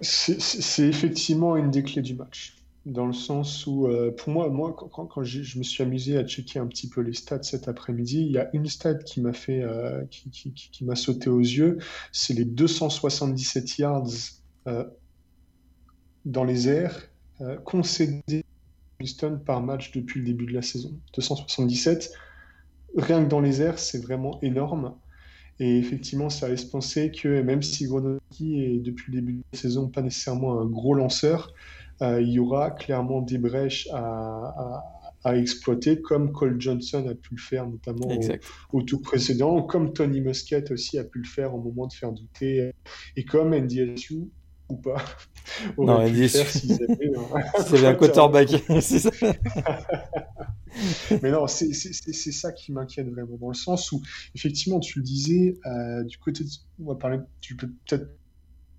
C'est 0.00 0.88
effectivement 0.88 1.56
une 1.56 1.70
des 1.70 1.82
clés 1.82 2.02
du 2.02 2.14
match. 2.14 2.56
dans 2.86 3.06
le 3.06 3.12
sens 3.12 3.66
où, 3.66 3.86
euh, 3.86 4.10
pour 4.10 4.32
moi, 4.32 4.48
moi 4.48 4.74
quand, 4.74 5.22
je 5.22 5.58
me 5.58 5.62
suis 5.62 5.82
amusé 5.82 6.16
à 6.16 6.26
checker 6.26 6.58
un 6.58 6.66
petit 6.66 6.88
peu 6.88 7.02
les 7.02 7.12
stats 7.12 7.42
cet 7.42 7.68
après-midi, 7.68 8.22
il 8.24 8.32
y 8.32 8.38
a 8.38 8.48
une 8.54 8.66
stat 8.66 8.94
qui 8.94 9.20
m'a 9.20 9.34
fait, 9.34 9.62
euh, 9.62 10.02
qui, 10.08 10.84
m'a 10.84 10.96
sauté 10.96 11.28
aux 11.28 11.40
yeux, 11.40 11.78
c'est 12.12 12.32
les 12.32 12.46
277 12.46 13.78
yards 13.78 14.08
euh, 14.66 14.84
dans 16.24 16.44
les 16.44 16.68
airs 16.68 17.08
concédés 17.64 18.44
Houston 19.00 19.40
par 19.44 19.62
match 19.62 19.92
depuis 19.92 20.20
le 20.20 20.26
début 20.26 20.46
de 20.46 20.52
la 20.52 20.62
saison. 20.62 20.92
277, 21.14 22.12
rien 22.96 23.24
que 23.24 23.28
dans 23.28 23.40
les 23.40 23.62
airs, 23.62 23.78
c'est 23.78 24.02
vraiment 24.02 24.38
énorme. 24.42 24.94
Et 25.60 25.78
effectivement, 25.78 26.30
ça 26.30 26.48
laisse 26.48 26.64
penser 26.64 27.12
que 27.12 27.42
même 27.42 27.62
si 27.62 27.84
Gronowski 27.84 28.62
est 28.62 28.78
depuis 28.78 29.12
le 29.12 29.20
début 29.20 29.32
de 29.34 29.42
la 29.52 29.58
saison 29.58 29.88
pas 29.88 30.00
nécessairement 30.00 30.58
un 30.58 30.64
gros 30.64 30.94
lanceur, 30.94 31.52
euh, 32.00 32.20
il 32.22 32.30
y 32.30 32.38
aura 32.38 32.70
clairement 32.70 33.20
des 33.20 33.36
brèches 33.36 33.86
à, 33.92 34.82
exploiter, 35.34 36.00
comme 36.00 36.32
Cole 36.32 36.58
Johnson 36.58 37.06
a 37.06 37.14
pu 37.14 37.34
le 37.34 37.40
faire 37.40 37.68
notamment 37.68 38.08
au, 38.72 38.82
tour 38.82 39.02
précédent, 39.02 39.62
comme 39.62 39.92
Tony 39.92 40.22
Muscat 40.22 40.62
aussi 40.70 40.98
a 40.98 41.04
pu 41.04 41.18
le 41.18 41.28
faire 41.28 41.54
au 41.54 41.60
moment 41.60 41.86
de 41.86 41.92
faire 41.92 42.10
douter, 42.12 42.72
et 43.16 43.24
comme 43.24 43.54
NDSU 43.54 44.30
ou 44.70 44.76
pas. 44.76 44.96
Non, 45.78 46.00
NDSU, 46.06 46.68
c'est 47.66 47.86
un 47.86 47.94
quarterback. 47.94 48.50
Mais 51.22 51.30
non, 51.30 51.46
c'est 51.48 51.72
ça 51.72 52.52
qui 52.52 52.72
m'inquiète 52.72 53.08
vraiment, 53.08 53.36
dans 53.36 53.48
le 53.48 53.54
sens 53.54 53.90
où, 53.90 54.00
effectivement, 54.34 54.78
tu 54.78 55.00
le 55.00 55.04
disais, 55.04 55.58
euh, 55.66 56.04
du 56.04 56.18
côté, 56.18 56.44
on 56.80 56.86
va 56.86 56.94
parler, 56.94 57.18
tu 57.40 57.56
peux 57.56 57.68
peut-être 57.86 58.16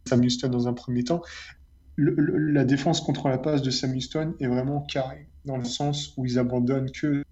Sam 0.07 0.21
Houston 0.21 0.49
dans 0.49 0.67
un 0.67 0.73
premier 0.73 1.03
temps, 1.03 1.21
la 1.97 2.63
défense 2.63 3.01
contre 3.01 3.27
la 3.27 3.37
passe 3.37 3.61
de 3.61 3.69
Sam 3.69 3.95
Houston 3.95 4.33
est 4.39 4.47
vraiment 4.47 4.81
carrée, 4.81 5.27
dans 5.45 5.57
le 5.57 5.65
sens 5.65 6.13
où 6.17 6.25
ils 6.25 6.39
abandonnent 6.39 6.91
que 6.91 7.23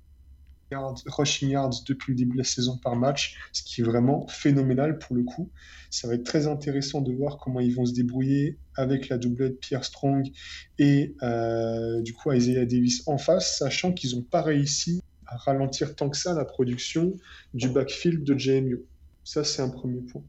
rushing 1.08 1.50
yards 1.50 1.84
depuis 1.88 2.14
le 2.14 2.18
début 2.18 2.34
de 2.34 2.38
la 2.40 2.44
saison 2.44 2.78
par 2.78 2.96
match, 2.96 3.38
ce 3.52 3.64
qui 3.64 3.82
est 3.82 3.84
vraiment 3.84 4.28
phénoménal 4.28 5.00
pour 5.00 5.16
le 5.16 5.24
coup. 5.24 5.50
Ça 5.90 6.08
va 6.08 6.16
être 6.16 6.24
très 6.24 6.48
intéressant 6.48 7.02
de 7.02 7.12
voir 7.14 7.38
comment 7.38 7.60
ils 7.60 7.74
vont 7.74 7.86
se 7.86 7.94
débrouiller 7.94 8.58
avec 8.76 9.10
la 9.10 9.18
doublette 9.18 9.60
Pierre 9.60 9.84
Strong 9.84 10.30
et 10.78 11.16
euh, 11.24 12.02
du 12.02 12.14
coup 12.14 12.32
Isaiah 12.32 12.66
Davis 12.66 13.04
en 13.08 13.18
face, 13.18 13.58
sachant 13.58 13.92
qu'ils 13.94 14.16
n'ont 14.16 14.24
pas 14.24 14.42
réussi 14.42 15.02
à 15.26 15.38
ralentir 15.38 15.96
tant 15.96 16.10
que 16.10 16.18
ça 16.18 16.34
la 16.34 16.46
production 16.46 17.16
du 17.54 17.70
backfield 17.70 18.24
de 18.24 18.38
JMU. 18.38 18.84
Ça, 19.24 19.44
c'est 19.44 19.62
un 19.62 19.70
premier 19.70 20.02
point. 20.02 20.24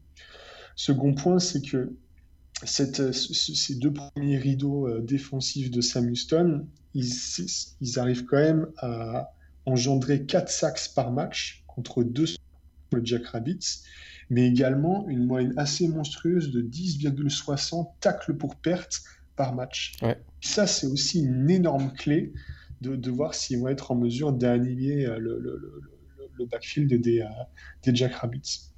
Second 0.75 1.13
point, 1.13 1.39
c'est 1.39 1.61
que 1.61 1.95
euh, 2.63 3.11
ces 3.11 3.75
deux 3.75 3.91
premiers 3.91 4.37
rideaux 4.37 4.87
euh, 4.87 5.01
défensifs 5.01 5.71
de 5.71 5.81
Sam 5.81 6.09
Houston, 6.09 6.67
ils, 6.93 7.99
arrivent 7.99 8.25
quand 8.25 8.37
même 8.37 8.67
à 8.77 9.31
engendrer 9.65 10.25
4 10.25 10.49
sacks 10.49 10.93
par 10.95 11.11
match 11.11 11.63
contre 11.67 12.03
2 12.03 12.25
le 12.93 13.05
Jack 13.05 13.27
Rabbits, 13.27 13.83
mais 14.29 14.45
également 14.47 15.07
une 15.07 15.25
moyenne 15.25 15.53
assez 15.57 15.87
monstrueuse 15.87 16.51
de 16.51 16.61
10,60 16.61 17.87
tacles 17.99 18.35
pour 18.35 18.55
perte 18.57 19.01
par 19.35 19.55
match. 19.55 19.93
Ça, 20.41 20.67
c'est 20.67 20.87
aussi 20.87 21.21
une 21.21 21.49
énorme 21.49 21.93
clé 21.93 22.33
de, 22.81 23.09
voir 23.09 23.33
s'ils 23.33 23.59
vont 23.59 23.67
être 23.67 23.91
en 23.91 23.95
mesure 23.95 24.33
d'annihiler 24.33 25.05
euh, 25.05 25.19
le, 25.19 26.45
backfield 26.51 26.99
des, 26.99 27.23
des 27.83 27.95
Jack 27.95 28.15
Rabbits. 28.15 28.71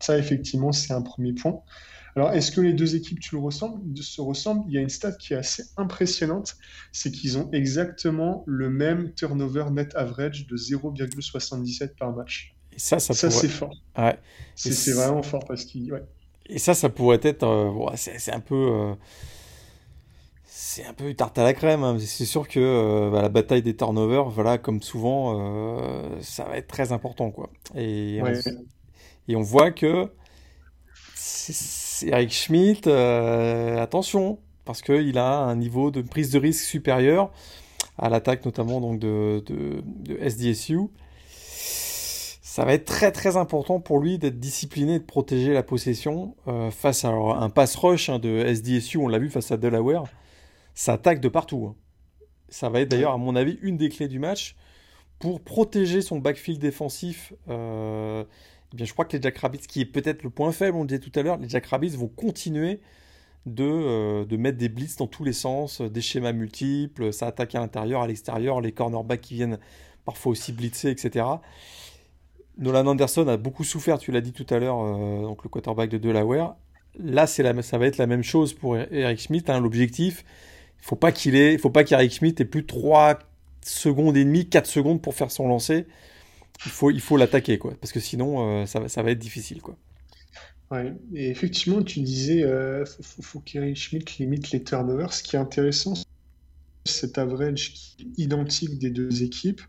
ça, 0.00 0.18
effectivement, 0.18 0.72
c'est 0.72 0.92
un 0.92 1.02
premier 1.02 1.32
point. 1.32 1.62
Alors, 2.16 2.30
est-ce 2.30 2.52
que 2.52 2.60
les 2.60 2.72
deux 2.72 2.94
équipes 2.94 3.18
tu 3.18 3.34
le 3.34 3.40
ressembles, 3.40 3.80
se 3.96 4.20
ressemblent? 4.20 4.64
Il 4.68 4.74
y 4.74 4.78
a 4.78 4.80
une 4.80 4.88
stat 4.88 5.12
qui 5.12 5.32
est 5.32 5.36
assez 5.36 5.64
impressionnante, 5.76 6.56
c'est 6.92 7.10
qu'ils 7.10 7.38
ont 7.38 7.50
exactement 7.52 8.44
le 8.46 8.70
même 8.70 9.12
turnover 9.14 9.66
net 9.72 9.94
average 9.96 10.46
de 10.46 10.56
0,77 10.56 11.96
par 11.96 12.14
match. 12.14 12.54
Et 12.72 12.78
ça, 12.78 13.00
ça, 13.00 13.14
c'est 13.14 13.48
fort. 13.48 13.74
Ouais. 13.98 14.18
C'est 14.54 14.92
vraiment 14.92 15.22
fort 15.22 15.44
parce 15.46 15.64
qu'il. 15.64 15.92
Ouais. 15.92 16.04
Et 16.46 16.58
ça, 16.58 16.74
ça 16.74 16.88
pourrait 16.88 17.20
être. 17.22 17.44
Euh, 17.44 17.90
c'est 17.96 18.32
un 18.32 18.40
peu. 18.40 18.54
Euh, 18.54 18.94
c'est 20.44 20.84
un 20.84 20.92
peu 20.92 21.12
tarte 21.14 21.38
à 21.38 21.44
la 21.44 21.52
crème. 21.52 21.82
Hein. 21.82 21.98
C'est 21.98 22.24
sûr 22.24 22.46
que 22.46 22.60
euh, 22.60 23.10
bah, 23.10 23.22
la 23.22 23.28
bataille 23.28 23.62
des 23.62 23.76
turnovers, 23.76 24.28
voilà, 24.28 24.58
comme 24.58 24.82
souvent, 24.82 26.20
ça 26.20 26.44
va 26.44 26.58
être 26.58 26.68
très 26.68 26.92
important. 26.92 27.30
Quoi. 27.30 27.50
Et, 27.74 28.20
et 29.28 29.36
on 29.36 29.42
voit 29.42 29.72
que 29.72 30.08
Eric 32.02 32.32
Schmidt, 32.32 32.88
euh, 32.88 33.80
attention, 33.80 34.38
parce 34.64 34.82
qu'il 34.82 35.18
a 35.18 35.38
un 35.38 35.56
niveau 35.56 35.90
de 35.90 36.02
prise 36.02 36.30
de 36.30 36.38
risque 36.38 36.64
supérieur 36.64 37.30
à 37.98 38.08
l'attaque 38.08 38.44
notamment 38.44 38.80
donc 38.80 38.98
de, 38.98 39.42
SDSU. 40.20 40.80
Ça 41.28 42.64
va 42.64 42.72
être 42.72 42.84
très 42.84 43.12
très 43.12 43.36
important 43.36 43.80
pour 43.80 44.00
lui 44.00 44.18
d'être 44.18 44.38
discipliné, 44.38 44.98
de 44.98 45.04
protéger 45.04 45.52
la 45.52 45.62
possession 45.62 46.36
euh, 46.46 46.70
face 46.70 47.04
à 47.04 47.08
un 47.08 47.50
pass 47.50 47.74
rush 47.76 48.08
hein, 48.08 48.18
de 48.18 48.44
SDSU, 48.46 48.98
on 48.98 49.08
l'a 49.08 49.18
vu 49.18 49.28
face 49.28 49.50
à 49.50 49.56
Delaware, 49.56 50.04
ça 50.74 50.94
attaque 50.94 51.20
de 51.20 51.28
partout. 51.28 51.68
Hein. 51.70 51.76
Ça 52.48 52.68
va 52.68 52.80
être 52.80 52.90
d'ailleurs 52.90 53.12
à 53.12 53.18
mon 53.18 53.34
avis 53.34 53.58
une 53.62 53.76
des 53.76 53.88
clés 53.88 54.06
du 54.06 54.18
match 54.18 54.54
pour 55.18 55.40
protéger 55.40 56.00
son 56.00 56.18
backfield 56.18 56.60
défensif. 56.60 57.32
Euh, 57.48 58.24
eh 58.78 58.84
je 58.84 58.92
crois 58.92 59.04
que 59.04 59.16
les 59.16 59.22
Jackrabbits, 59.22 59.58
qui 59.58 59.80
est 59.80 59.86
peut-être 59.86 60.22
le 60.22 60.30
point 60.30 60.52
faible, 60.52 60.76
on 60.76 60.82
le 60.82 60.88
disait 60.88 61.00
tout 61.00 61.12
à 61.18 61.22
l'heure, 61.22 61.36
les 61.36 61.48
Jackrabbits 61.48 61.90
vont 61.90 62.08
continuer 62.08 62.80
de, 63.46 63.64
euh, 63.64 64.24
de, 64.24 64.36
mettre 64.36 64.58
des 64.58 64.68
blitz 64.68 64.96
dans 64.96 65.06
tous 65.06 65.24
les 65.24 65.32
sens, 65.32 65.80
des 65.80 66.00
schémas 66.00 66.32
multiples, 66.32 67.12
ça 67.12 67.26
attaque 67.26 67.54
à 67.54 67.60
l'intérieur, 67.60 68.02
à 68.02 68.06
l'extérieur, 68.06 68.60
les 68.60 68.72
cornerbacks 68.72 69.20
qui 69.20 69.34
viennent 69.34 69.58
parfois 70.04 70.32
aussi 70.32 70.52
blitzer, 70.52 70.90
etc. 70.90 71.26
Nolan 72.58 72.86
Anderson 72.86 73.26
a 73.28 73.36
beaucoup 73.36 73.64
souffert, 73.64 73.98
tu 73.98 74.12
l'as 74.12 74.20
dit 74.20 74.32
tout 74.32 74.46
à 74.50 74.58
l'heure, 74.58 74.80
euh, 74.80 75.22
donc 75.22 75.42
le 75.42 75.48
quarterback 75.48 75.90
de 75.90 75.98
Delaware. 75.98 76.56
Là, 76.98 77.26
c'est 77.26 77.42
la, 77.42 77.60
ça 77.62 77.78
va 77.78 77.86
être 77.86 77.98
la 77.98 78.06
même 78.06 78.22
chose 78.22 78.54
pour 78.54 78.76
Eric 78.76 79.18
Schmidt. 79.18 79.50
Hein, 79.50 79.60
l'objectif, 79.60 80.24
il 80.80 80.84
faut 80.84 80.96
pas 80.96 81.10
qu'il 81.10 81.34
ait, 81.34 81.58
faut 81.58 81.70
pas 81.70 81.82
qu'Eric 81.82 82.12
Schmidt 82.12 82.40
ait 82.40 82.46
plus 82.46 82.62
de 82.62 82.66
3 82.68 83.18
secondes 83.62 84.16
et 84.16 84.24
demie, 84.24 84.48
4 84.48 84.66
secondes 84.66 85.02
pour 85.02 85.14
faire 85.14 85.32
son 85.32 85.48
lancer 85.48 85.86
il 86.64 86.70
faut 86.70 86.90
il 86.90 87.00
faut 87.00 87.16
l'attaquer 87.16 87.58
quoi 87.58 87.74
parce 87.80 87.92
que 87.92 88.00
sinon 88.00 88.62
euh, 88.62 88.66
ça 88.66 88.80
va 88.80 88.88
ça 88.88 89.02
va 89.02 89.10
être 89.10 89.18
difficile 89.18 89.60
quoi. 89.60 89.76
Ouais, 90.70 90.94
et 91.14 91.28
effectivement 91.28 91.82
tu 91.82 92.00
disais 92.00 92.42
euh, 92.42 92.84
faut, 92.86 93.22
faut 93.22 93.42
Schmidt 93.46 94.16
limite 94.18 94.50
les 94.50 94.62
turnovers. 94.62 95.12
Ce 95.12 95.22
qui 95.22 95.36
est 95.36 95.38
intéressant, 95.38 95.94
cet 96.84 97.18
average 97.18 97.96
identique 98.16 98.78
des 98.78 98.90
deux 98.90 99.22
équipes, 99.22 99.60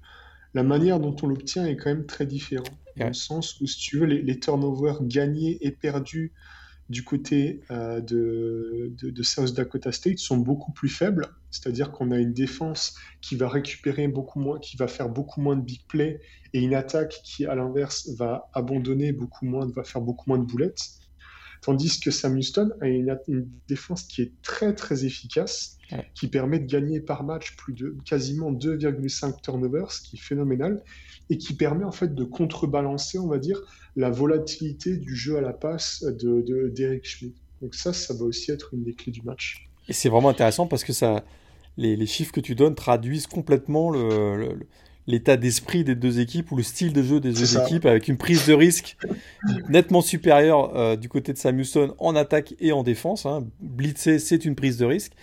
la 0.54 0.64
manière 0.64 1.00
dont 1.00 1.16
on 1.22 1.28
l'obtient 1.28 1.66
est 1.66 1.76
quand 1.76 1.90
même 1.90 2.06
très 2.06 2.26
différente. 2.26 2.72
Dans 2.98 3.08
le 3.08 3.14
sens 3.14 3.60
où 3.60 3.68
si 3.68 3.78
tu 3.78 4.00
veux 4.00 4.06
les, 4.06 4.22
les 4.22 4.40
turnovers 4.40 5.04
gagnés 5.04 5.58
et 5.60 5.72
perdus 5.72 6.32
du 6.90 7.04
côté 7.04 7.62
euh, 7.72 8.00
de, 8.00 8.94
de, 9.02 9.24
South 9.24 9.54
Dakota 9.54 9.92
State 9.92 10.20
sont 10.20 10.38
beaucoup 10.38 10.72
plus 10.72 10.90
faibles. 10.90 11.28
C'est-à-dire 11.50 11.92
qu'on 11.92 12.12
a 12.12 12.18
une 12.18 12.34
défense 12.34 12.96
qui 13.22 13.36
va 13.36 13.50
récupérer 13.50 14.08
beaucoup 14.08 14.40
moins, 14.40 14.60
qui 14.60 14.78
va 14.78 14.88
faire 14.88 15.10
beaucoup 15.10 15.42
moins 15.42 15.56
de 15.56 15.62
big 15.62 15.86
play, 15.88 16.20
et 16.54 16.62
une 16.62 16.76
attaque 16.76 17.22
qui, 17.24 17.46
à 17.46 17.56
l'inverse, 17.56 18.10
va 18.18 18.50
abandonner 18.54 19.14
beaucoup 19.14 19.46
moins, 19.46 19.68
va 19.72 19.84
faire 19.84 20.02
beaucoup 20.02 20.26
moins 20.30 20.38
de 20.38 20.46
boulettes. 20.46 20.82
Tandis 21.62 22.00
que 22.00 22.12
Sam 22.12 22.38
Houston 22.38 22.70
a 22.82 22.88
une, 22.88 23.18
défense 23.68 24.04
qui 24.04 24.22
est 24.22 24.34
très 24.44 24.76
très 24.76 25.06
efficace, 25.06 25.80
qui 26.14 26.28
permet 26.28 26.60
de 26.60 26.68
gagner 26.68 27.00
par 27.00 27.24
match 27.24 27.56
plus 27.56 27.74
de 27.74 27.98
quasiment 28.06 28.52
2,5 28.52 29.42
turnovers, 29.42 29.92
ce 29.92 30.02
qui 30.02 30.18
est 30.18 30.20
phénoménal, 30.20 30.84
et 31.32 31.40
qui 31.40 31.56
permet 31.56 31.84
en 31.84 31.92
fait 31.92 32.14
de 32.14 32.24
contrebalancer, 32.24 33.18
on 33.18 33.28
va 33.28 33.40
dire, 33.40 33.60
la 33.96 34.10
volatilité 34.10 34.98
du 34.98 35.16
jeu 35.16 35.38
à 35.38 35.42
la 35.42 35.54
passe 35.54 36.04
de 36.04 36.70
d'Eric 36.70 37.06
Schmidt. 37.06 37.36
Donc 37.62 37.76
ça, 37.76 37.94
ça 37.94 38.14
va 38.14 38.26
aussi 38.26 38.52
être 38.52 38.74
une 38.74 38.84
des 38.84 38.94
clés 38.94 39.12
du 39.12 39.22
match. 39.22 39.70
Et 39.88 39.94
c'est 39.94 40.10
vraiment 40.10 40.30
intéressant 40.30 40.68
parce 40.68 40.84
que 40.84 40.94
ça, 40.94 41.24
les, 41.78 41.96
les, 41.96 42.06
chiffres 42.06 42.32
que 42.32 42.40
tu 42.40 42.56
donnes 42.56 42.76
traduisent 42.76 43.28
complètement 43.28 43.92
l'état 45.08 45.38
d'esprit 45.38 45.84
des 45.84 45.96
deux 45.96 46.20
équipes 46.20 46.52
ou 46.52 46.58
le 46.58 46.64
style 46.64 46.92
de 46.92 47.04
jeu 47.04 47.20
des 47.20 47.32
deux 47.32 47.58
équipes 47.58 47.86
avec 47.86 48.08
une 48.08 48.18
prise 48.18 48.48
de 48.48 48.54
risque 48.54 48.98
nettement 49.70 50.02
supérieure 50.02 50.76
euh, 50.76 50.96
du 50.96 51.10
côté 51.10 51.34
de 51.34 51.38
Sam 51.38 51.60
Houston 51.60 51.94
en 52.00 52.16
attaque 52.16 52.56
et 52.60 52.72
en 52.72 52.84
défense. 52.84 53.26
Hein. 53.26 53.46
Blitzer, 53.60 54.20
c'est 54.20 54.46
une 54.46 54.56
prise 54.56 54.78
de 54.78 54.86
risque. 54.86 55.14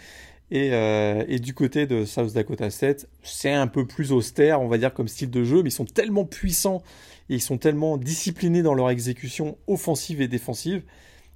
Et, 0.51 0.75
euh, 0.75 1.25
et, 1.29 1.39
du 1.39 1.55
côté 1.55 1.87
de 1.87 2.05
South 2.05 2.35
Dakota 2.35 2.69
State, 2.69 3.09
c'est 3.23 3.53
un 3.53 3.67
peu 3.67 3.87
plus 3.87 4.13
austère, 4.13 4.61
on 4.61 4.69
va 4.69 4.77
dire, 4.77 4.93
comme 4.93 5.09
style 5.09 5.31
de 5.31 5.45
jeu, 5.45 5.63
mais 5.63 5.71
ils 5.71 5.73
sont 5.73 5.87
tellement 5.87 6.27
puissants 6.27 6.83
ils 7.29 7.41
sont 7.41 7.59
tellement 7.59 7.97
disciplinés 7.97 8.63
dans 8.63 8.75
leur 8.75 8.91
exécution 8.91 9.59
offensive 9.67 10.21
et 10.21 10.29
défensive 10.29 10.83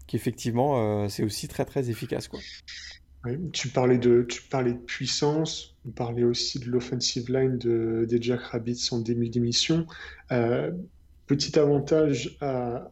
qu'effectivement, 0.07 1.05
euh, 1.05 1.09
c'est 1.09 1.24
aussi 1.24 1.49
très 1.49 1.64
très 1.64 1.91
efficace. 1.91 2.28
Quoi. 2.28 2.41
tu, 3.53 3.68
parlais 3.68 3.99
de, 3.99 4.24
tu 4.28 4.43
parlais 4.43 4.72
de 4.72 4.78
puissance, 4.78 5.74
on 5.87 5.91
parlait 5.91 6.24
aussi 6.24 6.61
de 6.61 6.66
l'offensive 6.70 7.30
line 7.30 7.59
de, 7.59 8.07
des 8.09 8.22
Jack 8.22 8.41
Rabbits 8.41 8.89
en 8.93 8.99
début 8.99 9.28
d'émission. 9.28 9.87
Euh, 10.30 10.70
petit 11.26 11.59
avantage 11.59 12.39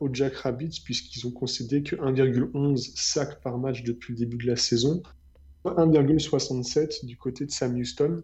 aux 0.01 0.13
Jack 0.13 0.35
Rabbits 0.35 0.83
puisqu'ils 0.85 1.25
ont 1.27 1.31
concédé 1.31 1.85
que 1.85 1.95
1,11 1.95 2.93
sacs 2.97 3.41
par 3.41 3.59
match 3.59 3.85
depuis 3.85 4.13
le 4.15 4.19
début 4.19 4.39
de 4.39 4.47
la 4.49 4.57
saison 4.57 5.03
1,67 5.65 7.07
du 7.07 7.17
côté 7.17 7.47
de 7.47 7.51
Sam 7.51 7.77
Houston. 7.77 8.23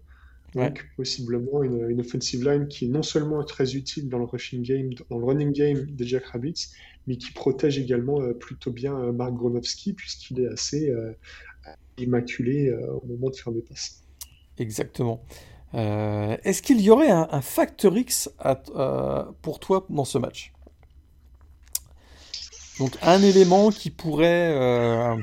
Donc, 0.55 0.85
possiblement 0.97 1.63
une, 1.63 2.01
offensive 2.01 2.49
line 2.49 2.67
qui 2.67 2.87
est 2.87 2.89
non 2.89 3.03
seulement 3.03 3.43
très 3.45 3.77
utile 3.77 4.09
dans 4.09 4.19
le 4.19 4.25
rushing 4.25 4.63
game, 4.63 4.91
dans 5.09 5.19
le 5.19 5.25
running 5.25 5.53
game 5.53 5.87
des 5.87 6.07
Jack 6.07 6.25
Rabbits, 6.27 6.69
mais 7.07 7.17
qui 7.17 7.33
protège 7.33 7.79
également 7.79 8.21
euh, 8.21 8.33
plutôt 8.35 8.73
bien 8.73 8.99
euh, 8.99 9.13
Mark 9.13 9.33
Gronowski, 9.35 9.93
puisqu'il 9.93 10.41
est 10.41 10.49
assez 10.49 10.91
euh, 10.91 11.13
immaculé 11.99 12.73
au 12.73 13.07
moment 13.07 13.31
de 13.31 13.37
faire 13.37 13.53
des 13.53 13.63
passes. 13.63 14.03
Exactement. 14.59 15.23
Est-ce 15.73 16.63
qu'il 16.63 16.81
y 16.81 16.91
aurait 16.91 17.11
un, 17.11 17.41
facteur 17.43 17.97
X 17.97 18.31
pour 19.43 19.61
toi 19.61 19.87
dans 19.89 20.05
ce 20.05 20.19
match? 20.19 20.53
Donc, 22.79 22.97
un 23.03 23.23
élément 23.23 23.71
qui 23.71 23.91
pourrait, 23.91 25.17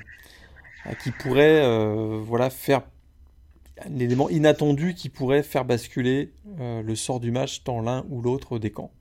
qui 1.04 1.12
pourrait 1.12 2.20
voilà, 2.22 2.52
faire 2.52 2.84
un 3.86 4.00
élément 4.00 4.30
inattendu 4.30 4.94
qui 4.94 5.10
pourrait 5.10 5.44
faire 5.44 5.66
basculer 5.66 6.34
euh, 6.60 6.82
le 6.82 6.96
sort 6.96 7.20
du 7.20 7.32
match 7.32 7.64
dans 7.64 7.82
l'un 7.82 8.06
ou 8.10 8.22
l'autre 8.22 8.60
des 8.60 8.72
camps. 8.72 8.92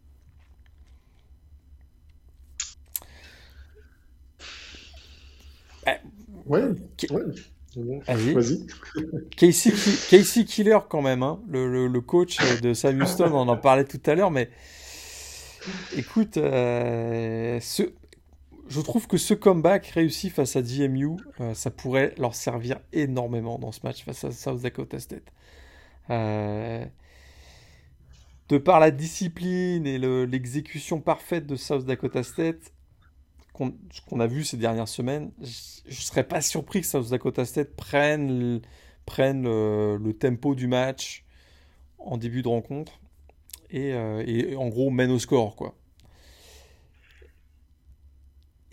Ouais, 6.47 6.62
Vas-y. 7.77 8.66
Casey, 9.37 10.45
Killer 10.45 10.79
quand 10.89 11.03
même, 11.03 11.22
hein. 11.22 11.41
le, 11.49 11.99
coach 12.01 12.39
de 12.61 12.72
Sam 12.72 13.03
Houston, 13.03 13.31
on 13.33 13.49
en 13.49 13.57
parlait 13.57 13.85
tout 13.85 14.01
à 14.07 14.14
l'heure, 14.14 14.31
mais 14.31 14.49
écoute, 15.97 16.37
euh, 16.37 17.59
ce, 17.61 17.83
je 18.69 18.81
trouve 18.81 19.07
que 19.07 19.17
ce 19.17 19.35
comeback 19.35 19.87
réussi 19.87 20.31
face 20.31 20.57
à 20.57 20.62
GMU, 20.62 21.17
euh, 21.41 21.55
ça 21.55 21.71
pourrait 21.71 22.14
leur 22.19 22.35
servir 22.35 22.81
énormément 22.93 23.59
dans 23.59 23.73
ce 23.73 23.81
match 23.85 24.05
face 24.05 24.25
à 24.25 24.33
South 24.33 24.61
Dakota 24.61 24.99
State. 24.99 25.33
Euh, 26.11 26.85
de 28.49 28.59
par 28.59 28.81
la 28.81 28.91
discipline 28.91 29.87
et 29.87 29.99
l'exécution 29.99 31.01
parfaite 31.01 31.47
de 31.47 31.57
South 31.57 31.85
Dakota 31.85 32.23
State, 32.23 32.73
ce 33.91 34.01
qu'on 34.07 34.21
a 34.21 34.27
vu 34.27 34.45
ces 34.45 34.57
dernières 34.57 34.89
semaines, 34.89 35.31
je 35.41 35.89
ne 35.89 35.95
serais 35.95 36.25
pas 36.25 36.41
surpris 36.41 36.83
que 36.83 36.87
South 36.87 37.09
Dakota 37.09 37.45
State 37.45 37.75
prenne, 37.75 38.61
prenne 39.07 39.45
le, 39.45 40.12
tempo 40.12 40.55
du 40.55 40.67
match 40.67 41.25
en 41.99 42.19
début 42.19 42.43
de 42.43 42.49
rencontre 42.49 43.01
et, 43.71 43.95
euh, 43.95 44.23
et 44.27 44.55
en 44.57 44.69
gros 44.69 44.91
mène 44.91 45.11
au 45.11 45.19
score. 45.19 45.57
quoi. 45.57 45.75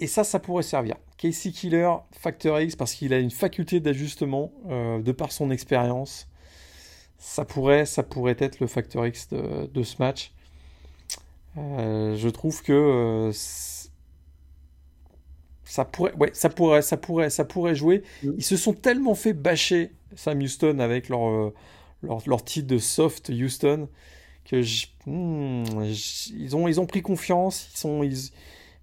Et 0.04 0.08
ça, 0.08 0.26
ça 0.26 0.38
pourrait 0.38 0.64
servir. 0.64 0.98
Casey 1.16 1.52
Killer, 1.52 1.90
Factor 2.12 2.60
X, 2.60 2.76
parce 2.76 2.94
qu'il 2.94 3.14
a 3.14 3.20
une 3.20 3.32
faculté 3.32 3.80
d'ajustement 3.80 4.52
euh, 4.70 5.02
de 5.02 5.14
par 5.14 5.32
son 5.32 5.50
expérience. 5.50 6.28
Ça 7.18 7.46
pourrait, 7.46 7.86
ça 7.86 8.04
pourrait 8.04 8.36
être 8.38 8.60
le 8.60 8.68
Factor 8.68 9.08
X 9.08 9.30
de, 9.30 9.84
ce 9.84 9.96
match. 10.00 10.34
Euh, 11.58 12.18
je 12.18 12.28
trouve 12.28 12.62
que 12.64 12.74
euh, 12.74 13.32
ça 15.64 15.86
pourrait, 15.86 16.14
ouais, 16.16 16.32
ça 16.34 16.50
pourrait, 16.50 16.82
ça 16.82 16.98
pourrait, 16.98 17.30
ça 17.30 17.46
pourrait 17.46 17.76
jouer. 17.76 18.04
Mm. 18.24 18.32
Ils 18.40 18.44
se 18.44 18.58
sont 18.58 18.74
tellement 18.74 19.16
fait 19.16 19.32
bâcher 19.32 19.94
Sam 20.18 20.40
Houston 20.40 20.80
avec 20.80 21.08
leur, 21.08 21.54
leur, 22.02 22.44
titre 22.44 22.68
de 22.68 22.78
soft 22.78 23.30
Houston 23.30 23.88
que 24.44 24.62
hmm, 25.06 25.64
ils 26.36 26.56
ont, 26.58 26.68
ils 26.68 26.82
ont 26.82 26.88
pris 26.88 27.02
confiance. 27.02 27.70
Ils 27.74 27.78
sont, 27.78 28.04
ils, 28.04 28.32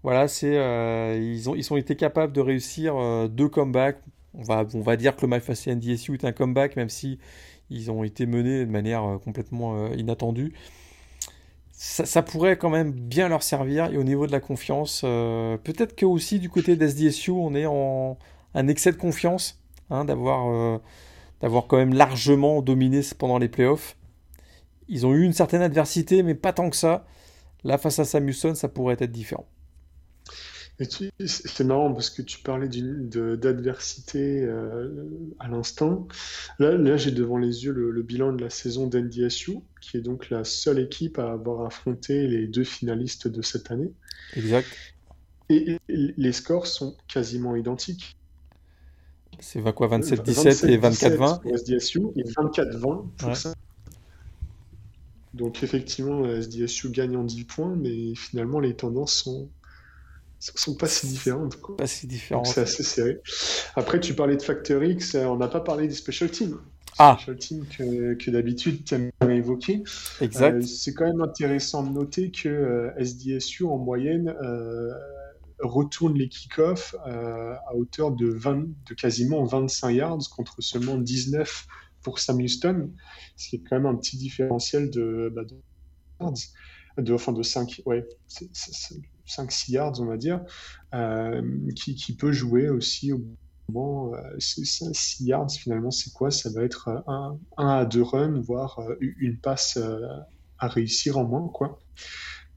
voilà, 0.03 0.29
c'est 0.29 0.57
euh, 0.57 1.19
ils 1.21 1.51
ont 1.51 1.55
ils 1.55 1.79
été 1.79 1.95
capables 1.95 2.33
de 2.33 2.41
réussir 2.41 2.97
euh, 2.97 3.29
deux 3.29 3.49
comebacks. 3.49 4.01
On 4.35 4.43
va 4.43 4.65
on 4.75 4.81
va 4.81 4.97
dire 4.97 5.15
que 5.17 5.23
le 5.23 5.29
mal 5.29 5.41
face 5.41 5.69
à 5.69 5.75
NDSU 5.75 6.15
est 6.15 6.25
un 6.25 6.33
comeback, 6.33 6.77
même 6.77 6.89
si 6.89 7.19
ils 7.69 7.91
ont 7.91 8.03
été 8.05 8.27
menés 8.27 8.65
de 8.65 8.71
manière 8.71 9.05
euh, 9.05 9.19
complètement 9.19 9.93
inattendue. 9.93 10.55
Ça, 11.73 12.23
pourrait 12.23 12.59
quand 12.59 12.69
même 12.69 12.93
bien 12.93 13.29
leur 13.31 13.43
servir. 13.43 13.87
Et 13.93 13.97
au 13.97 14.05
niveau 14.05 14.27
de 14.27 14.33
la 14.33 14.41
confiance, 14.41 15.01
peut-être 15.01 15.97
que 15.97 16.05
aussi 16.05 16.39
du 16.39 16.51
côté 16.51 16.77
d'SDSU, 16.77 17.31
on 17.31 17.55
est 17.55 17.65
en 17.65 18.19
un 18.55 18.69
excès 18.69 18.93
de 18.93 18.99
confiance, 18.99 19.63
hein, 19.89 20.05
d'avoir 20.05 20.81
d'avoir 21.41 21.67
quand 21.67 21.79
même 21.79 21.95
largement 21.95 22.61
dominé 22.61 23.01
pendant 23.19 23.39
les 23.39 23.49
playoffs. 23.49 23.97
Ils 24.89 25.07
ont 25.07 25.15
eu 25.15 25.25
une 25.25 25.33
certaine 25.33 25.63
adversité, 25.63 26.23
mais 26.23 26.35
pas 26.35 26.53
tant 26.53 26.69
que 26.69 26.77
ça. 26.77 27.07
Là, 27.65 27.79
face 27.79 27.99
à 27.99 28.05
Samuelson, 28.05 28.55
ça 28.55 28.69
pourrait 28.69 28.97
être 29.01 29.13
différent. 29.13 29.47
C'est 30.89 31.65
marrant 31.65 31.93
parce 31.93 32.09
que 32.09 32.23
tu 32.23 32.39
parlais 32.39 32.69
d'adversité 32.69 34.43
euh, 34.43 34.89
à 35.39 35.49
l'instant. 35.49 36.09
Là, 36.59 36.73
là 36.77 36.97
j'ai 36.97 37.11
devant 37.11 37.37
les 37.37 37.65
yeux 37.65 37.73
le, 37.73 38.03
bilan 38.03 38.33
de 38.33 38.43
la 38.43 38.49
saison 38.49 38.87
d'NDSU, 38.87 39.59
qui 39.83 39.99
est 39.99 40.01
donc 40.01 40.31
la 40.31 40.45
seule 40.45 40.79
équipe 40.79 41.19
à 41.19 41.33
avoir 41.33 41.67
affronté 41.67 42.27
les 42.27 42.47
deux 42.47 42.65
finalistes 42.65 43.29
de 43.29 43.43
cette 43.43 43.71
année. 43.71 43.93
Exact. 44.35 44.67
Et, 45.51 45.79
les 45.89 46.33
scores 46.33 46.67
sont 46.67 46.97
quasiment 47.09 47.57
identiques. 47.57 48.17
C'est 49.39 49.63
quoi, 49.75 49.89
27-17 49.89 50.67
et 50.69 50.79
24-20 50.79 51.41
pour 51.43 51.59
SDSU 51.59 52.01
et 52.17 52.23
24-20 52.23 53.07
pour 53.17 53.37
ça. 53.37 53.55
Donc 55.35 55.63
effectivement, 55.63 56.25
SDSU 56.27 56.91
gagne 56.91 57.17
en 57.17 57.25
10 57.25 57.45
points, 57.45 57.77
mais 57.77 58.15
finalement 58.15 58.61
les 58.61 58.75
tendances 58.75 59.15
sont 59.15 59.49
sont 60.41 60.75
pas 60.75 60.89
si 60.89 61.07
différentes. 61.07 61.57
Pas 61.77 61.87
si 61.87 62.07
différentes. 62.07 62.47
C'est 62.47 62.63
assez 62.63 62.83
serré. 62.83 63.21
Après, 63.77 64.01
tu 64.01 64.15
parlais 64.15 64.37
de 64.37 64.43
Factor 64.43 64.83
X, 64.83 65.15
euh, 65.15 65.27
on 65.27 65.37
n'a 65.37 65.49
pas 65.49 65.61
parlé 65.61 65.87
des 65.87 65.95
special 65.95 66.31
teams. 66.31 66.59
Ah. 66.99 67.17
Special 67.19 67.37
teams 67.37 67.67
que, 67.67 68.15
que 68.15 68.31
d'habitude 68.31 68.85
tu 68.85 68.95
aimes 68.95 69.11
évoquer. 69.31 69.83
Exact. 70.21 70.57
Euh, 70.57 70.63
c'est 70.63 70.95
quand 70.95 71.05
même 71.05 71.21
intéressant 71.21 71.83
de 71.83 71.91
noter 71.91 72.31
que 72.31 72.49
euh, 72.49 72.91
SDSU, 72.99 73.65
en 73.65 73.79
moyenne, 73.79 74.35
retourne 75.59 76.17
les 76.17 76.29
kick-offs 76.29 76.95
à 77.05 77.75
hauteur 77.77 78.11
de, 78.11 78.27
20, 78.27 78.65
de 78.89 78.95
quasiment 78.95 79.45
25 79.45 79.91
yards 79.91 80.31
contre 80.35 80.63
seulement 80.63 80.97
19 80.97 81.67
pour 82.03 82.19
Sam 82.19 82.39
Houston, 82.39 82.91
ce 83.37 83.51
qui 83.51 83.57
est 83.57 83.63
quand 83.69 83.77
même 83.77 83.85
un 83.85 83.95
petit 83.95 84.17
différentiel 84.17 84.89
de, 84.91 85.31
bah, 85.35 85.45
de 85.45 85.55
yards. 86.19 86.33
De, 86.97 87.13
enfin, 87.13 87.33
de 87.33 87.43
5, 87.43 87.83
ouais, 87.87 88.07
5-6 89.31 89.73
yards, 89.73 90.01
on 90.01 90.07
va 90.07 90.17
dire, 90.17 90.41
euh, 90.95 91.43
qui, 91.77 91.95
qui, 91.95 92.15
peut 92.15 92.33
jouer 92.33 92.69
aussi 92.69 93.13
au 93.13 93.23
moment. 93.69 94.13
6 94.39 94.83
euh, 94.83 95.27
yards, 95.27 95.51
finalement, 95.53 95.91
c'est 95.91 96.13
quoi? 96.13 96.31
Ça 96.31 96.51
va 96.51 96.63
être 96.65 97.05
un, 97.07 97.39
à 97.57 97.85
deux 97.85 98.03
runs, 98.03 98.41
voire 98.41 98.81
euh, 98.81 98.97
une 99.01 99.39
passe 99.39 99.79
à 100.59 100.69
réussir 100.69 101.19
en 101.19 101.25
moins, 101.25 101.49
quoi. 101.49 101.79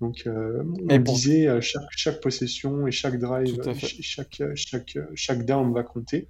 Donc, 0.02 0.28
on 0.28 1.00
disait 1.00 1.62
chaque, 1.62 1.84
chaque, 1.92 2.22
possession 2.22 2.88
et 2.88 2.92
chaque 2.92 3.20
drive, 3.20 3.58
chaque, 4.02 4.42
chaque, 4.56 4.98
chaque 5.16 5.46
down 5.46 5.74
va 5.74 5.84
compter. 5.84 6.28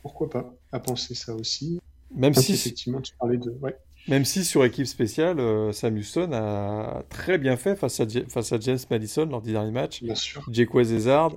Pourquoi 0.00 0.28
pas 0.28 0.52
à 0.72 0.80
penser 0.80 1.14
ça 1.14 1.32
aussi 1.34 1.78
Même 2.12 2.34
si 2.34 2.54
effectivement 2.54 3.00
tu 3.00 3.14
parlais 3.16 3.36
de 3.36 3.50
ouais. 3.60 3.76
Même 4.08 4.24
si 4.24 4.44
sur 4.44 4.64
équipe 4.64 4.86
spéciale, 4.86 5.38
euh, 5.38 5.72
Sam 5.72 5.96
Houston 5.96 6.32
a 6.32 7.04
très 7.08 7.38
bien 7.38 7.56
fait 7.56 7.76
face 7.76 8.00
à, 8.00 8.06
face 8.28 8.52
à 8.52 8.58
James 8.60 8.78
Madison 8.90 9.26
lors 9.26 9.42
du 9.42 9.52
dernier 9.52 9.70
match. 9.70 10.02
Bien 10.02 10.14
sûr. 10.14 10.44
Zezard, 10.82 11.36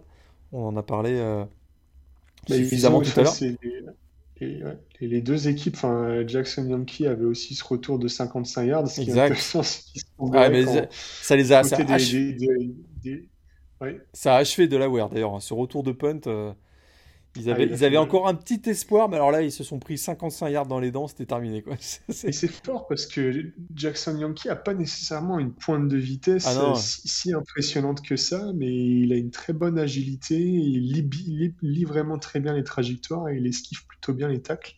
on 0.52 0.68
en 0.68 0.78
a 0.78 0.84
parlé 0.84 1.12
euh, 1.12 1.46
suffisamment 2.48 3.02
tout 3.02 3.20
à 3.20 3.24
l'heure. 3.24 3.36
Et, 4.42 4.62
les 5.00 5.22
deux 5.22 5.48
équipes, 5.48 5.78
Jackson 6.28 6.68
Yankee 6.68 7.08
avait 7.08 7.26
aussi 7.26 7.56
ce 7.56 7.64
retour 7.64 8.00
de 8.00 8.08
55 8.08 8.64
yards. 8.64 8.88
Ce 8.90 9.02
exact. 9.02 9.56
ah, 10.34 10.50
mais 10.50 10.66
ça 10.90 11.36
les 11.36 11.52
a. 11.54 11.64
Ça, 11.64 11.78
ça, 14.14 14.36
a 14.36 14.38
achevé 14.38 14.68
de 14.68 14.78
la 14.78 14.90
wear 14.90 15.10
d'ailleurs. 15.10 15.36
Hein. 15.36 15.40
Ce 15.40 15.54
retour 15.54 15.84
de 15.84 15.92
punt. 15.92 16.20
Euh, 16.28 16.52
ils 17.36 17.50
avaient, 17.50 17.66
ils 17.66 17.84
avaient 17.84 17.98
encore 17.98 18.28
un 18.28 18.34
petit 18.34 18.62
espoir, 18.70 19.10
mais 19.10 19.18
alors 19.18 19.32
là, 19.32 19.42
ils 19.42 19.52
se 19.52 19.64
sont 19.64 19.80
pris 19.80 19.98
55 19.98 20.50
yards 20.50 20.68
dans 20.68 20.80
les 20.80 20.92
dents, 20.92 21.08
c'était 21.08 21.26
terminé. 21.26 21.62
Quoi. 21.62 21.76
Et 22.24 22.32
c'est 22.32 22.48
fort 22.48 22.88
parce 22.88 23.06
que 23.06 23.52
Jackson 23.76 24.18
Yankee 24.18 24.48
n'a 24.48 24.56
pas 24.56 24.74
nécessairement 24.74 25.40
une 25.40 25.52
pointe 25.52 25.88
de 25.88 25.98
vitesse 25.98 26.46
ah 26.48 26.74
si, 26.76 27.34
impressionnante 27.34 28.02
que 28.02 28.16
ça, 28.16 28.52
mais 28.56 28.74
il 28.74 29.12
a 29.12 29.18
une 29.18 29.32
très 29.32 29.54
bonne 29.54 29.78
agilité, 29.78 30.40
il 30.40 30.94
lit, 31.62 31.84
vraiment 31.86 32.18
très 32.18 32.40
bien 32.40 32.54
les 32.54 32.64
trajectoires 32.64 33.30
et 33.30 33.38
il 33.38 33.46
esquive 33.46 33.86
plutôt 33.86 34.14
bien 34.14 34.28
les 34.28 34.42
tacles. 34.42 34.76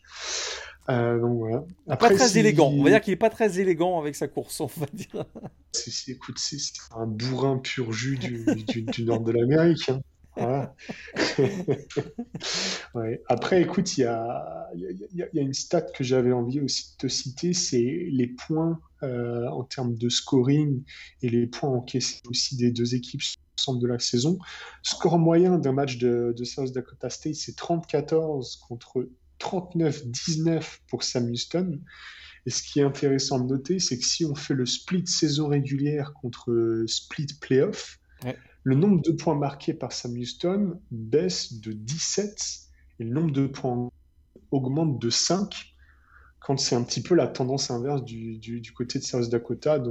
Euh, 0.88 1.20
donc 1.20 1.38
voilà. 1.38 1.64
Après, 1.88 2.08
pas 2.08 2.14
très 2.14 2.38
élégant. 2.38 2.70
On 2.70 2.82
va 2.82 2.90
dire 2.90 3.00
qu'il 3.00 3.12
est 3.12 3.16
pas 3.16 3.30
très 3.30 3.60
élégant 3.60 4.00
avec 4.00 4.14
sa 4.16 4.26
course, 4.26 4.60
on 4.60 4.66
va 4.66 4.86
dire. 4.92 5.24
C'est, 5.72 6.12
écoute, 6.12 6.38
c'est 6.38 6.58
un 6.96 7.06
bourrin 7.06 7.58
pur 7.58 7.92
jus 7.92 8.16
du, 8.16 8.44
du, 8.82 9.04
nord 9.04 9.20
de 9.20 9.32
l'Amérique. 9.32 9.90
Hein. 9.90 10.00
Après, 13.28 13.62
écoute, 13.62 13.96
il 13.96 14.02
y 14.02 14.04
a, 14.04 14.68
une 15.34 15.54
stat 15.54 15.82
que 15.82 16.04
j'avais 16.04 16.32
envie 16.32 16.60
aussi 16.60 16.92
de 16.92 16.96
te 16.98 17.08
citer, 17.08 17.52
c'est 17.52 18.06
les 18.10 18.28
points 18.28 18.80
euh, 19.02 19.46
en 19.48 19.64
termes 19.64 19.96
de 19.96 20.08
scoring 20.08 20.82
et 21.22 21.28
les 21.28 21.46
points 21.46 21.70
encaissés 21.70 22.20
aussi 22.28 22.56
des 22.56 22.70
deux 22.70 22.94
équipes 22.94 23.22
sur 23.22 23.38
l'ensemble 23.56 23.80
de 23.80 23.86
la 23.86 23.98
saison. 23.98 24.38
Score 24.82 25.18
moyen 25.18 25.58
d'un 25.58 25.72
match 25.72 25.98
de, 25.98 26.34
South 26.44 26.72
Dakota 26.72 27.10
State, 27.10 27.34
c'est 27.34 27.56
34 27.56 28.40
contre 28.66 29.08
39-19 29.40 30.62
pour 30.88 31.02
Sam 31.02 31.30
Houston. 31.30 31.80
Et 32.46 32.50
ce 32.50 32.62
qui 32.62 32.80
est 32.80 32.84
intéressant 32.84 33.40
de 33.40 33.46
noter, 33.46 33.78
c'est 33.78 33.98
que 33.98 34.04
si 34.04 34.24
on 34.24 34.34
fait 34.34 34.54
le 34.54 34.64
split 34.64 35.06
saison 35.06 35.48
régulière 35.48 36.14
contre 36.14 36.84
split 36.86 37.26
playoff, 37.40 37.98
le 38.68 38.74
nombre 38.74 39.00
de 39.00 39.12
points 39.12 39.34
marqués 39.34 39.72
par 39.72 39.92
Sam 39.92 40.12
Houston 40.18 40.78
baisse 40.90 41.54
de 41.54 41.72
17 41.72 42.58
et 43.00 43.04
le 43.04 43.10
nombre 43.10 43.32
de 43.32 43.46
points 43.46 43.88
augmente 44.50 45.00
de 45.00 45.08
5 45.08 45.74
quand 46.38 46.58
c'est 46.58 46.76
un 46.76 46.82
petit 46.82 47.00
peu 47.00 47.14
la 47.14 47.28
tendance 47.28 47.70
inverse 47.70 48.04
du, 48.04 48.62
côté 48.76 48.98
de 48.98 49.04
South 49.04 49.30
Dakota, 49.30 49.82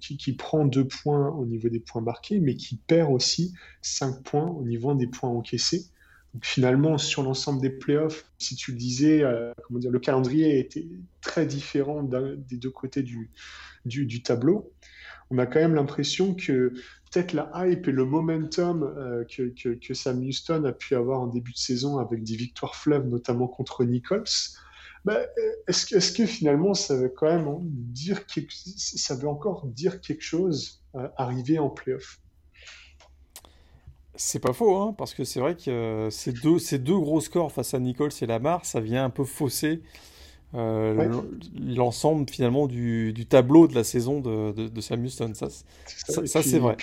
qui, 0.00 0.32
prend 0.32 0.64
2 0.64 0.88
points 0.88 1.28
au 1.28 1.44
niveau 1.44 1.68
des 1.68 1.78
points 1.78 2.00
marqués, 2.00 2.40
mais 2.40 2.56
qui 2.56 2.76
perd 2.76 3.12
aussi 3.12 3.52
5 3.82 4.22
points 4.22 4.48
au 4.48 4.62
niveau 4.62 4.94
des 4.94 5.08
points 5.08 5.28
encaissés. 5.28 5.84
Donc 6.32 6.46
finalement, 6.46 6.96
sur 6.96 7.22
l'ensemble 7.22 7.60
des 7.60 7.68
playoffs, 7.68 8.24
si 8.38 8.56
tu 8.56 8.72
le 8.72 8.78
disais, 8.78 9.22
euh, 9.22 9.52
comment 9.66 9.78
dire, 9.78 9.90
le 9.90 10.00
calendrier 10.00 10.58
était 10.58 10.88
très 11.20 11.44
différent 11.44 12.02
des 12.02 12.56
deux 12.56 12.70
côtés 12.70 13.02
du, 13.02 13.30
tableau. 14.22 14.72
On 15.32 15.38
a 15.38 15.46
quand 15.46 15.60
même 15.60 15.74
l'impression 15.74 16.34
que 16.34 16.74
peut-être 17.10 17.32
la 17.32 17.50
hype 17.54 17.88
et 17.88 17.92
le 17.92 18.04
momentum 18.04 18.82
euh, 18.82 19.24
que, 19.24 19.74
que, 19.74 19.94
Sam 19.94 20.22
Houston 20.22 20.64
a 20.64 20.72
pu 20.72 20.94
avoir 20.94 21.20
en 21.20 21.26
début 21.26 21.52
de 21.52 21.58
saison 21.58 21.98
avec 21.98 22.22
des 22.22 22.36
victoires 22.36 22.76
fleuves, 22.76 23.08
notamment 23.08 23.48
contre 23.48 23.84
Nichols, 23.84 24.24
bah, 25.06 25.18
est-ce 25.66 26.12
que, 26.12 26.26
finalement 26.26 26.74
ça 26.74 26.96
veut 26.96 27.08
quand 27.08 27.26
même 27.26 27.58
dire 27.62 28.20
ça 28.76 29.16
veut 29.16 29.26
encore 29.26 29.66
dire 29.66 30.00
quelque 30.02 30.22
chose 30.22 30.82
euh, 30.94 31.08
arriver 31.16 31.58
en 31.58 31.70
playoff? 31.70 32.20
C'est 34.14 34.40
pas 34.40 34.52
faux, 34.52 34.76
hein, 34.76 34.94
parce 34.96 35.14
que 35.14 35.24
c'est 35.24 35.40
vrai 35.40 35.56
que 35.56 35.70
euh, 35.70 36.10
ces, 36.10 36.32
deux, 36.32 36.58
ces 36.58 36.78
deux 36.78 36.98
gros 36.98 37.22
scores 37.22 37.50
face 37.50 37.72
à 37.72 37.78
Nichols 37.78 38.12
et 38.20 38.26
Lamar, 38.26 38.66
ça 38.66 38.80
vient 38.80 39.04
un 39.04 39.10
peu 39.10 39.24
fausser 39.24 39.82
euh, 40.54 41.22
l'ensemble 41.58 42.28
finalement 42.30 42.66
du, 42.66 43.12
du, 43.12 43.26
tableau 43.26 43.66
de 43.66 43.74
la 43.74 43.84
saison 43.84 44.20
de, 44.20 44.68
de, 44.68 44.80
Sam 44.80 45.02
Houston. 45.04 45.32
Ça, 45.34 45.48
ça, 46.26 46.42
c'est 46.42 46.58
vrai. 46.58 46.76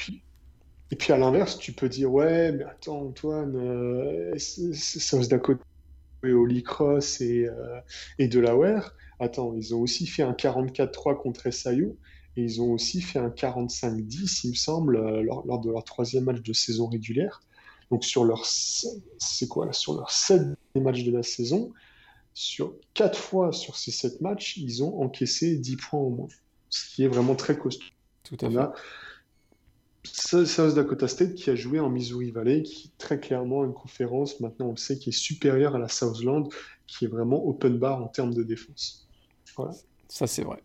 Et 0.91 0.95
puis, 0.95 1.13
à 1.13 1.17
l'inverse, 1.17 1.57
tu 1.57 1.71
peux 1.71 1.87
dire 1.87 2.11
Ouais, 2.11 2.51
mais 2.51 2.63
attends, 2.63 3.01
Antoine, 3.01 3.55
euh, 3.55 4.33
South 4.37 5.29
Dakota 5.29 5.61
et 6.23 6.31
Holy 6.31 6.63
Cross 6.63 7.21
et, 7.21 7.45
euh, 7.45 7.79
et 8.17 8.27
Delaware, 8.27 8.95
attends, 9.19 9.53
ils 9.55 9.75
ont 9.75 9.81
aussi 9.81 10.07
fait 10.07 10.23
un 10.23 10.33
44-3 10.33 11.17
contre 11.17 11.51
SIU. 11.51 11.95
Et 12.37 12.43
ils 12.43 12.61
ont 12.61 12.71
aussi 12.71 13.01
fait 13.01 13.19
un 13.19 13.29
45-10, 13.29 14.41
il 14.45 14.51
me 14.51 14.55
semble, 14.55 14.97
euh, 14.97 15.23
lors, 15.23 15.59
de 15.59 15.71
leur 15.71 15.83
troisième 15.83 16.25
match 16.25 16.41
de 16.41 16.53
saison 16.53 16.87
régulière. 16.87 17.41
Donc 17.91 18.05
sur 18.05 18.23
leur, 18.23 18.45
c'est 18.45 19.47
quoi, 19.47 19.73
sur 19.73 19.95
leurs 19.95 20.11
sept 20.11 20.41
matchs 20.75 21.03
de 21.03 21.11
la 21.11 21.23
saison, 21.23 21.71
sur 22.39 22.73
quatre 22.93 23.19
fois 23.19 23.51
sur 23.51 23.75
ces 23.75 23.91
sept 23.91 24.21
matchs, 24.21 24.55
ils 24.55 24.81
ont 24.81 25.01
encaissé 25.01 25.57
10 25.57 25.75
points 25.75 25.99
au 25.99 26.09
moins, 26.09 26.29
ce 26.69 26.95
qui 26.95 27.03
est 27.03 27.09
vraiment 27.09 27.35
très 27.35 27.57
costaud. 27.57 27.83
Tout 28.23 28.37
à 28.39 28.49
fait. 28.49 30.45
South 30.45 30.73
Dakota 30.73 31.09
State 31.09 31.35
qui 31.35 31.49
a 31.49 31.55
joué 31.55 31.81
en 31.81 31.89
Missouri 31.89 32.31
Valley, 32.31 32.63
qui 32.63 32.93
très 32.97 33.19
clairement 33.19 33.65
une 33.65 33.73
conférence, 33.73 34.39
maintenant 34.39 34.67
on 34.67 34.71
le 34.71 34.77
sait, 34.77 34.97
qui 34.97 35.09
est 35.09 35.11
supérieure 35.11 35.75
à 35.75 35.79
la 35.79 35.89
Southland, 35.89 36.47
qui 36.87 37.03
est 37.03 37.09
vraiment 37.09 37.45
open 37.45 37.77
bar 37.77 38.01
en 38.01 38.07
termes 38.07 38.33
de 38.33 38.43
défense. 38.43 39.05
Voilà. 39.57 39.73
Ça 40.07 40.25
c'est 40.25 40.43
vrai. 40.43 40.63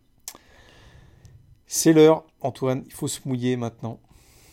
C'est 1.66 1.92
l'heure, 1.92 2.24
Antoine, 2.40 2.84
il 2.86 2.92
faut 2.92 3.08
se 3.08 3.18
mouiller 3.24 3.56
maintenant. 3.56 3.98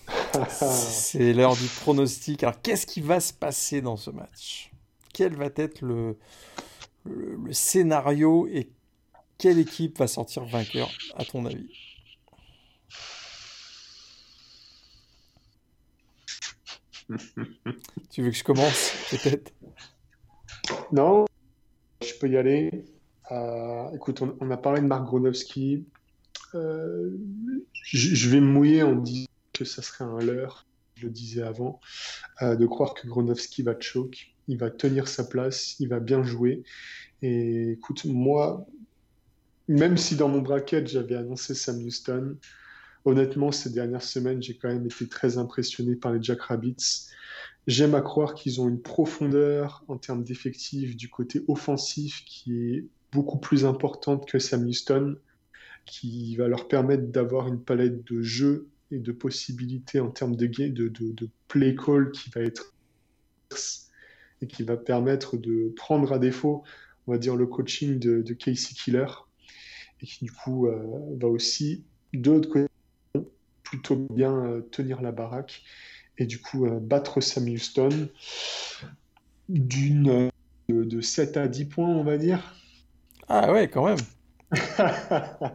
C'est 0.49 1.34
l'heure 1.34 1.55
du 1.55 1.67
pronostic. 1.82 2.41
Alors, 2.43 2.61
qu'est-ce 2.61 2.88
qui 2.88 3.01
va 3.01 3.19
se 3.19 3.32
passer 3.32 3.82
dans 3.82 3.97
ce 3.97 4.09
match? 4.09 4.72
Quel 5.13 5.36
va 5.36 5.49
être 5.55 5.82
le, 5.82 6.17
le, 7.05 7.53
scénario 7.53 8.47
et 8.47 8.69
quelle 9.37 9.59
équipe 9.59 9.97
va 9.97 10.07
sortir 10.07 10.45
vainqueur, 10.45 10.89
à 11.15 11.25
ton 11.25 11.45
avis? 11.45 11.69
Tu 18.09 18.21
veux 18.21 18.29
que 18.31 18.37
je 18.37 18.43
commence, 18.43 18.93
peut-être? 19.09 19.53
Non, 20.91 21.25
je 22.01 22.13
peux 22.19 22.29
y 22.29 22.37
aller. 22.37 22.85
Euh, 23.31 23.89
écoute, 23.93 24.21
on, 24.21 24.51
a 24.51 24.57
parlé 24.57 24.81
de 24.81 24.87
Marc 24.87 25.05
Gronowski. 25.05 25.85
Euh, 26.55 27.17
je, 27.83 28.29
vais 28.29 28.41
me 28.41 28.47
mouiller 28.47 28.83
en 28.83 28.95
disant 28.95 29.27
que 29.53 29.63
ça 29.63 29.81
serait 29.81 30.03
un 30.03 30.19
leurre, 30.19 30.65
je 30.95 31.05
le 31.05 31.11
disais 31.11 31.41
avant, 31.41 31.79
euh, 32.41 32.55
de 32.55 32.65
croire 32.65 32.93
que 32.93 33.07
Gronowski 33.07 33.63
va 33.63 33.79
choke. 33.79 34.30
Il 34.47 34.57
va 34.57 34.69
tenir 34.69 35.07
sa 35.07 35.23
place, 35.23 35.79
il 35.79 35.87
va 35.87 35.99
bien 35.99 36.23
jouer. 36.23 36.63
Et 37.21 37.71
écoute, 37.71 38.05
moi, 38.05 38.65
même 39.67 39.97
si 39.97 40.15
dans 40.15 40.27
mon 40.27 40.41
bracket 40.41 40.87
j'avais 40.87 41.15
annoncé 41.15 41.53
Sam 41.53 41.77
Houston, 41.83 42.37
honnêtement, 43.05 43.51
ces 43.51 43.69
dernières 43.69 44.03
semaines, 44.03 44.41
j'ai 44.41 44.55
quand 44.55 44.69
même 44.69 44.85
été 44.85 45.07
très 45.07 45.37
impressionné 45.37 45.95
par 45.95 46.13
les 46.13 46.21
Jack 46.21 46.41
Rabbits. 46.41 47.07
J'aime 47.67 47.95
à 47.95 48.01
croire 48.01 48.33
qu'ils 48.33 48.59
ont 48.59 48.67
une 48.67 48.81
profondeur 48.81 49.83
en 49.87 49.97
termes 49.97 50.23
d'effectifs 50.23 50.95
du 50.95 51.09
côté 51.09 51.43
offensif 51.47 52.23
qui 52.25 52.73
est 52.73 52.85
beaucoup 53.11 53.39
plus 53.39 53.65
importante 53.65 54.27
que 54.27 54.39
Sam 54.39 54.65
Houston 54.65 55.17
qui 55.85 56.35
va 56.35 56.47
leur 56.47 56.67
permettre 56.67 57.07
d'avoir 57.07 57.47
une 57.47 57.61
palette 57.61 58.05
de 58.11 58.21
jeux 58.21 58.67
et 58.91 58.99
de 58.99 59.11
possibilités 59.11 59.99
en 59.99 60.09
termes 60.09 60.35
de, 60.35 60.45
de, 60.45 60.87
de, 60.89 61.29
play 61.47 61.75
call 61.75 62.11
qui 62.11 62.29
va 62.29 62.41
être 62.41 62.73
et 64.41 64.47
qui 64.47 64.63
va 64.63 64.77
permettre 64.77 65.37
de 65.37 65.73
prendre 65.75 66.13
à 66.13 66.19
défaut, 66.19 66.63
on 67.07 67.11
va 67.11 67.17
dire, 67.17 67.35
le 67.35 67.45
coaching 67.45 67.99
de, 67.99 68.33
Casey 68.33 68.73
Killer 68.73 69.05
et 70.01 70.05
qui 70.05 70.25
du 70.25 70.31
coup 70.31 70.67
euh, 70.67 71.17
va 71.19 71.27
aussi, 71.27 71.83
de 72.13 72.31
l'autre 72.31 72.49
côté, 72.49 72.67
plutôt 73.63 73.95
bien 73.95 74.33
euh, 74.33 74.61
tenir 74.71 75.01
la 75.01 75.11
baraque 75.11 75.61
et 76.17 76.25
du 76.25 76.41
coup 76.41 76.65
euh, 76.65 76.79
battre 76.79 77.21
Sam 77.21 77.47
Houston 77.47 78.09
d'une 79.47 80.29
de 80.69 81.01
7 81.01 81.37
à 81.37 81.47
10 81.47 81.65
points, 81.65 81.89
on 81.89 82.03
va 82.03 82.17
dire. 82.17 82.55
Ah 83.27 83.51
ouais, 83.51 83.69
quand 83.69 83.85
même. 83.85 83.97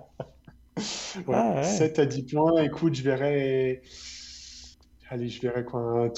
7 0.78 1.98
ah, 1.98 2.02
à 2.02 2.06
10 2.06 2.22
points. 2.24 2.62
Écoute, 2.62 2.94
je 2.94 3.02
verrai. 3.02 3.82
Allez, 5.08 5.28
je 5.28 5.40
verrai 5.40 5.64
quoi 5.64 6.10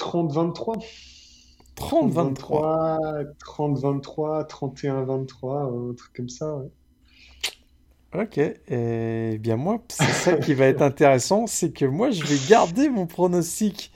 30-23 1.79 3.25
30-23 3.43 4.47
30-23, 4.47 4.47
31-23, 4.47 5.91
un 5.91 5.93
truc 5.95 6.13
comme 6.13 6.29
ça. 6.29 6.61
Ok, 8.15 8.39
et 8.39 9.37
bien 9.39 9.55
moi, 9.55 9.83
c'est 9.89 10.03
ça 10.05 10.33
qui 10.37 10.55
va 10.55 10.65
être 10.65 10.81
intéressant, 10.81 11.45
c'est 11.45 11.71
que 11.71 11.85
moi 11.85 12.09
je 12.09 12.23
vais 12.23 12.39
garder 12.49 12.89
mon 12.89 13.05
pronostic 13.05 13.91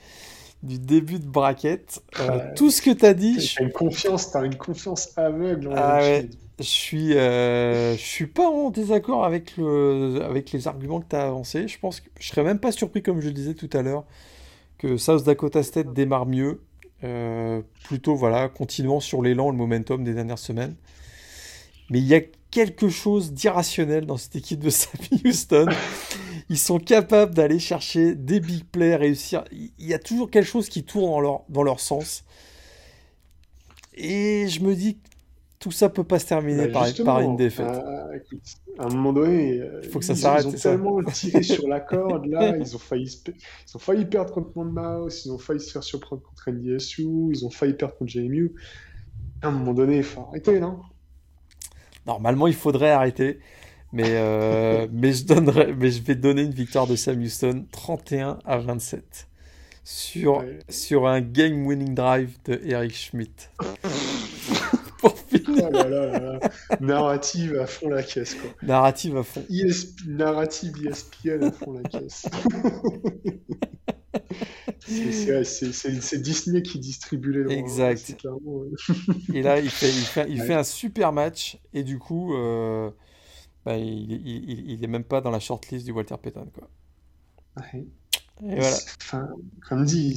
du 0.64 0.78
début 0.78 1.18
de 1.18 1.26
bracket. 1.26 2.02
Euh, 2.20 2.52
tout 2.56 2.70
ce 2.70 2.80
que 2.80 2.90
tu 2.90 3.04
as 3.04 3.14
dit. 3.14 3.36
Tu 3.36 3.62
as 3.62 3.66
une 3.66 3.72
confiance, 3.72 4.34
as 4.34 4.44
une 4.44 4.56
confiance 4.56 5.16
aveugle. 5.16 5.70
Ah 5.76 5.98
ouais, 5.98 6.28
je 6.58 6.64
suis, 6.64 7.16
euh, 7.16 7.96
je 7.96 8.02
suis 8.02 8.26
pas 8.26 8.48
en 8.48 8.70
désaccord 8.70 9.24
avec, 9.24 9.56
le, 9.56 10.20
avec 10.22 10.52
les 10.52 10.66
arguments 10.66 11.00
que 11.00 11.08
tu 11.10 11.16
as 11.16 11.26
avancés. 11.26 11.68
Je 11.68 11.78
pense 11.78 12.00
que 12.00 12.08
je 12.18 12.28
serais 12.28 12.44
même 12.44 12.58
pas 12.58 12.72
surpris, 12.72 13.02
comme 13.02 13.20
je 13.20 13.26
le 13.26 13.34
disais 13.34 13.54
tout 13.54 13.70
à 13.72 13.82
l'heure, 13.82 14.04
que 14.78 14.96
South 14.96 15.24
Dakota 15.24 15.62
State 15.62 15.92
démarre 15.92 16.26
mieux. 16.26 16.60
Euh, 17.04 17.60
plutôt, 17.84 18.14
voilà, 18.14 18.48
continuant 18.48 19.00
sur 19.00 19.22
l'élan, 19.22 19.50
le 19.50 19.56
momentum 19.56 20.04
des 20.04 20.14
dernières 20.14 20.38
semaines. 20.38 20.74
Mais 21.90 21.98
il 21.98 22.06
y 22.06 22.14
a 22.14 22.20
quelque 22.50 22.88
chose 22.88 23.32
d'irrationnel 23.32 24.06
dans 24.06 24.16
cette 24.16 24.36
équipe 24.36 24.60
de 24.60 24.70
Sammy 24.70 25.20
Houston. 25.24 25.66
Ils 26.48 26.58
sont 26.58 26.78
capables 26.78 27.34
d'aller 27.34 27.58
chercher 27.58 28.14
des 28.14 28.40
big 28.40 28.64
plays, 28.64 28.96
réussir. 28.96 29.44
Il 29.52 29.86
y 29.86 29.92
a 29.92 29.98
toujours 29.98 30.30
quelque 30.30 30.46
chose 30.46 30.68
qui 30.68 30.84
tourne 30.84 31.10
dans 31.10 31.20
leur, 31.20 31.42
dans 31.48 31.62
leur 31.62 31.80
sens. 31.80 32.24
Et 33.94 34.48
je 34.48 34.60
me 34.60 34.74
dis 34.74 34.98
tout 35.58 35.72
ça 35.72 35.88
peut 35.88 36.04
pas 36.04 36.18
se 36.18 36.26
terminer 36.26 36.68
bah, 36.68 36.86
par, 37.04 37.20
une 37.20 37.36
défaite. 37.36 37.66
Euh, 37.66 38.18
à 38.78 38.86
un 38.86 38.88
moment 38.88 39.12
donné, 39.12 39.60
il 39.82 39.88
faut 39.88 39.98
que 39.98 40.04
ça 40.04 40.14
s'arrête. 40.14 40.44
Ils 40.44 40.48
ont 40.48 40.52
tellement 40.52 41.02
tiré 41.04 41.42
sur 41.42 41.68
la 41.68 41.80
corde 41.80 42.26
là, 42.26 42.56
ils 42.56 42.74
ont 42.74 42.78
failli, 42.78 43.22
ils 43.26 43.76
ont 43.76 43.78
failli 43.78 44.04
perdre 44.04 44.32
contre 44.32 44.50
Monmouth, 44.56 45.24
ils 45.24 45.32
ont 45.32 45.38
failli 45.38 45.60
se 45.60 45.72
faire 45.72 45.84
surprendre 45.84 46.22
contre 46.22 46.50
NDSU, 46.50 47.30
ils 47.30 47.44
ont 47.44 47.50
failli 47.50 47.74
perdre 47.74 47.96
contre 47.96 48.10
JMU. 48.10 48.54
À 49.42 49.48
un 49.48 49.50
moment 49.50 49.74
donné, 49.74 49.98
il 49.98 50.02
faut 50.02 50.22
arrêter, 50.22 50.60
non? 50.60 50.80
Normalement, 52.06 52.46
il 52.46 52.54
faudrait 52.54 52.90
arrêter. 52.90 53.40
Mais, 53.92 54.08
euh, 54.08 54.88
mais, 54.92 55.12
je 55.12 55.24
donnerai, 55.24 55.72
mais 55.74 55.90
je 55.90 56.02
vais 56.02 56.16
donner 56.16 56.42
une 56.42 56.54
victoire 56.54 56.86
de 56.86 56.96
Sam 56.96 57.20
Houston 57.20 57.66
31 57.70 58.38
à 58.44 58.58
27 58.58 59.28
sur, 59.84 60.42
sur 60.68 61.06
un 61.06 61.20
game 61.20 61.66
winning 61.66 61.94
drive 61.94 62.38
de 62.46 62.60
Eric 62.64 62.94
Schmidt. 62.94 63.50
Oh 65.72 66.38
narrative 66.80 67.58
à 67.58 67.66
fond 67.66 67.88
la 67.88 68.02
caisse, 68.02 68.34
quoi. 68.34 68.50
Narrative 68.62 69.16
à 69.16 69.22
fond. 69.22 69.44
narrative 70.06 70.86
ESPN 70.86 71.44
à 71.44 71.52
fond 71.52 71.72
la 71.72 71.82
caisse. 71.82 72.26
c'est 75.44 76.22
Disney 76.22 76.62
qui 76.62 76.78
distribue 76.78 77.32
les 77.32 77.44
droits. 77.44 77.54
Hein, 77.54 77.58
exact. 77.58 78.16
et 79.32 79.42
là, 79.42 79.58
il 79.58 79.70
fait, 79.70 79.88
il 79.88 80.04
fait, 80.04 80.26
il 80.28 80.40
fait 80.40 80.54
un 80.54 80.64
super 80.64 81.12
match 81.12 81.58
et 81.72 81.82
du 81.82 81.98
coup, 81.98 82.34
euh, 82.34 82.90
bah, 83.64 83.76
il, 83.76 84.12
il, 84.12 84.70
il, 84.70 84.84
est 84.84 84.88
même 84.88 85.04
pas 85.04 85.20
dans 85.20 85.30
la 85.30 85.40
shortlist 85.40 85.84
du 85.84 85.92
Walter 85.92 86.16
Payton. 86.22 86.48
Quoi. 86.52 86.68
Et 87.72 87.86
voilà. 88.40 88.76
Enfin, 89.00 89.28
comme 89.68 89.84
dit, 89.84 90.16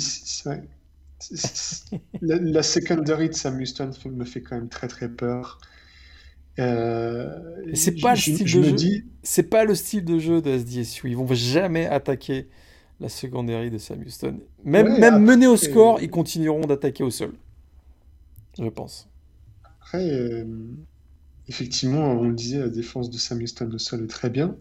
la, 2.22 2.36
la, 2.38 2.64
secondary 2.64 3.30
de 3.30 3.34
Sam 3.34 3.60
Houston 3.60 3.92
me 4.06 4.26
fait 4.26 4.42
quand 4.42 4.56
même 4.56 4.70
très 4.70 4.88
très 4.88 5.10
peur. 5.10 5.60
Euh, 6.60 7.28
c'est 7.74 8.00
pas 8.00 8.12
le 8.12 8.20
style 8.20 8.40
de 8.40 8.48
jeu. 8.48 8.72
Dis... 8.72 9.06
C'est 9.24 9.44
pas 9.44 9.64
le 9.64 9.76
style 9.76 10.06
de 10.06 10.20
jeu 10.20 10.42
de 10.42 10.58
SDSU. 10.58 11.10
Ils 11.10 11.18
vont 11.18 11.28
jamais 11.34 11.86
attaquer 11.86 12.48
la 13.00 13.10
secondary 13.10 13.70
de 13.70 13.78
Sam 13.78 14.02
Houston. 14.02 14.40
Même, 14.64 15.00
même 15.00 15.24
menés 15.24 15.48
au 15.48 15.58
score, 15.58 16.02
ils 16.02 16.10
continueront 16.10 16.62
d'attaquer 16.62 17.04
au 17.04 17.12
sol. 17.12 17.34
Je 18.60 18.70
pense. 18.70 19.08
Après, 19.64 20.10
euh, 20.10 20.46
effectivement, 21.48 22.14
on 22.14 22.24
le 22.24 22.34
disait, 22.34 22.60
la 22.60 22.70
défense 22.70 23.10
de 23.12 23.18
Sam 23.18 23.42
Houston 23.42 23.70
au 23.72 23.78
sol 23.78 24.04
est 24.04 24.08
très 24.08 24.30
bien. 24.30 24.56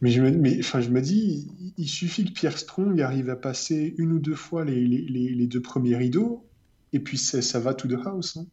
Mais 0.00 0.10
je 0.10 0.22
me, 0.22 0.30
mais, 0.30 0.58
enfin, 0.60 0.80
je 0.80 0.88
me 0.88 1.00
dis, 1.00 1.48
il 1.76 1.88
suffit 1.88 2.24
que 2.24 2.32
Pierre 2.32 2.56
Strong 2.56 3.00
arrive 3.02 3.28
à 3.28 3.36
passer 3.36 3.94
une 3.98 4.12
ou 4.12 4.18
deux 4.18 4.34
fois 4.34 4.64
les, 4.64 4.86
les, 4.86 5.06
les 5.06 5.46
deux 5.46 5.60
premiers 5.60 5.96
rideaux, 5.96 6.46
et 6.92 7.00
puis 7.00 7.18
ça 7.18 7.60
va 7.60 7.74
to 7.74 7.86
the 7.88 7.98
house. 8.04 8.38
Hein. 8.38 8.46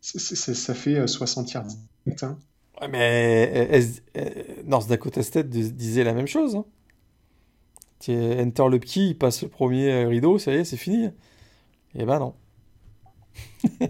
ça 0.00 0.74
fait 0.74 1.06
60 1.06 1.46
euh, 1.46 1.50
yards. 1.52 1.66
Hein. 2.22 2.38
Ouais, 2.80 2.88
mais 2.88 3.70
euh, 3.72 3.82
euh, 4.16 4.44
North 4.64 4.88
Dakota 4.88 5.22
State 5.22 5.48
disait 5.48 6.04
la 6.04 6.14
même 6.14 6.26
chose. 6.26 6.56
Hein. 6.56 6.64
Enter 8.08 8.68
le 8.70 8.78
petit, 8.78 9.10
il 9.10 9.18
passe 9.18 9.42
le 9.42 9.48
premier 9.48 10.04
rideau, 10.04 10.38
ça 10.38 10.52
y 10.52 10.56
est, 10.56 10.64
c'est 10.64 10.76
fini. 10.76 11.08
Eh 11.94 12.04
ben 12.04 12.18
non. 12.18 12.34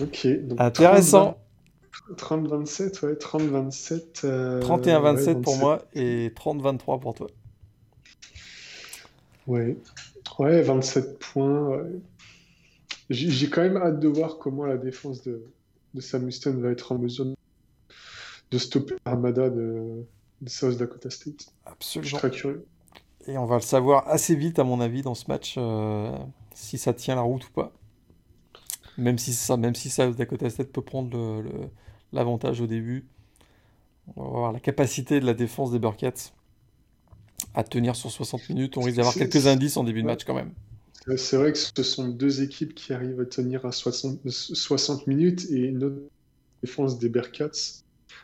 ok. 0.00 0.28
Intéressant. 0.58 1.41
30-27, 2.16 3.06
ouais, 3.06 3.14
30-27. 3.14 4.60
31-27 4.60 5.40
pour 5.40 5.56
moi 5.56 5.82
et 5.94 6.30
30-23 6.30 7.00
pour 7.00 7.14
toi. 7.14 7.26
Ouais, 9.46 9.76
ouais 10.38 10.62
27 10.62 11.18
points. 11.18 11.82
J'ai 13.10 13.50
quand 13.50 13.62
même 13.62 13.76
hâte 13.76 14.00
de 14.00 14.08
voir 14.08 14.38
comment 14.38 14.64
la 14.64 14.76
défense 14.76 15.22
de, 15.22 15.44
de 15.94 16.00
Sam 16.00 16.24
Houston 16.24 16.56
va 16.58 16.70
être 16.70 16.92
en 16.92 16.98
mesure 16.98 17.26
de 18.50 18.58
stopper 18.58 18.94
l'armada 19.04 19.50
de, 19.50 20.04
de, 20.40 20.48
South 20.48 20.76
Dakota 20.76 21.10
State. 21.10 21.46
Absolument. 21.66 22.04
Je 22.04 22.08
suis 22.08 22.18
très 22.18 22.30
curieux. 22.30 22.66
Et 23.26 23.38
on 23.38 23.46
va 23.46 23.56
le 23.56 23.62
savoir 23.62 24.08
assez 24.08 24.34
vite, 24.34 24.58
à 24.58 24.64
mon 24.64 24.80
avis, 24.80 25.02
dans 25.02 25.14
ce 25.14 25.24
match, 25.28 25.54
euh, 25.58 26.16
si 26.54 26.78
ça 26.78 26.92
tient 26.92 27.14
la 27.14 27.22
route 27.22 27.46
ou 27.46 27.52
pas. 27.52 27.72
Même 28.98 29.18
si, 29.18 29.32
ça, 29.32 29.56
même 29.56 29.74
si 29.74 29.90
South 29.90 30.16
Dakota 30.16 30.50
State 30.50 30.70
peut 30.70 30.82
prendre 30.82 31.16
le 31.16 31.70
l'avantage 32.12 32.60
au 32.60 32.66
début. 32.66 33.06
On 34.16 34.22
va 34.22 34.28
voir 34.28 34.52
la 34.52 34.60
capacité 34.60 35.20
de 35.20 35.26
la 35.26 35.34
défense 35.34 35.70
des 35.70 35.78
Burkats 35.78 36.32
à 37.54 37.64
tenir 37.64 37.96
sur 37.96 38.10
60 38.10 38.48
minutes. 38.48 38.76
On 38.76 38.82
risque 38.82 38.96
d'avoir 38.96 39.14
quelques 39.14 39.46
indices 39.46 39.76
en 39.76 39.84
début 39.84 40.02
de 40.02 40.06
match 40.06 40.24
quand 40.24 40.34
même. 40.34 40.52
C'est 41.16 41.36
vrai 41.36 41.52
que 41.52 41.58
ce 41.58 41.82
sont 41.82 42.08
deux 42.08 42.42
équipes 42.42 42.74
qui 42.74 42.92
arrivent 42.92 43.20
à 43.20 43.24
tenir 43.24 43.66
à 43.66 43.72
60, 43.72 44.28
60 44.28 45.06
minutes 45.08 45.50
et 45.50 45.72
notre 45.72 45.96
défense 46.62 46.98
des 46.98 47.08
Bearcats. 47.08 47.82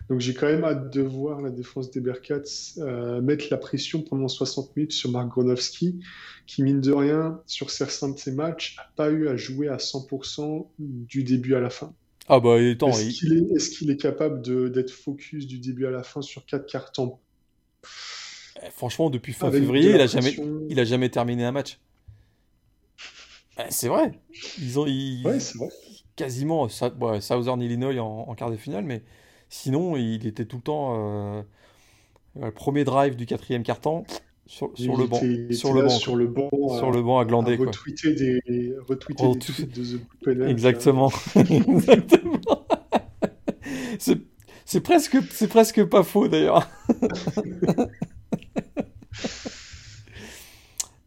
Donc 0.09 0.21
j'ai 0.21 0.33
quand 0.33 0.47
même 0.47 0.65
hâte 0.65 0.93
de 0.93 1.03
voir 1.03 1.41
la 1.41 1.51
défense 1.51 1.91
des 1.91 2.01
Bearcats 2.01 2.43
euh, 2.79 3.21
mettre 3.21 3.47
la 3.51 3.57
pression 3.57 4.03
pendant 4.03 4.29
60 4.29 4.77
minutes 4.77 4.93
sur 4.93 5.11
Mark 5.11 5.29
Gronowski, 5.29 6.01
qui 6.47 6.63
mine 6.63 6.81
de 6.81 6.93
rien, 6.93 7.41
sur 7.47 7.71
certains 7.71 8.11
de 8.11 8.19
ses 8.19 8.33
matchs, 8.33 8.77
n'a 8.77 8.89
pas 8.95 9.11
eu 9.11 9.29
à 9.29 9.37
jouer 9.37 9.69
à 9.69 9.77
100% 9.77 10.67
du 10.79 11.25
début 11.25 11.55
à 11.55 11.61
la 11.61 11.71
fin. 11.71 11.93
Ah 12.29 12.41
bah, 12.41 12.61
Est-ce 12.61 13.71
qu'il 13.71 13.91
est, 13.91 13.97
capable 13.97 14.43
d'être 14.71 14.91
focus 14.91 15.47
du 15.47 15.59
début 15.59 15.87
à 15.87 15.91
la 15.91 16.03
fin 16.03 16.21
sur 16.21 16.45
quatre 16.45 16.67
cartons 16.67 17.19
eh, 18.63 18.71
Franchement, 18.71 19.09
depuis 19.09 19.33
fin 19.33 19.51
février, 19.51 19.91
il 19.95 20.01
a, 20.01 20.07
jamais, 20.07 20.37
il 20.69 20.79
a 20.79 20.85
jamais 20.85 21.09
terminé 21.09 21.45
un 21.45 21.53
match. 21.53 21.79
Eh, 23.59 23.63
c'est 23.71 23.89
vrai. 23.89 24.13
Ils 24.59 24.79
ont 24.79 24.85
ouais, 24.85 25.41
c'est 25.41 25.57
vrai. 25.57 25.69
quasiment 26.17 26.69
Southern 26.69 27.63
Illinois 27.63 27.99
en, 27.99 28.35
quart 28.35 28.51
de 28.51 28.57
finale, 28.57 28.85
mais 28.85 29.03
sinon, 29.49 29.97
il 29.97 30.27
était 30.27 30.45
tout 30.45 30.57
le 30.57 30.63
temps 30.63 31.39
euh, 31.39 31.43
le 32.39 32.51
premier 32.51 32.85
drive 32.85 33.17
du 33.17 33.25
quatrième 33.25 33.63
carton 33.63 34.05
sur, 34.49 34.71
le 34.97 35.07
banc. 35.07 35.21
Sur 35.53 35.75
le 35.75 35.83
banc, 35.83 35.89
sur 35.91 36.17
le 36.17 36.27
banc. 36.27 36.49
Sur 36.79 36.91
le 36.91 37.03
banc 37.03 37.19
à 37.19 37.27
glander. 37.27 37.57
Retweeter 37.57 38.15
des, 38.15 38.75
retweeter 38.89 39.33
des 39.33 39.39
tweets 39.39 39.79
de 39.79 39.99
The 40.39 40.49
Exactement. 40.49 41.13
Exactement. 41.37 42.18
c'est 44.65 44.81
presque, 44.81 45.19
c'est 45.31 45.49
presque 45.49 45.85
pas 45.85 46.03
faux 46.03 46.29
d'ailleurs. 46.29 46.69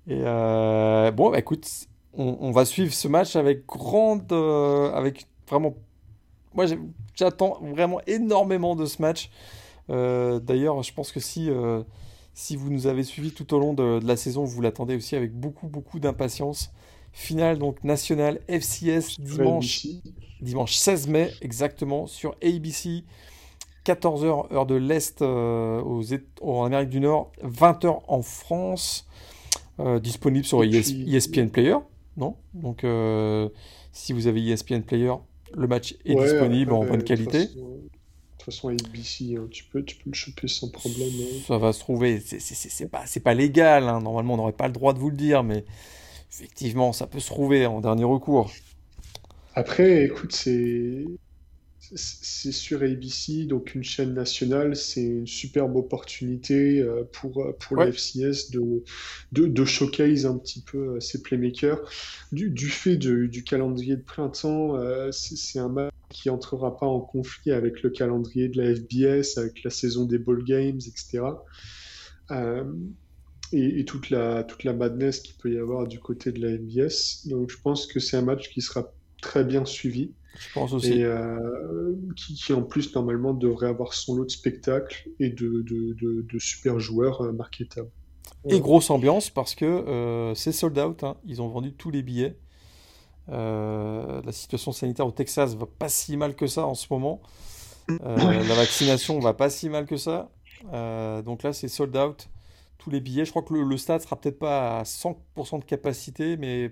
Euh, 0.09 1.09
bon, 1.11 1.29
bah, 1.31 1.39
écoute, 1.39 1.65
on, 2.13 2.51
va 2.51 2.65
suivre 2.65 2.93
ce 2.93 3.07
match 3.07 3.37
avec 3.37 3.65
grande, 3.65 4.29
euh, 4.33 4.91
avec 4.91 5.25
vraiment. 5.47 5.75
Moi, 6.53 6.65
j'attends 7.15 7.59
vraiment 7.61 8.01
énormément 8.07 8.75
de 8.75 8.85
ce 8.85 9.01
match. 9.01 9.29
Euh, 9.89 10.39
d'ailleurs, 10.39 10.83
je 10.83 10.93
pense 10.93 11.13
que 11.13 11.21
si 11.21 11.49
si 12.33 12.55
vous 12.55 12.69
nous 12.69 12.87
avez 12.87 13.03
suivis 13.03 13.31
tout 13.31 13.53
au 13.53 13.59
long 13.59 13.73
de, 13.73 13.99
la 14.05 14.15
saison, 14.15 14.43
vous 14.43 14.61
l'attendez 14.61 14.95
aussi 14.95 15.15
avec 15.15 15.33
beaucoup, 15.33 15.67
beaucoup 15.67 15.99
d'impatience. 15.99 16.71
Finale 17.13 17.57
donc 17.59 17.83
nationale 17.83 18.39
FCS 18.47 19.19
dimanche, 19.19 19.87
dimanche 20.41 20.73
16 20.75 21.07
mai 21.07 21.31
exactement 21.41 22.07
sur 22.07 22.35
ABC. 22.43 23.03
14h 23.85 24.53
heure 24.53 24.65
de 24.65 24.75
l'Est 24.75 25.21
euh, 25.21 25.81
aux, 25.81 26.03
en 26.41 26.65
Amérique 26.65 26.89
du 26.89 26.99
Nord, 26.99 27.31
20h 27.43 28.01
en 28.07 28.21
France, 28.21 29.07
euh, 29.79 29.99
disponible 29.99 30.45
sur 30.45 30.63
ESPN 30.63 31.47
e 31.47 31.49
Player, 31.49 31.77
non? 32.15 32.35
Donc 32.53 32.83
euh, 32.83 33.49
si 33.91 34.13
vous 34.13 34.27
avez 34.27 34.45
ESPN 34.45 34.81
Player, 34.81 35.13
le 35.55 35.67
match 35.67 35.95
est 36.05 36.15
disponible 36.15 36.73
en 36.73 36.85
bonne 36.85 37.03
qualité. 37.03 37.47
De 37.47 38.43
toute 38.43 38.55
façon, 38.55 38.69
ABC, 38.69 39.35
hein, 39.37 39.47
tu, 39.51 39.65
peux, 39.65 39.83
tu 39.83 39.97
peux 39.97 40.09
le 40.09 40.15
choper 40.15 40.47
sans 40.47 40.69
problème. 40.69 41.09
Hein. 41.09 41.41
Ça 41.47 41.57
va 41.57 41.73
se 41.73 41.79
trouver. 41.79 42.19
C'est 42.19 42.89
pas, 42.89 43.03
pas 43.23 43.33
légal. 43.35 43.87
Hein. 43.87 44.01
Normalement, 44.01 44.33
on 44.33 44.37
n'aurait 44.37 44.51
pas 44.51 44.67
le 44.67 44.73
droit 44.73 44.93
de 44.93 44.99
vous 44.99 45.11
le 45.11 45.15
dire, 45.15 45.43
mais 45.43 45.63
effectivement, 46.31 46.93
ça 46.93 47.07
peut 47.07 47.19
se 47.19 47.27
trouver 47.27 47.65
en 47.65 47.81
dernier 47.81 48.05
recours. 48.05 48.51
Après, 49.53 50.05
écoute, 50.05 50.31
c'est 50.31 51.05
c'est 51.95 52.51
sur 52.51 52.83
ABC, 52.83 53.45
donc 53.45 53.75
une 53.75 53.83
chaîne 53.83 54.13
nationale, 54.13 54.75
c'est 54.75 55.03
une 55.03 55.27
superbe 55.27 55.75
opportunité 55.75 56.79
euh, 56.79 57.03
pour, 57.11 57.43
euh, 57.43 57.57
pour 57.59 57.77
la 57.77 57.91
FCS 57.91 58.51
de, 58.51 58.83
de, 59.31 59.47
de, 59.47 59.65
showcase 59.65 60.25
un 60.25 60.37
petit 60.37 60.61
peu 60.61 60.99
ses 60.99 61.17
euh, 61.17 61.21
playmakers. 61.21 61.81
Du, 62.31 62.49
du 62.49 62.69
fait 62.69 62.95
du 62.95 63.43
calendrier 63.43 63.97
de 63.97 64.03
printemps, 64.03 64.77
c'est 65.11 65.59
un 65.59 65.69
match 65.69 65.91
qui 66.09 66.29
entrera 66.29 66.77
pas 66.77 66.85
en 66.85 67.01
conflit 67.01 67.51
avec 67.51 67.81
le 67.81 67.89
calendrier 67.89 68.47
de 68.47 68.61
la 68.61 68.75
FBS, 68.75 69.37
avec 69.37 69.63
la 69.63 69.69
saison 69.69 70.05
des 70.05 70.17
ball 70.17 70.43
games, 70.43 70.79
etc. 70.85 71.23
et, 73.53 73.79
et, 73.79 73.85
toute, 73.85 74.09
la, 74.09 74.43
toute 74.43 74.63
la 74.63 74.73
madness 74.73 75.19
qu'il 75.19 75.35
peut 75.35 75.51
y 75.51 75.57
avoir 75.57 75.87
du 75.87 75.99
côté 75.99 76.31
de 76.31 76.45
la 76.45 76.57
FBS. 76.57 77.27
Donc 77.27 77.49
je 77.49 77.57
pense 77.61 77.87
que 77.87 77.99
c'est 77.99 78.17
un 78.17 78.21
match 78.21 78.49
qui 78.49 78.61
sera 78.61 78.91
très 79.21 79.43
bien 79.43 79.65
suivi. 79.65 80.11
Je 80.37 80.53
pense 80.53 80.73
aussi. 80.73 80.93
Et 80.93 81.03
euh, 81.03 81.95
qui, 82.15 82.53
en 82.53 82.61
plus, 82.61 82.93
normalement, 82.95 83.33
devrait 83.33 83.67
avoir 83.67 83.93
son 83.93 84.15
lot 84.15 84.25
de 84.25 84.31
spectacles 84.31 85.09
et 85.19 85.29
de, 85.29 85.61
de, 85.61 86.21
de, 86.21 86.39
super 86.39 86.79
joueurs 86.79 87.21
euh, 87.21 87.31
marketables. 87.31 87.89
Et 88.49 88.59
grosse 88.59 88.89
ambiance 88.89 89.29
parce 89.29 89.55
que 89.55 89.65
euh, 89.65 90.33
c'est 90.35 90.51
sold 90.51 90.77
out. 90.79 91.03
Hein. 91.03 91.17
Ils 91.25 91.41
ont 91.41 91.49
vendu 91.49 91.73
tous 91.73 91.91
les 91.91 92.01
billets. 92.01 92.37
la 93.27 94.31
situation 94.31 94.71
sanitaire 94.71 95.05
au 95.05 95.11
Texas 95.11 95.55
va 95.55 95.67
pas 95.67 95.89
si 95.89 96.17
mal 96.17 96.35
que 96.35 96.47
ça 96.47 96.65
en 96.65 96.73
ce 96.73 96.87
moment. 96.89 97.21
la 97.89 98.55
vaccination 98.55 99.19
va 99.19 99.33
pas 99.33 99.49
si 99.49 99.69
mal 99.69 99.85
que 99.85 99.97
ça. 99.97 100.31
donc 100.71 101.43
là, 101.43 101.53
c'est 101.53 101.67
sold 101.67 101.95
out. 101.95 102.29
Tous 102.81 102.89
les 102.89 102.99
billets. 102.99 103.25
Je 103.25 103.29
crois 103.29 103.43
que 103.43 103.53
le, 103.53 103.77
stade 103.77 104.01
sera 104.01 104.19
peut-être 104.19 104.39
pas 104.39 104.79
à 104.79 104.83
100% 104.83 105.59
de 105.59 105.65
capacité, 105.65 106.35
mais 106.35 106.71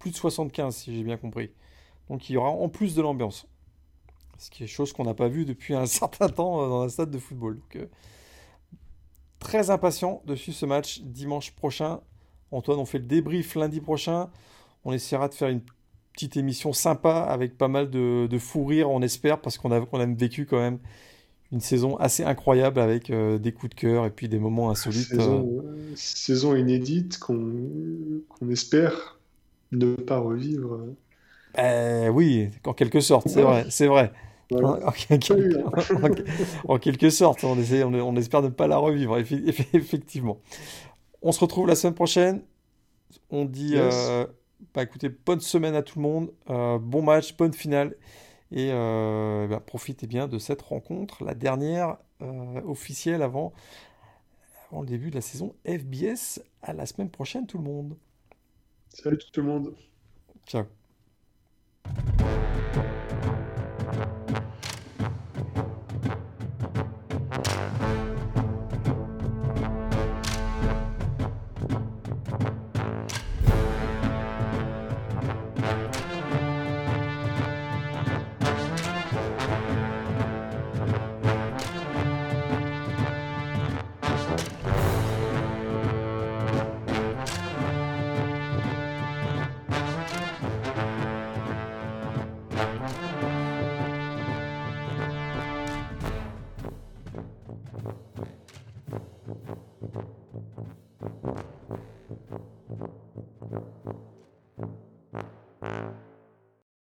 plus 0.00 0.10
de 0.10 0.16
75 0.16 0.74
si 0.74 0.96
j'ai 0.96 1.04
bien 1.04 1.16
compris. 1.16 1.52
Donc 2.08 2.28
il 2.28 2.32
y 2.32 2.36
aura 2.36 2.50
en 2.50 2.68
plus 2.68 2.96
de 2.96 3.02
l'ambiance. 3.02 3.46
Ce 4.38 4.50
qui 4.50 4.64
est 4.64 4.66
chose 4.66 4.92
qu'on 4.92 5.04
n'a 5.04 5.14
pas 5.14 5.28
vu 5.28 5.44
depuis 5.44 5.74
un 5.74 5.86
certain 5.86 6.28
temps 6.28 6.64
euh, 6.64 6.68
dans 6.68 6.82
un 6.82 6.88
stade 6.88 7.12
de 7.12 7.18
football. 7.18 7.60
Euh, 7.76 7.86
très 9.38 9.70
impatient 9.70 10.20
de 10.26 10.34
suivre 10.34 10.58
ce 10.58 10.66
match 10.66 11.00
dimanche 11.02 11.52
prochain. 11.52 12.00
Antoine, 12.50 12.80
on 12.80 12.84
fait 12.84 12.98
le 12.98 13.04
débrief 13.04 13.54
lundi 13.54 13.80
prochain. 13.80 14.30
On 14.84 14.92
essaiera 14.92 15.28
de 15.28 15.34
faire 15.34 15.48
une 15.48 15.62
petite 16.12 16.36
émission 16.36 16.72
sympa 16.72 17.20
avec 17.20 17.56
pas 17.56 17.68
mal 17.68 17.88
de, 17.88 18.38
fou 18.38 18.64
rire, 18.64 18.90
on 18.90 19.00
espère, 19.00 19.40
parce 19.40 19.58
qu'on 19.58 19.70
a, 19.70 20.06
vécu 20.06 20.44
quand 20.46 20.58
même 20.58 20.80
une 21.52 21.60
saison 21.60 21.96
assez 21.96 22.22
incroyable 22.22 22.80
avec 22.80 23.10
des 23.10 23.52
coups 23.52 23.70
de 23.70 23.80
cœur 23.80 24.06
et 24.06 24.10
puis 24.10 24.28
des 24.28 24.38
moments 24.38 24.70
insolites. 24.70 25.08
Saison, 25.08 25.64
saison 25.96 26.54
inédite 26.54 27.18
qu'on 27.18 28.22
espère 28.50 29.18
ne 29.72 29.94
pas 29.94 30.18
revivre. 30.18 30.80
Eh 31.58 32.08
oui, 32.08 32.50
en 32.64 32.72
quelque 32.72 33.00
sorte, 33.00 33.28
c'est 33.28 33.42
vrai, 33.42 33.66
c'est 33.68 33.86
vrai. 33.86 34.12
En, 36.66 36.78
quelque 36.78 37.10
sorte, 37.10 37.44
on, 37.44 37.56
essaie, 37.56 37.84
on, 37.84 38.16
espère 38.16 38.42
ne 38.42 38.48
pas 38.48 38.66
la 38.66 38.78
revivre, 38.78 39.16
effectivement. 39.18 40.40
On 41.22 41.30
se 41.30 41.38
retrouve 41.40 41.68
la 41.68 41.76
semaine 41.76 41.94
prochaine. 41.94 42.42
On 43.30 43.44
dit, 43.44 43.74
euh, 43.76 44.26
bah, 44.74 44.82
écoutez, 44.82 45.08
bonne 45.08 45.38
semaine 45.40 45.76
à 45.76 45.82
tout 45.82 46.00
le 46.00 46.02
monde, 46.02 46.32
euh, 46.48 46.78
bon 46.80 47.00
match, 47.02 47.36
bonne 47.36 47.52
finale, 47.52 47.94
et 48.52 48.70
euh, 48.72 49.46
bah, 49.46 49.60
profitez 49.60 50.06
bien 50.06 50.26
de 50.26 50.38
cette 50.38 50.62
rencontre, 50.62 51.24
la 51.24 51.34
dernière 51.34 51.98
euh, 52.20 52.60
officielle 52.62 53.22
avant 53.22 53.52
le 54.72 54.86
début 54.86 55.10
de 55.10 55.16
la 55.16 55.20
saison 55.20 55.54
FBS. 55.66 56.42
À 56.62 56.72
la 56.72 56.86
semaine 56.86 57.10
prochaine, 57.10 57.46
tout 57.46 57.58
le 57.58 57.64
monde. 57.64 57.96
Salut 58.88 59.18
tout 59.18 59.40
le 59.40 59.46
monde. 59.46 59.74
Ciao. 60.46 60.64